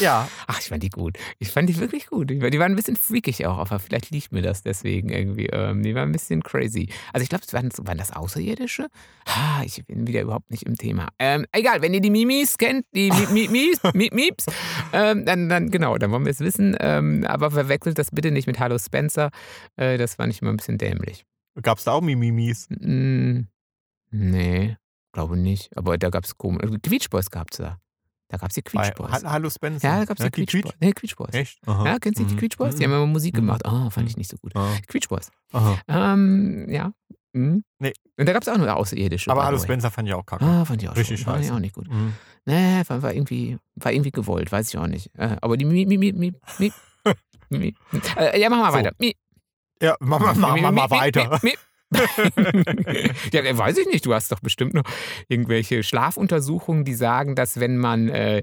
Ja, 0.00 0.28
Ach, 0.46 0.58
ich 0.60 0.68
fand 0.68 0.82
die 0.82 0.88
gut. 0.90 1.18
Ich 1.38 1.50
fand 1.50 1.68
die 1.68 1.76
wirklich 1.78 2.06
gut. 2.06 2.30
Die 2.30 2.40
waren 2.40 2.72
ein 2.72 2.76
bisschen 2.76 2.96
freakig 2.96 3.46
auch, 3.46 3.58
aber 3.58 3.78
vielleicht 3.78 4.10
liegt 4.10 4.32
mir 4.32 4.42
das 4.42 4.62
deswegen 4.62 5.08
irgendwie. 5.10 5.46
Ähm, 5.46 5.82
die 5.82 5.94
waren 5.94 6.08
ein 6.08 6.12
bisschen 6.12 6.42
crazy. 6.42 6.88
Also 7.12 7.22
ich 7.22 7.28
glaube, 7.28 7.44
waren, 7.52 7.68
waren 7.82 7.98
das 7.98 8.12
Außerirdische? 8.12 8.86
Ah, 9.26 9.62
ich 9.64 9.84
bin 9.86 10.06
wieder 10.06 10.22
überhaupt 10.22 10.50
nicht 10.50 10.62
im 10.64 10.76
Thema. 10.76 11.08
Ähm, 11.18 11.44
egal, 11.52 11.82
wenn 11.82 11.92
ihr 11.94 12.00
die 12.00 12.10
Mimis 12.10 12.56
kennt, 12.58 12.86
die 12.94 13.10
Mi- 13.10 13.26
Mi- 13.32 13.48
Mies, 13.50 13.80
Mi- 13.94 14.14
Mieps, 14.14 14.46
ähm, 14.92 15.24
dann, 15.26 15.48
dann 15.48 15.70
genau, 15.70 15.98
dann 15.98 16.10
wollen 16.10 16.24
wir 16.24 16.30
es 16.32 16.40
wissen. 16.40 16.76
Ähm, 16.80 17.24
aber 17.28 17.47
verwechselt 17.50 17.98
das 17.98 18.10
bitte 18.10 18.30
nicht 18.30 18.46
mit 18.46 18.58
Hallo 18.58 18.78
Spencer. 18.78 19.30
Äh, 19.76 19.98
das 19.98 20.14
fand 20.16 20.32
ich 20.32 20.42
immer 20.42 20.50
ein 20.52 20.56
bisschen 20.56 20.78
dämlich. 20.78 21.24
gab 21.62 21.78
es 21.78 21.84
da 21.84 21.92
auch 21.92 22.00
Mimimis? 22.00 22.68
Mm, 22.70 23.40
nee, 24.10 24.76
glaube 25.12 25.36
nicht. 25.36 25.76
Aber 25.76 25.98
da 25.98 26.10
gab 26.10 26.24
es 26.24 26.36
komisch. 26.36 26.70
Quietschboys 26.82 27.30
gab 27.30 27.48
es 27.50 27.58
da. 27.58 27.78
Da 28.30 28.36
gab 28.36 28.50
es 28.50 28.54
die 28.56 28.62
Quietschboys. 28.62 29.10
Ha- 29.24 29.30
Hallo 29.32 29.48
Spencer. 29.48 29.88
Ja, 29.88 29.98
da 30.00 30.04
gab 30.04 30.18
es 30.18 30.24
die 30.24 30.30
die 30.30 30.44
Quietschboys. 30.46 30.74
Nee, 30.80 30.92
Quietschboys. 30.92 31.32
Echt? 31.34 31.58
Aha. 31.66 31.84
Ja, 31.86 31.98
kennst 31.98 32.20
du 32.20 32.24
die 32.24 32.34
Mhm. 32.34 32.38
Quietschboys? 32.38 32.74
Die 32.76 32.86
Mhm. 32.86 32.92
haben 32.92 33.02
immer 33.02 33.06
Musik 33.12 33.34
Mhm. 33.34 33.38
gemacht. 33.38 33.64
Ah, 33.64 33.88
fand 33.90 34.08
ich 34.08 34.16
Mhm. 34.16 34.20
nicht 34.20 34.30
so 34.30 34.36
gut. 34.36 34.54
Aha. 34.54 34.76
Quietschboys. 34.86 35.30
Aha. 35.52 35.78
Ähm, 35.88 36.66
ja. 36.68 36.92
Mhm. 37.32 37.64
Nee. 37.78 37.92
Und 38.18 38.28
da 38.28 38.32
gab 38.34 38.42
es 38.42 38.48
auch 38.48 38.58
nur 38.58 38.74
Außerirdische. 38.76 39.30
Aber 39.30 39.44
Hallo. 39.46 39.58
Spencer 39.58 39.90
fand 39.90 40.08
ich 40.08 40.14
auch 40.14 40.26
kacke. 40.26 40.44
Ah, 40.44 40.64
fand 40.66 40.82
ich 40.82 40.88
auch 40.90 40.96
Richtig 40.96 41.20
schon. 41.20 41.24
Fand 41.32 41.40
ich 41.40 41.46
scheiße. 41.46 41.56
auch 41.56 41.60
nicht 41.60 41.74
gut. 41.74 41.88
Mhm. 41.90 42.12
Nee, 42.44 42.82
war, 42.86 43.02
war, 43.02 43.14
irgendwie, 43.14 43.56
war 43.76 43.92
irgendwie 43.92 44.10
gewollt, 44.10 44.52
weiß 44.52 44.68
ich 44.68 44.78
auch 44.78 44.86
nicht. 44.86 45.10
Äh, 45.16 45.36
aber 45.40 45.56
die 45.56 45.64
Mi, 45.64 45.86
Mi, 45.86 45.96
Mi, 45.96 46.12
Mi. 46.12 46.28
Äh, 46.58 46.70
ja, 47.50 48.48
machen 48.50 48.60
wir 48.62 48.70
So. 48.70 48.76
weiter. 48.78 48.92
Ja, 49.80 49.96
mach, 50.00 50.18
mach, 50.20 50.34
mach, 50.36 50.56
mach 50.60 50.72
mal 50.72 50.90
weiter. 50.90 51.40
Ja, 53.32 53.40
äh, 53.40 53.56
weiß 53.56 53.78
ich 53.78 53.86
nicht. 53.86 54.04
Du 54.04 54.12
hast 54.12 54.30
doch 54.30 54.40
bestimmt 54.40 54.74
noch 54.74 54.84
irgendwelche 55.28 55.82
Schlafuntersuchungen, 55.82 56.84
die 56.84 56.94
sagen, 56.94 57.34
dass 57.34 57.60
wenn 57.60 57.78
man 57.78 58.08
äh, 58.10 58.42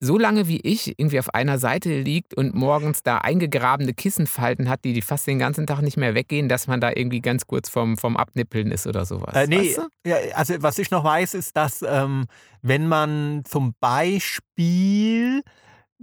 so 0.00 0.18
lange 0.18 0.48
wie 0.48 0.60
ich 0.60 0.98
irgendwie 0.98 1.18
auf 1.20 1.32
einer 1.32 1.58
Seite 1.58 2.00
liegt 2.00 2.34
und 2.34 2.54
morgens 2.54 3.02
da 3.02 3.18
eingegrabene 3.18 3.94
Kissenfalten 3.94 4.68
hat, 4.68 4.84
die, 4.84 4.92
die 4.92 5.02
fast 5.02 5.26
den 5.26 5.38
ganzen 5.38 5.66
Tag 5.66 5.82
nicht 5.82 5.96
mehr 5.96 6.14
weggehen, 6.14 6.48
dass 6.48 6.66
man 6.66 6.80
da 6.80 6.90
irgendwie 6.94 7.20
ganz 7.20 7.46
kurz 7.46 7.68
vom, 7.68 7.96
vom 7.96 8.16
Abnippeln 8.16 8.70
ist 8.72 8.86
oder 8.86 9.04
sowas. 9.04 9.34
Äh, 9.34 9.46
nee, 9.46 9.58
Weißt 9.68 9.78
du? 9.78 10.08
ja, 10.10 10.16
also 10.34 10.54
was 10.60 10.78
ich 10.78 10.90
noch 10.90 11.04
weiß, 11.04 11.34
ist, 11.34 11.56
dass 11.56 11.82
ähm, 11.86 12.26
wenn 12.60 12.88
man 12.88 13.44
zum 13.44 13.74
Beispiel 13.80 15.42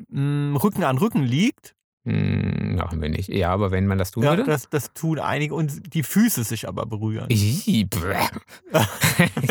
mh, 0.10 0.58
Rücken 0.64 0.84
an 0.84 0.98
Rücken 0.98 1.24
liegt, 1.24 1.76
Hm, 2.04 2.78
machen 2.78 3.00
wir 3.00 3.10
nicht. 3.10 3.30
Ja, 3.30 3.52
aber 3.52 3.70
wenn 3.70 3.86
man 3.86 4.00
das 4.00 4.10
tun 4.10 4.24
ja, 4.24 4.32
würde. 4.32 4.44
das, 4.46 4.68
das 4.70 4.92
tun 4.94 5.20
einige 5.20 5.54
und 5.54 5.94
die 5.94 6.02
Füße 6.02 6.44
sich 6.44 6.68
aber 6.68 6.86
berühren. 6.88 7.28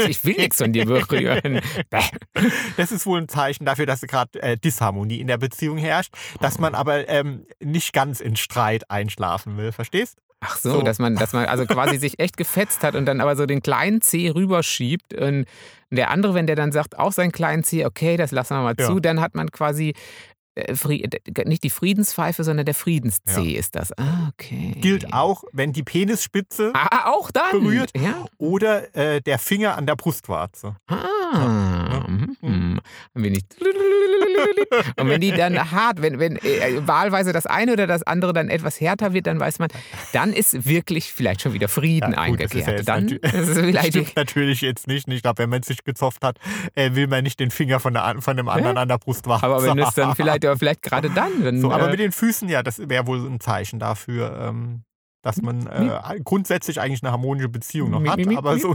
Ich 0.09 0.25
will 0.25 0.35
nichts 0.37 0.57
von 0.59 0.73
dir 0.73 0.87
berühren. 0.87 1.61
Das 2.77 2.91
ist 2.93 3.07
wohl 3.07 3.21
ein 3.21 3.29
Zeichen 3.29 3.65
dafür, 3.67 3.87
dass 3.87 4.01
gerade 4.01 4.43
äh, 4.43 4.57
Disharmonie 4.57 5.21
in 5.21 5.27
der 5.29 5.39
Beziehung 5.39 5.79
herrscht, 5.79 6.13
dass 6.41 6.59
man 6.59 6.75
aber 6.75 7.09
ähm, 7.09 7.47
nicht 7.63 7.93
ganz 7.93 8.21
in 8.21 8.35
Streit 8.37 8.91
einschlafen 8.91 9.57
will, 9.57 9.71
verstehst? 9.73 10.19
Ach 10.41 10.57
so, 10.57 10.73
So. 10.73 10.83
dass 10.83 10.99
man, 10.99 11.17
dass 11.17 11.35
man 11.35 11.45
also 11.47 11.67
quasi 11.67 11.99
sich 11.99 12.19
echt 12.19 12.37
gefetzt 12.39 12.83
hat 12.83 12.95
und 12.95 13.05
dann 13.05 13.21
aber 13.21 13.37
so 13.37 13.45
den 13.45 13.61
kleinen 13.63 14.01
Zeh 14.01 14.31
rüberschiebt. 14.31 15.13
Und 15.15 15.45
der 15.91 16.11
andere, 16.11 16.33
wenn 16.35 16.47
der 16.47 16.57
dann 16.57 16.73
sagt, 16.73 16.99
auch 16.99 17.13
seinen 17.13 17.31
kleinen 17.31 17.63
Zeh, 17.63 17.85
okay, 17.85 18.17
das 18.17 18.31
lassen 18.31 18.57
wir 18.57 18.63
mal 18.63 18.75
Ja. 18.79 18.87
zu, 18.87 19.01
dann 19.01 19.21
hat 19.21 19.35
man 19.35 19.51
quasi 19.51 19.93
nicht 21.45 21.63
die 21.63 21.71
Friedenspfeife, 21.71 22.45
sondern 22.45 22.67
der 22.67 22.75
Friedenszeh 22.75 23.53
ist 23.53 23.75
das. 23.77 23.97
Ah, 23.99 24.29
okay. 24.33 24.75
Gilt 24.81 25.13
auch, 25.13 25.45
wenn 25.53 25.73
die 25.73 25.83
Penisspitze 25.83 26.73
Ah, 26.75 27.13
berührt. 27.53 27.93
Ja. 27.97 28.25
oder 28.39 28.95
äh, 28.97 29.21
der 29.21 29.39
Finger 29.39 29.77
an 29.79 29.87
der 29.87 29.97
Brustwarze. 29.97 30.77
Ah, 30.89 31.05
mhm. 31.33 32.81
Ein 33.15 33.23
wenig. 33.23 33.45
Und 34.97 35.09
wenn 35.09 35.21
die 35.21 35.33
dann 35.33 35.71
hart, 35.71 36.03
wenn, 36.03 36.19
wenn 36.19 36.37
äh, 36.37 36.87
wahlweise 36.87 37.33
das 37.33 37.47
eine 37.47 37.73
oder 37.73 37.87
das 37.87 38.03
andere 38.03 38.33
dann 38.33 38.49
etwas 38.49 38.81
härter 38.81 39.13
wird, 39.13 39.27
dann 39.27 39.41
weiß 39.41 39.59
man, 39.59 39.69
dann 40.13 40.33
ist 40.33 40.67
wirklich 40.67 41.13
vielleicht 41.13 41.43
schon 41.43 41.53
wieder 41.53 41.69
Frieden 41.69 42.13
Ja, 42.13 42.27
gut, 42.27 42.41
das 42.41 42.53
ist 42.53 42.67
ja 42.67 42.75
eingekehrt. 42.75 42.89
dann 42.89 43.07
natü- 43.09 43.41
ist 43.51 43.59
vielleicht 43.59 43.89
Stimmt 43.89 44.17
natürlich 44.17 44.61
jetzt 44.61 44.87
nicht. 44.87 45.09
Ich 45.09 45.23
glaube, 45.23 45.39
wenn 45.39 45.51
man 45.51 45.63
sich 45.63 45.85
gezopft 45.85 46.25
hat, 46.25 46.39
äh, 46.75 46.95
will 46.95 47.07
man 47.09 47.25
nicht 47.25 47.41
den 47.41 47.51
Finger 47.51 47.81
von, 47.81 47.95
der, 47.95 48.17
von 48.21 48.37
dem 48.37 48.49
anderen 48.49 48.77
an 48.79 48.89
der 48.89 48.99
Brustwarze 48.99 49.45
Aber 49.45 49.63
wenn 49.63 49.79
es 49.79 49.95
dann 49.95 50.09
haben. 50.09 50.17
vielleicht, 50.17 50.47
vielleicht 50.59 50.83
gerade 50.83 51.11
dann, 51.11 51.31
wenn. 51.45 51.61
So, 51.61 51.73
aber 51.73 51.89
äh, 51.89 51.91
mit 51.91 52.01
den 52.01 52.13
Füßen, 52.13 52.49
ja, 52.49 52.63
das 52.63 52.79
wäre 52.89 53.07
wohl 53.07 53.19
ein 53.27 53.41
Zeichen 53.41 53.79
dafür, 53.79 54.39
ähm, 54.49 54.83
dass 55.23 55.43
man 55.43 55.67
äh, 55.67 56.21
grundsätzlich 56.25 56.81
eigentlich 56.81 57.03
eine 57.03 57.13
harmonische 57.13 57.49
Beziehung 57.49 57.91
noch 57.91 58.05
hat. 58.05 58.27
aber 58.37 58.59
so, 58.59 58.75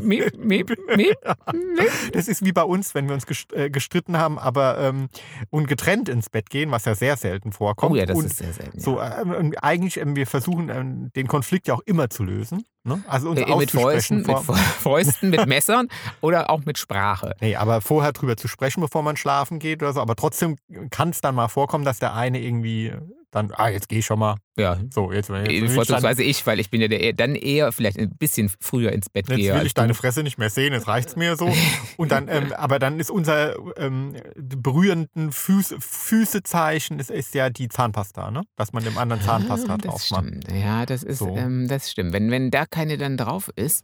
das 2.14 2.28
ist 2.28 2.46
wie 2.46 2.52
bei 2.52 2.64
uns, 2.64 2.94
wenn 2.94 3.08
wir 3.08 3.14
uns 3.16 3.26
äh, 3.54 3.70
gestritten 3.70 4.18
haben, 4.18 4.38
aber 4.38 4.78
ähm, 4.80 5.10
und 5.50 5.68
getrennt 5.68 6.10
ins 6.10 6.30
Bett 6.30 6.50
gehen, 6.50 6.72
was 6.72 6.86
ja 6.86 6.96
sehr 6.96 7.18
selten 7.18 7.52
vorkommt. 7.52 7.94
Oh 7.94 7.96
ja, 7.96 8.06
das 8.06 8.18
und 8.18 8.26
ist 8.26 8.38
sehr 8.38 8.54
selten. 8.54 8.80
so, 8.80 8.98
ja. 8.98 9.22
ähm, 9.22 9.36
ähm, 9.38 9.54
eigentlich, 9.62 9.98
ähm, 9.98 10.16
wir 10.16 10.28
versuchen 10.28 10.70
ähm, 10.70 11.12
den 11.16 11.28
Konflikt 11.28 11.68
ja 11.68 11.74
auch 11.74 11.82
immer 11.86 12.10
zu 12.10 12.24
lösen. 12.24 12.64
Ne? 12.84 13.04
Also 13.08 13.32
uns 13.32 13.42
Äh, 13.42 13.56
mit 13.56 13.72
Fäusten, 13.72 14.18
mit 14.18 14.38
Fäusten, 14.80 15.32
mit 15.32 15.48
Messern 15.48 15.88
oder 16.22 16.50
auch 16.52 16.64
mit 16.66 16.78
Sprache. 16.78 17.36
Nee, 17.42 17.56
aber 17.56 17.82
vorher 17.82 18.14
drüber 18.14 18.38
zu 18.38 18.48
sprechen, 18.48 18.82
bevor 18.82 19.02
man 19.02 19.18
schlafen 19.18 19.58
geht 19.58 19.82
oder 19.82 19.94
so. 19.94 20.02
Aber 20.02 20.16
trotzdem 20.16 20.58
kann 20.92 21.10
es 21.10 21.22
dann 21.22 21.34
mal 21.34 21.48
vorkommen, 21.48 21.84
dass 21.86 21.98
der 22.00 22.14
eine 22.14 22.40
irgendwie 22.40 22.94
dann, 23.36 23.52
ah, 23.56 23.69
jetzt 23.69 23.89
gehe 23.89 24.00
ich 24.00 24.06
schon 24.06 24.17
mal. 24.19 24.38
Ja, 24.58 24.80
So, 24.89 25.12
jetzt, 25.12 25.28
jetzt 25.30 25.45
will 25.45 25.52
ich, 25.52 25.60
dann, 25.65 25.69
vorzugsweise 25.76 26.24
ich, 26.24 26.48
weil 26.48 26.62
ich 26.62 26.69
bin 26.69 26.80
ja 26.80 26.88
der, 26.88 27.12
dann 27.12 27.36
eher 27.36 27.74
vielleicht 27.74 28.00
ein 28.00 28.10
bisschen 28.17 28.50
früher 28.62 28.93
ins 28.93 29.10
Bett 29.10 29.28
jetzt 29.28 29.38
gehe. 29.38 29.52
will 29.52 29.58
als 29.60 29.67
ich 29.67 29.74
deine 29.74 29.89
du. 29.89 29.93
Fresse 29.95 30.24
nicht 30.24 30.38
mehr 30.38 30.50
sehen, 30.50 30.71
jetzt 30.71 30.88
reicht's 30.88 31.17
mir 31.17 31.36
so. 31.36 31.54
Und 31.98 32.12
dann, 32.12 32.30
ähm, 32.30 32.54
aber 32.54 32.80
dann 32.80 33.00
ist 33.00 33.12
unser 33.12 33.56
ähm, 33.78 34.15
berührenden 34.38 35.34
Füß, 35.34 35.76
Füßezeichen 35.80 37.00
ist, 37.00 37.12
ist 37.12 37.34
ja 37.34 37.50
die 37.50 37.67
Zahnpasta, 37.67 38.32
ne? 38.32 38.43
Dass 38.56 38.71
man 38.71 38.84
dem 38.84 38.98
anderen 38.98 39.21
Zahnpasta 39.21 39.74
Ah, 39.74 39.78
drauf 39.78 40.10
macht. 40.12 40.52
Ja, 40.54 40.86
das 40.86 41.04
ist, 41.04 41.19
So. 41.19 41.36
ähm, 41.36 41.67
das 41.67 41.91
stimmt. 41.91 42.13
Wenn, 42.13 42.32
wenn 42.32 42.50
da 42.52 42.65
keine 42.65 42.98
dann 42.98 43.17
drauf 43.17 43.50
ist, 43.58 43.84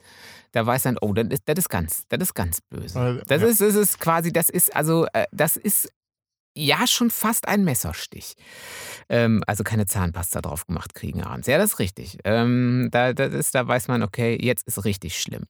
da 0.53 0.65
weiß 0.65 0.83
dann, 0.83 0.97
oh, 1.01 1.13
das 1.13 1.27
ist, 1.29 1.43
das 1.45 1.57
ist 1.59 1.69
ganz, 1.69 2.03
das 2.09 2.21
ist 2.21 2.33
ganz 2.33 2.61
böse. 2.69 2.97
Äh, 2.97 3.23
Das 3.27 3.41
ja. 3.41 3.47
ist, 3.49 3.59
das 3.61 3.75
ist 3.75 3.99
quasi, 3.99 4.31
das 4.31 4.49
ist 4.49 4.73
also, 4.75 5.05
äh, 5.13 5.25
das 5.33 5.57
ist 5.57 5.89
ja 6.55 6.85
schon 6.87 7.09
fast 7.09 7.47
ein 7.47 7.63
Messerstich. 7.63 8.35
Ähm, 9.09 9.43
also 9.47 9.63
keine 9.63 9.85
Zahnpasta 9.85 10.41
drauf 10.41 10.65
gemacht 10.67 10.93
kriegen 10.93 11.23
abends. 11.23 11.47
Ja, 11.47 11.57
das 11.57 11.73
ist 11.73 11.79
richtig. 11.79 12.17
Ähm, 12.23 12.89
da, 12.91 13.13
das 13.13 13.33
ist, 13.33 13.55
da 13.55 13.67
weiß 13.67 13.87
man, 13.87 14.03
okay, 14.03 14.37
jetzt 14.41 14.67
ist 14.67 14.83
richtig 14.85 15.19
schlimm. 15.19 15.43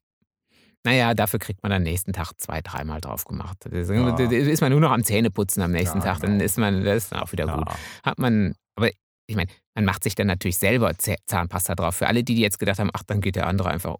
Naja, 0.84 1.14
dafür 1.14 1.38
kriegt 1.38 1.62
man 1.62 1.70
am 1.70 1.82
nächsten 1.82 2.12
Tag 2.12 2.32
zwei, 2.38 2.60
dreimal 2.60 3.00
drauf 3.00 3.24
gemacht. 3.24 3.58
Ja. 3.72 4.12
da 4.12 4.24
ist 4.24 4.60
man 4.60 4.72
nur 4.72 4.80
noch 4.80 4.90
am 4.90 5.04
Zähneputzen 5.04 5.62
am 5.62 5.70
nächsten 5.70 5.98
Ja, 5.98 6.04
Tag, 6.04 6.20
dann 6.20 6.32
genau. 6.32 6.44
ist 6.44 6.58
man, 6.58 6.84
das 6.84 7.04
ist 7.04 7.12
dann 7.12 7.20
auch 7.20 7.30
wieder 7.30 7.46
gut 7.46 7.68
Ja. 7.68 7.76
hat 8.04 8.18
man, 8.18 8.54
aber 8.74 8.90
ich 9.28 9.36
meine, 9.36 9.48
man 9.74 9.84
macht 9.84 10.02
sich 10.02 10.16
dann 10.16 10.26
natürlich 10.26 10.58
selber 10.58 10.92
Zahnpasta 10.98 11.76
drauf. 11.76 11.94
Für 11.96 12.08
alle, 12.08 12.24
die 12.24 12.38
jetzt 12.40 12.58
gedacht 12.58 12.80
haben, 12.80 12.90
ach, 12.92 13.04
dann 13.06 13.20
geht 13.20 13.36
der 13.36 13.46
andere 13.46 13.70
einfach 13.70 13.96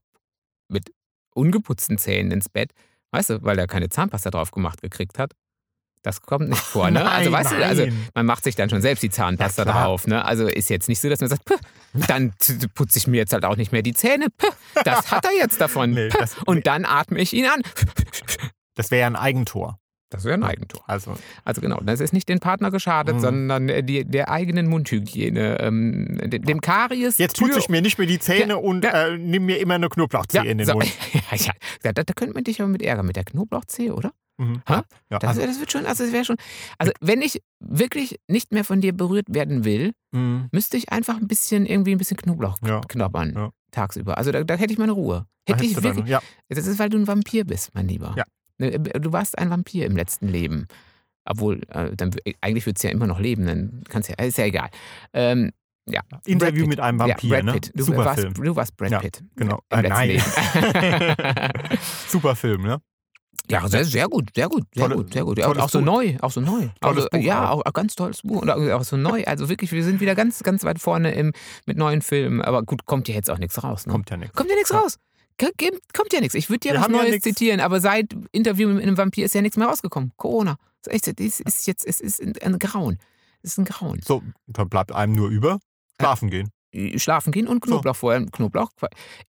mit 0.68 0.90
ungeputzten 1.34 1.98
Zähnen 1.98 2.32
ins 2.32 2.48
Bett, 2.48 2.72
weißt 3.12 3.30
du, 3.30 3.42
weil 3.44 3.58
er 3.58 3.68
keine 3.68 3.88
Zahnpasta 3.88 4.30
drauf 4.30 4.50
gemacht 4.50 4.82
gekriegt 4.82 5.18
hat. 5.20 5.32
Das 6.04 6.20
kommt 6.20 6.48
nicht 6.48 6.60
vor, 6.60 6.90
ne? 6.90 7.08
also 7.08 7.30
Nein, 7.30 7.44
weißt 7.44 7.52
du, 7.52 7.64
also 7.64 7.82
nein. 7.84 8.08
man 8.14 8.26
macht 8.26 8.42
sich 8.42 8.56
dann 8.56 8.68
schon 8.68 8.80
selbst 8.82 9.02
die 9.02 9.10
Zahnpasta 9.10 9.64
Ja, 9.64 9.72
drauf, 9.72 10.06
ne? 10.08 10.24
Also 10.24 10.48
ist 10.48 10.68
jetzt 10.68 10.88
nicht 10.88 11.00
so, 11.00 11.08
dass 11.08 11.20
man 11.20 11.28
sagt, 11.30 11.44
"Puh, 11.44 11.54
dann 12.08 12.32
putze 12.74 12.98
ich 12.98 13.06
mir 13.06 13.18
jetzt 13.18 13.32
halt 13.32 13.44
auch 13.44 13.54
nicht 13.56 13.70
mehr 13.70 13.82
die 13.82 13.94
Zähne. 13.94 14.26
Puh, 14.36 14.48
das 14.84 15.12
hat 15.12 15.24
er 15.24 15.32
jetzt 15.36 15.60
davon. 15.60 15.90
Nee, 15.94 16.08
das- 16.08 16.36
Und 16.44 16.66
dann 16.66 16.84
atme 16.84 17.20
ich 17.20 17.32
ihn 17.32 17.46
an. 17.46 17.62
Das 18.74 18.90
wäre 18.90 19.02
ja 19.02 19.06
ein 19.06 19.16
Eigentor. 19.16 19.78
Das 20.08 20.24
wäre 20.24 20.34
ein 20.34 20.42
Eigentor. 20.44 20.82
Also, 20.86 21.14
Also 21.44 21.60
genau, 21.60 21.78
das 21.82 22.00
ist 22.00 22.12
nicht 22.12 22.28
den 22.28 22.40
Partner 22.40 22.70
geschadet, 22.70 23.16
Mhm. 23.16 23.20
sondern 23.20 23.68
äh, 23.68 23.82
die, 23.84 24.04
der 24.04 24.30
eigenen 24.30 24.66
Mundhygiene, 24.66 25.58
ähm, 25.60 26.18
dem, 26.24 26.42
dem 26.44 26.60
Karies. 26.62 27.18
jetzt 27.18 27.38
putze 27.38 27.58
ich 27.58 27.68
mir 27.68 27.80
nicht 27.82 27.98
mehr 27.98 28.06
die 28.06 28.18
Zähne 28.18 28.54
Ja, 28.54 28.56
und 28.56 28.84
ja. 28.84 29.08
äh, 29.08 29.18
nimm 29.18 29.44
mir 29.46 29.58
immer 29.58 29.74
eine 29.74 29.88
Knoblauchzehe 29.88 30.42
ja, 30.44 30.50
in 30.50 30.58
den 30.58 30.66
so, 30.66 30.72
Mund. 30.74 30.86
ja, 31.12 31.36
ja. 31.36 31.52
Da, 31.82 31.92
da, 31.92 32.02
da 32.02 32.12
könnte 32.14 32.34
man 32.34 32.44
dich 32.44 32.60
aber 32.60 32.68
mit 32.70 32.82
ärgern, 32.82 33.06
mit 33.06 33.16
der 33.16 33.24
Knoblauchzehe, 33.24 33.94
oder? 33.94 34.12
Mhm. 34.42 34.62
Ha? 34.68 34.84
Ja, 35.10 35.18
Das, 35.18 35.30
also, 35.30 35.46
das 35.46 35.60
wird 35.60 35.70
schon, 35.72 35.86
also 35.86 36.04
es 36.04 36.12
wäre 36.12 36.24
schon. 36.24 36.36
Also 36.78 36.92
wenn 37.00 37.22
ich 37.22 37.42
wirklich 37.60 38.18
nicht 38.28 38.52
mehr 38.52 38.64
von 38.64 38.80
dir 38.80 38.92
berührt 38.92 39.26
werden 39.28 39.64
will, 39.64 39.92
mhm. 40.12 40.48
müsste 40.52 40.76
ich 40.76 40.90
einfach 40.90 41.16
ein 41.16 41.28
bisschen 41.28 41.66
irgendwie 41.66 41.92
ein 41.92 41.98
bisschen 41.98 42.16
Knoblauch 42.16 42.58
Ja. 42.66 42.80
knabbern 42.88 43.32
Ja. 43.34 43.50
tagsüber. 43.70 44.18
Also 44.18 44.32
da, 44.32 44.42
da 44.44 44.54
hätte 44.54 44.72
ich 44.72 44.78
meine 44.78 44.92
Ruhe. 44.92 45.26
Hätte 45.48 45.64
ich 45.64 45.80
wirklich. 45.82 46.06
ja, 46.06 46.20
Das 46.48 46.66
ist, 46.66 46.78
weil 46.78 46.88
du 46.88 46.98
ein 46.98 47.06
Vampir 47.06 47.44
bist, 47.44 47.74
mein 47.74 47.88
Lieber. 47.88 48.14
Ja. 48.16 48.24
Ne, 48.58 48.78
Du 48.78 49.12
warst 49.12 49.38
ein 49.38 49.50
Vampir 49.50 49.86
im 49.86 49.96
letzten 49.96 50.28
Leben. 50.28 50.66
Obwohl, 51.24 51.60
äh, 51.68 51.94
dann, 51.96 52.10
eigentlich 52.40 52.66
würdest 52.66 52.82
du 52.84 52.88
ja 52.88 52.92
immer 52.92 53.06
noch 53.06 53.20
leben, 53.20 53.46
dann 53.46 53.82
kannst 53.88 54.08
ja, 54.08 54.16
ist 54.16 54.38
ja 54.38 54.44
egal. 54.44 54.70
Ähm, 55.12 55.52
ja. 55.88 56.00
Interview 56.26 56.66
mit 56.66 56.78
einem 56.80 56.98
Vampir, 56.98 57.28
ja, 57.30 57.36
Brad 57.36 57.44
ne? 57.44 57.52
Pitt. 57.54 57.72
Du, 57.74 57.84
Super 57.84 58.04
warst, 58.04 58.20
Film. 58.20 58.34
du 58.34 58.56
warst 58.56 58.76
Brad 58.76 58.90
Ja, 58.90 58.98
Pitt. 59.00 59.22
genau. 59.36 59.60
Im 59.70 59.78
Äh, 59.78 59.82
letzten 59.82 59.94
nein. 59.94 60.08
Leben. 60.10 61.78
Super 62.08 62.36
Film, 62.36 62.62
ne? 62.62 62.80
Ja, 63.50 63.68
sehr, 63.68 63.84
sehr 63.84 64.08
gut, 64.08 64.30
sehr 64.34 64.48
gut, 64.48 64.64
sehr 64.74 64.84
Tolle- 64.84 64.96
gut, 64.96 65.12
sehr 65.12 65.24
gut. 65.24 65.38
Ja, 65.38 65.48
auch 65.48 65.68
so 65.68 65.78
Buch. 65.80 65.86
neu, 65.86 66.16
auch 66.20 66.30
so 66.30 66.40
neu. 66.40 66.68
Also, 66.80 67.06
Buch 67.10 67.18
ja, 67.20 67.50
auch. 67.50 67.60
auch 67.60 67.64
ein 67.64 67.72
ganz 67.72 67.94
tolles 67.94 68.22
Buch. 68.22 68.42
Und 68.42 68.50
auch 68.50 68.84
so 68.84 68.96
neu. 68.96 69.24
Also 69.24 69.48
wirklich, 69.48 69.72
wir 69.72 69.84
sind 69.84 70.00
wieder 70.00 70.14
ganz, 70.14 70.42
ganz 70.42 70.64
weit 70.64 70.78
vorne 70.80 71.12
im, 71.14 71.32
mit 71.66 71.76
neuen 71.76 72.02
Filmen. 72.02 72.40
Aber 72.40 72.62
gut, 72.62 72.86
kommt 72.86 73.08
ja 73.08 73.14
jetzt 73.14 73.30
auch 73.30 73.38
nichts 73.38 73.62
raus. 73.62 73.86
Ne? 73.86 73.92
Kommt 73.92 74.10
ja 74.10 74.16
nichts. 74.16 74.34
Kommt 74.36 74.48
ja 74.50 74.56
nichts 74.56 74.70
Ja. 74.70 74.78
raus. 74.80 74.98
Kommt 75.92 76.12
ja 76.12 76.20
nichts. 76.20 76.34
Ich 76.34 76.48
würde 76.50 76.60
dir 76.60 76.74
was 76.74 76.82
ja 76.82 76.88
Neues 76.88 77.10
nix. 77.10 77.24
zitieren, 77.24 77.60
aber 77.60 77.80
seit 77.80 78.14
Interview 78.32 78.68
mit 78.68 78.82
einem 78.84 78.96
Vampir 78.96 79.24
ist 79.24 79.34
ja 79.34 79.42
nichts 79.42 79.56
mehr 79.56 79.66
rausgekommen. 79.66 80.12
Corona. 80.16 80.56
Das 80.82 80.94
ist, 80.94 81.08
echt, 81.08 81.20
es 81.20 81.40
ist 81.40 81.66
jetzt, 81.66 81.86
es 81.86 82.00
ist 82.00 82.20
ein, 82.22 82.34
ein 82.42 82.58
Grauen. 82.58 82.98
Es 83.42 83.52
ist 83.52 83.58
ein 83.58 83.64
Grauen. 83.64 84.00
So, 84.04 84.22
da 84.46 84.64
bleibt 84.64 84.92
einem 84.92 85.14
nur 85.14 85.28
über. 85.30 85.58
Schlafen 86.00 86.30
gehen. 86.30 86.50
Schlafen 86.96 87.32
gehen 87.32 87.46
und 87.48 87.64
So. 87.64 87.72
Knoblauch 87.72 87.96
vorher. 87.96 88.24
Knoblauch. 88.26 88.70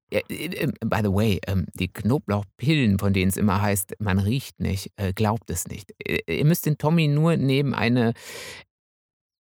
Äh, 0.09 0.21
äh, 0.29 0.67
by 0.85 0.99
the 1.03 1.11
way, 1.11 1.39
ähm, 1.47 1.65
die 1.73 1.87
Knoblauchpillen, 1.87 2.99
von 2.99 3.13
denen 3.13 3.29
es 3.29 3.37
immer 3.37 3.61
heißt, 3.61 3.95
man 3.99 4.19
riecht 4.19 4.59
nicht, 4.59 4.91
äh, 4.95 5.13
glaubt 5.13 5.49
es 5.49 5.67
nicht. 5.67 5.91
Äh, 6.05 6.19
Ihr 6.37 6.45
müsst 6.45 6.65
den 6.65 6.77
Tommy 6.77 7.07
nur 7.07 7.35
neben 7.37 7.73
eine 7.73 8.13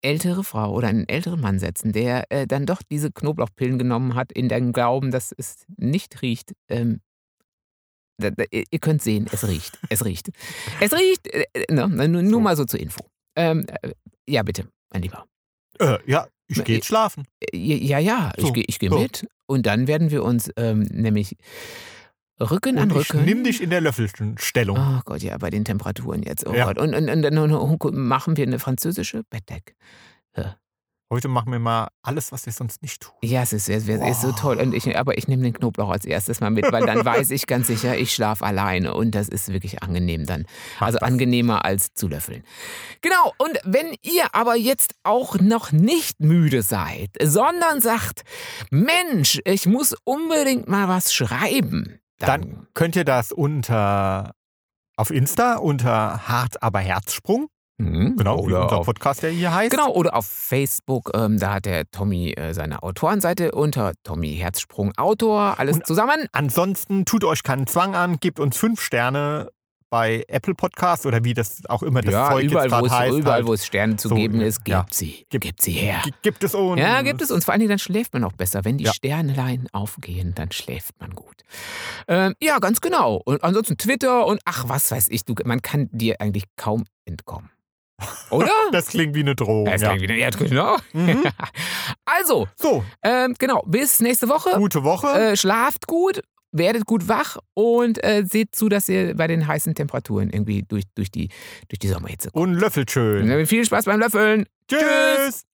ältere 0.01 0.45
Frau 0.45 0.73
oder 0.73 0.89
einen 0.89 1.09
älteren 1.09 1.41
Mann 1.41 1.59
setzen, 1.59 1.93
der 1.93 2.31
äh, 2.31 2.47
dann 2.47 2.67
doch 2.67 2.83
diese 2.89 3.11
Knoblauchpillen 3.11 3.79
genommen 3.79 4.15
hat, 4.15 4.31
in 4.33 4.49
dem 4.49 4.73
Glauben, 4.73 5.11
dass 5.11 5.33
es 5.37 5.65
nicht 5.77 6.23
riecht. 6.23 6.53
Ähm, 6.69 7.01
ihr 8.21 8.79
könnt 8.81 9.03
sehen, 9.03 9.27
es 9.33 9.47
riecht. 9.47 9.79
Es 9.89 10.05
riecht. 10.05 10.31
Es 10.81 10.93
riecht. 10.93 11.27
Äh, 11.29 11.45
äh, 11.53 11.73
ne, 11.73 12.09
nur, 12.09 12.25
So. 12.31 12.41
mal 12.41 12.57
so 12.57 12.65
zur 12.65 12.81
Info. 12.81 13.05
Ähm, 13.37 13.67
äh, 13.83 13.93
ja, 14.29 14.43
bitte, 14.43 14.69
mein 14.93 15.03
Lieber. 15.03 15.27
Äh, 15.81 15.99
ja, 16.07 16.27
ich 16.49 16.65
gehe 16.65 16.77
jetzt 16.77 16.87
schlafen. 16.87 17.27
Äh, 17.41 17.57
Ja, 17.57 17.99
ja, 17.99 18.33
ich 18.37 18.45
So, 18.47 18.53
gehe 18.53 18.65
ich 18.67 18.79
geh 18.79 18.89
so. 18.89 18.99
mit. 18.99 19.27
Und 19.47 19.67
dann 19.67 19.87
werden 19.87 20.11
wir 20.11 20.25
uns 20.25 20.51
ähm, 20.57 20.81
nämlich 20.91 21.37
Rücken 22.41 22.79
an 22.79 22.91
Und 22.93 23.01
ich 23.01 23.13
Rücken. 23.13 23.25
nimm 23.25 23.45
dich 23.45 23.61
in 23.63 23.71
der 23.71 23.81
Löffelstellung. 23.81 24.77
Oh 24.79 25.01
Gott, 25.05 25.23
ja, 25.23 25.37
bei 25.39 25.51
den 25.51 25.65
Temperaturen 25.65 26.23
jetzt. 26.23 26.47
Oh 26.47 26.55
Ja. 26.55 26.67
Gott. 26.67 26.79
Und, 26.79 26.95
und, 26.95 27.09
und 27.09 27.23
dann 27.23 27.35
machen 28.07 28.37
wir 28.37 28.47
eine 28.47 28.59
französische 28.59 29.23
Bettdeck. 29.31 29.75
Heute 31.11 31.29
machen 31.29 31.51
wir 31.51 31.59
mal 31.59 31.89
alles, 32.03 32.33
was 32.33 32.45
wir 32.45 32.53
sonst 32.53 32.83
nicht 32.83 33.01
tun. 33.01 33.15
Ja, 33.23 33.43
es 33.43 33.55
ist, 33.55 33.71
es 33.71 33.89
ist, 33.89 34.21
so 34.21 34.33
toll. 34.33 34.59
Und 34.59 34.75
ich, 34.75 34.95
aber 34.95 35.17
ich 35.17 35.27
nehme 35.27 35.43
den 35.43 35.55
Knoblauch 35.55 35.89
als 35.89 36.05
erstes 36.05 36.41
mal 36.41 36.51
mit, 36.51 36.71
weil 36.71 36.85
dann 36.85 37.03
weiß 37.05 37.31
ich 37.31 37.47
ganz 37.47 37.69
sicher, 37.69 37.97
ich 37.97 38.13
schlafe 38.13 38.45
alleine. 38.45 38.93
Und 38.93 39.15
das 39.15 39.29
ist 39.29 39.51
wirklich 39.51 39.83
angenehm 39.83 40.27
dann. 40.27 40.45
Mach 40.79 40.89
Also 40.89 40.99
das. 40.99 41.09
angenehmer 41.09 41.65
als 41.65 41.95
zu 41.95 42.09
löffeln. 42.09 42.45
Genau, 43.01 43.33
und 43.39 43.59
wenn 43.65 43.97
ihr 44.03 44.35
aber 44.35 44.57
jetzt 44.57 44.97
auch 45.03 45.39
noch 45.41 45.73
nicht 45.73 46.21
müde 46.21 46.61
seid, 46.63 47.11
sondern 47.23 47.81
sagt, 47.81 48.23
Mensch, 48.71 49.41
ich 49.47 49.65
muss 49.65 49.97
unbedingt 50.05 50.69
mal 50.69 50.89
was 50.89 51.15
schreiben, 51.15 52.01
dann, 52.19 52.41
Dann 52.43 52.67
könnt 52.75 52.97
ihr 52.97 53.05
das 53.05 53.33
unter 53.33 54.35
auf 54.97 55.11
Insta 55.11 55.55
unter 55.55 56.29
Hart 56.29 56.63
aber 56.63 56.81
Herzsprung. 56.81 57.49
Mhm, 57.79 58.17
Genau, 58.17 58.39
oder 58.41 58.63
unser 58.65 58.79
auf, 58.79 58.87
Podcast, 58.87 59.23
der 59.23 59.31
hier 59.31 59.55
heißt. 59.55 59.71
genau, 59.71 59.93
oder 59.93 60.15
auf 60.17 60.27
Facebook, 60.27 61.13
ähm, 61.15 61.39
da 61.39 61.55
hat 61.55 61.65
der 61.65 61.89
Tommy 61.91 62.33
äh, 62.33 62.53
seine 62.53 62.83
Autorenseite 62.83 63.53
unter 63.53 63.93
Tommy 64.03 64.37
Herzsprung 64.37 64.93
Autor, 64.97 65.59
alles 65.59 65.77
Und- 65.77 65.87
zusammen. 65.87 66.27
Ansonsten 66.33 67.05
tut 67.05 67.23
euch 67.25 67.43
keinen 67.45 67.67
Zwang 67.69 67.95
an, 67.95 68.19
gebt 68.19 68.41
uns 68.41 68.57
fünf 68.57 68.81
Sterne 68.81 69.51
bei 69.91 70.25
Apple 70.29 70.55
Podcast 70.55 71.07
oder 71.07 71.25
wie 71.25 71.33
das 71.33 71.63
auch 71.67 71.83
immer 71.83 72.03
das 72.03 72.13
ja, 72.13 72.29
Zeug 72.31 72.45
überall, 72.45 72.67
jetzt 72.69 72.81
wo 72.81 72.85
es, 72.87 72.93
heißt. 72.93 73.17
überall 73.17 73.35
halt. 73.37 73.47
wo 73.47 73.53
es 73.55 73.65
Sterne 73.65 73.97
zu 73.97 74.09
So, 74.09 74.17
geben 74.17 74.41
ist, 74.43 74.59
gibt 74.65 74.69
ja. 74.69 74.85
sie. 74.91 75.25
Gib- 75.31 75.41
Gibt 75.41 75.63
sie 75.63 75.73
her. 75.73 76.03
Gibt 76.23 76.45
es 76.45 76.55
uns. 76.55 76.79
Ja, 76.79 77.01
gibt 77.01 77.23
es 77.23 77.31
uns. 77.31 77.47
Vor 77.47 77.53
allen 77.53 77.61
Dingen, 77.61 77.71
dann 77.71 77.79
schläft 77.79 78.13
man 78.13 78.23
auch 78.25 78.35
besser. 78.35 78.67
Wenn 78.67 78.77
die 78.77 78.85
Ja. 78.85 78.93
Sternlein 78.93 79.67
aufgehen, 79.73 80.35
dann 80.35 80.53
schläft 80.53 81.01
man 81.01 81.15
gut. 81.15 81.43
Ähm, 82.07 82.35
ja, 82.43 82.59
ganz 82.59 82.83
genau. 82.83 83.23
Und 83.25 83.43
ansonsten 83.43 83.79
Twitter 83.79 84.27
und 84.27 84.41
ach, 84.45 84.69
was 84.69 84.91
weiß 84.91 85.09
ich, 85.11 85.25
du, 85.25 85.35
man 85.47 85.63
kann 85.63 85.89
dir 85.91 86.21
eigentlich 86.21 86.45
kaum 86.57 86.85
entkommen. 87.07 87.49
Oder? 88.31 88.51
Das 88.73 88.89
klingt 88.89 89.15
wie 89.15 89.21
eine 89.21 89.35
Drohung. 89.35 89.67
Ja, 89.67 89.75
ist 89.75 89.83
Ja. 89.83 89.93
irgendwie- 89.95 90.19
ja, 90.21 90.31
genau. 90.31 90.77
Mhm. 90.93 91.25
Also, 92.05 92.49
So, 92.57 92.85
ähm, 93.03 93.35
genau, 93.39 93.63
bis 93.67 94.01
nächste 94.01 94.29
Woche. 94.29 94.51
gute 94.57 94.85
Woche. 94.85 95.09
Äh, 95.09 95.37
schlaft 95.37 95.87
gut, 95.87 96.23
werdet 96.53 96.87
gut 96.87 97.09
wach 97.09 97.37
und 97.55 98.03
äh, 98.05 98.25
seht 98.27 98.55
zu, 98.55 98.69
dass 98.69 98.89
ihr 98.89 99.15
bei 99.15 99.27
den 99.27 99.47
heißen 99.47 99.75
Temperaturen 99.75 100.31
irgendwie 100.31 100.63
durch, 100.63 100.85
durch, 100.95 101.11
die, 101.11 101.29
durch 101.69 101.79
die 101.79 101.89
Sommerhitze 101.89 102.31
kommt. 102.31 102.43
und 102.49 102.55
löffelt 102.55 102.91
schön. 102.91 103.47
Viel 103.47 103.65
Spaß 103.65 103.85
beim 103.87 104.01
Löffeln. 104.01 104.47
Tschüss. 104.71 105.45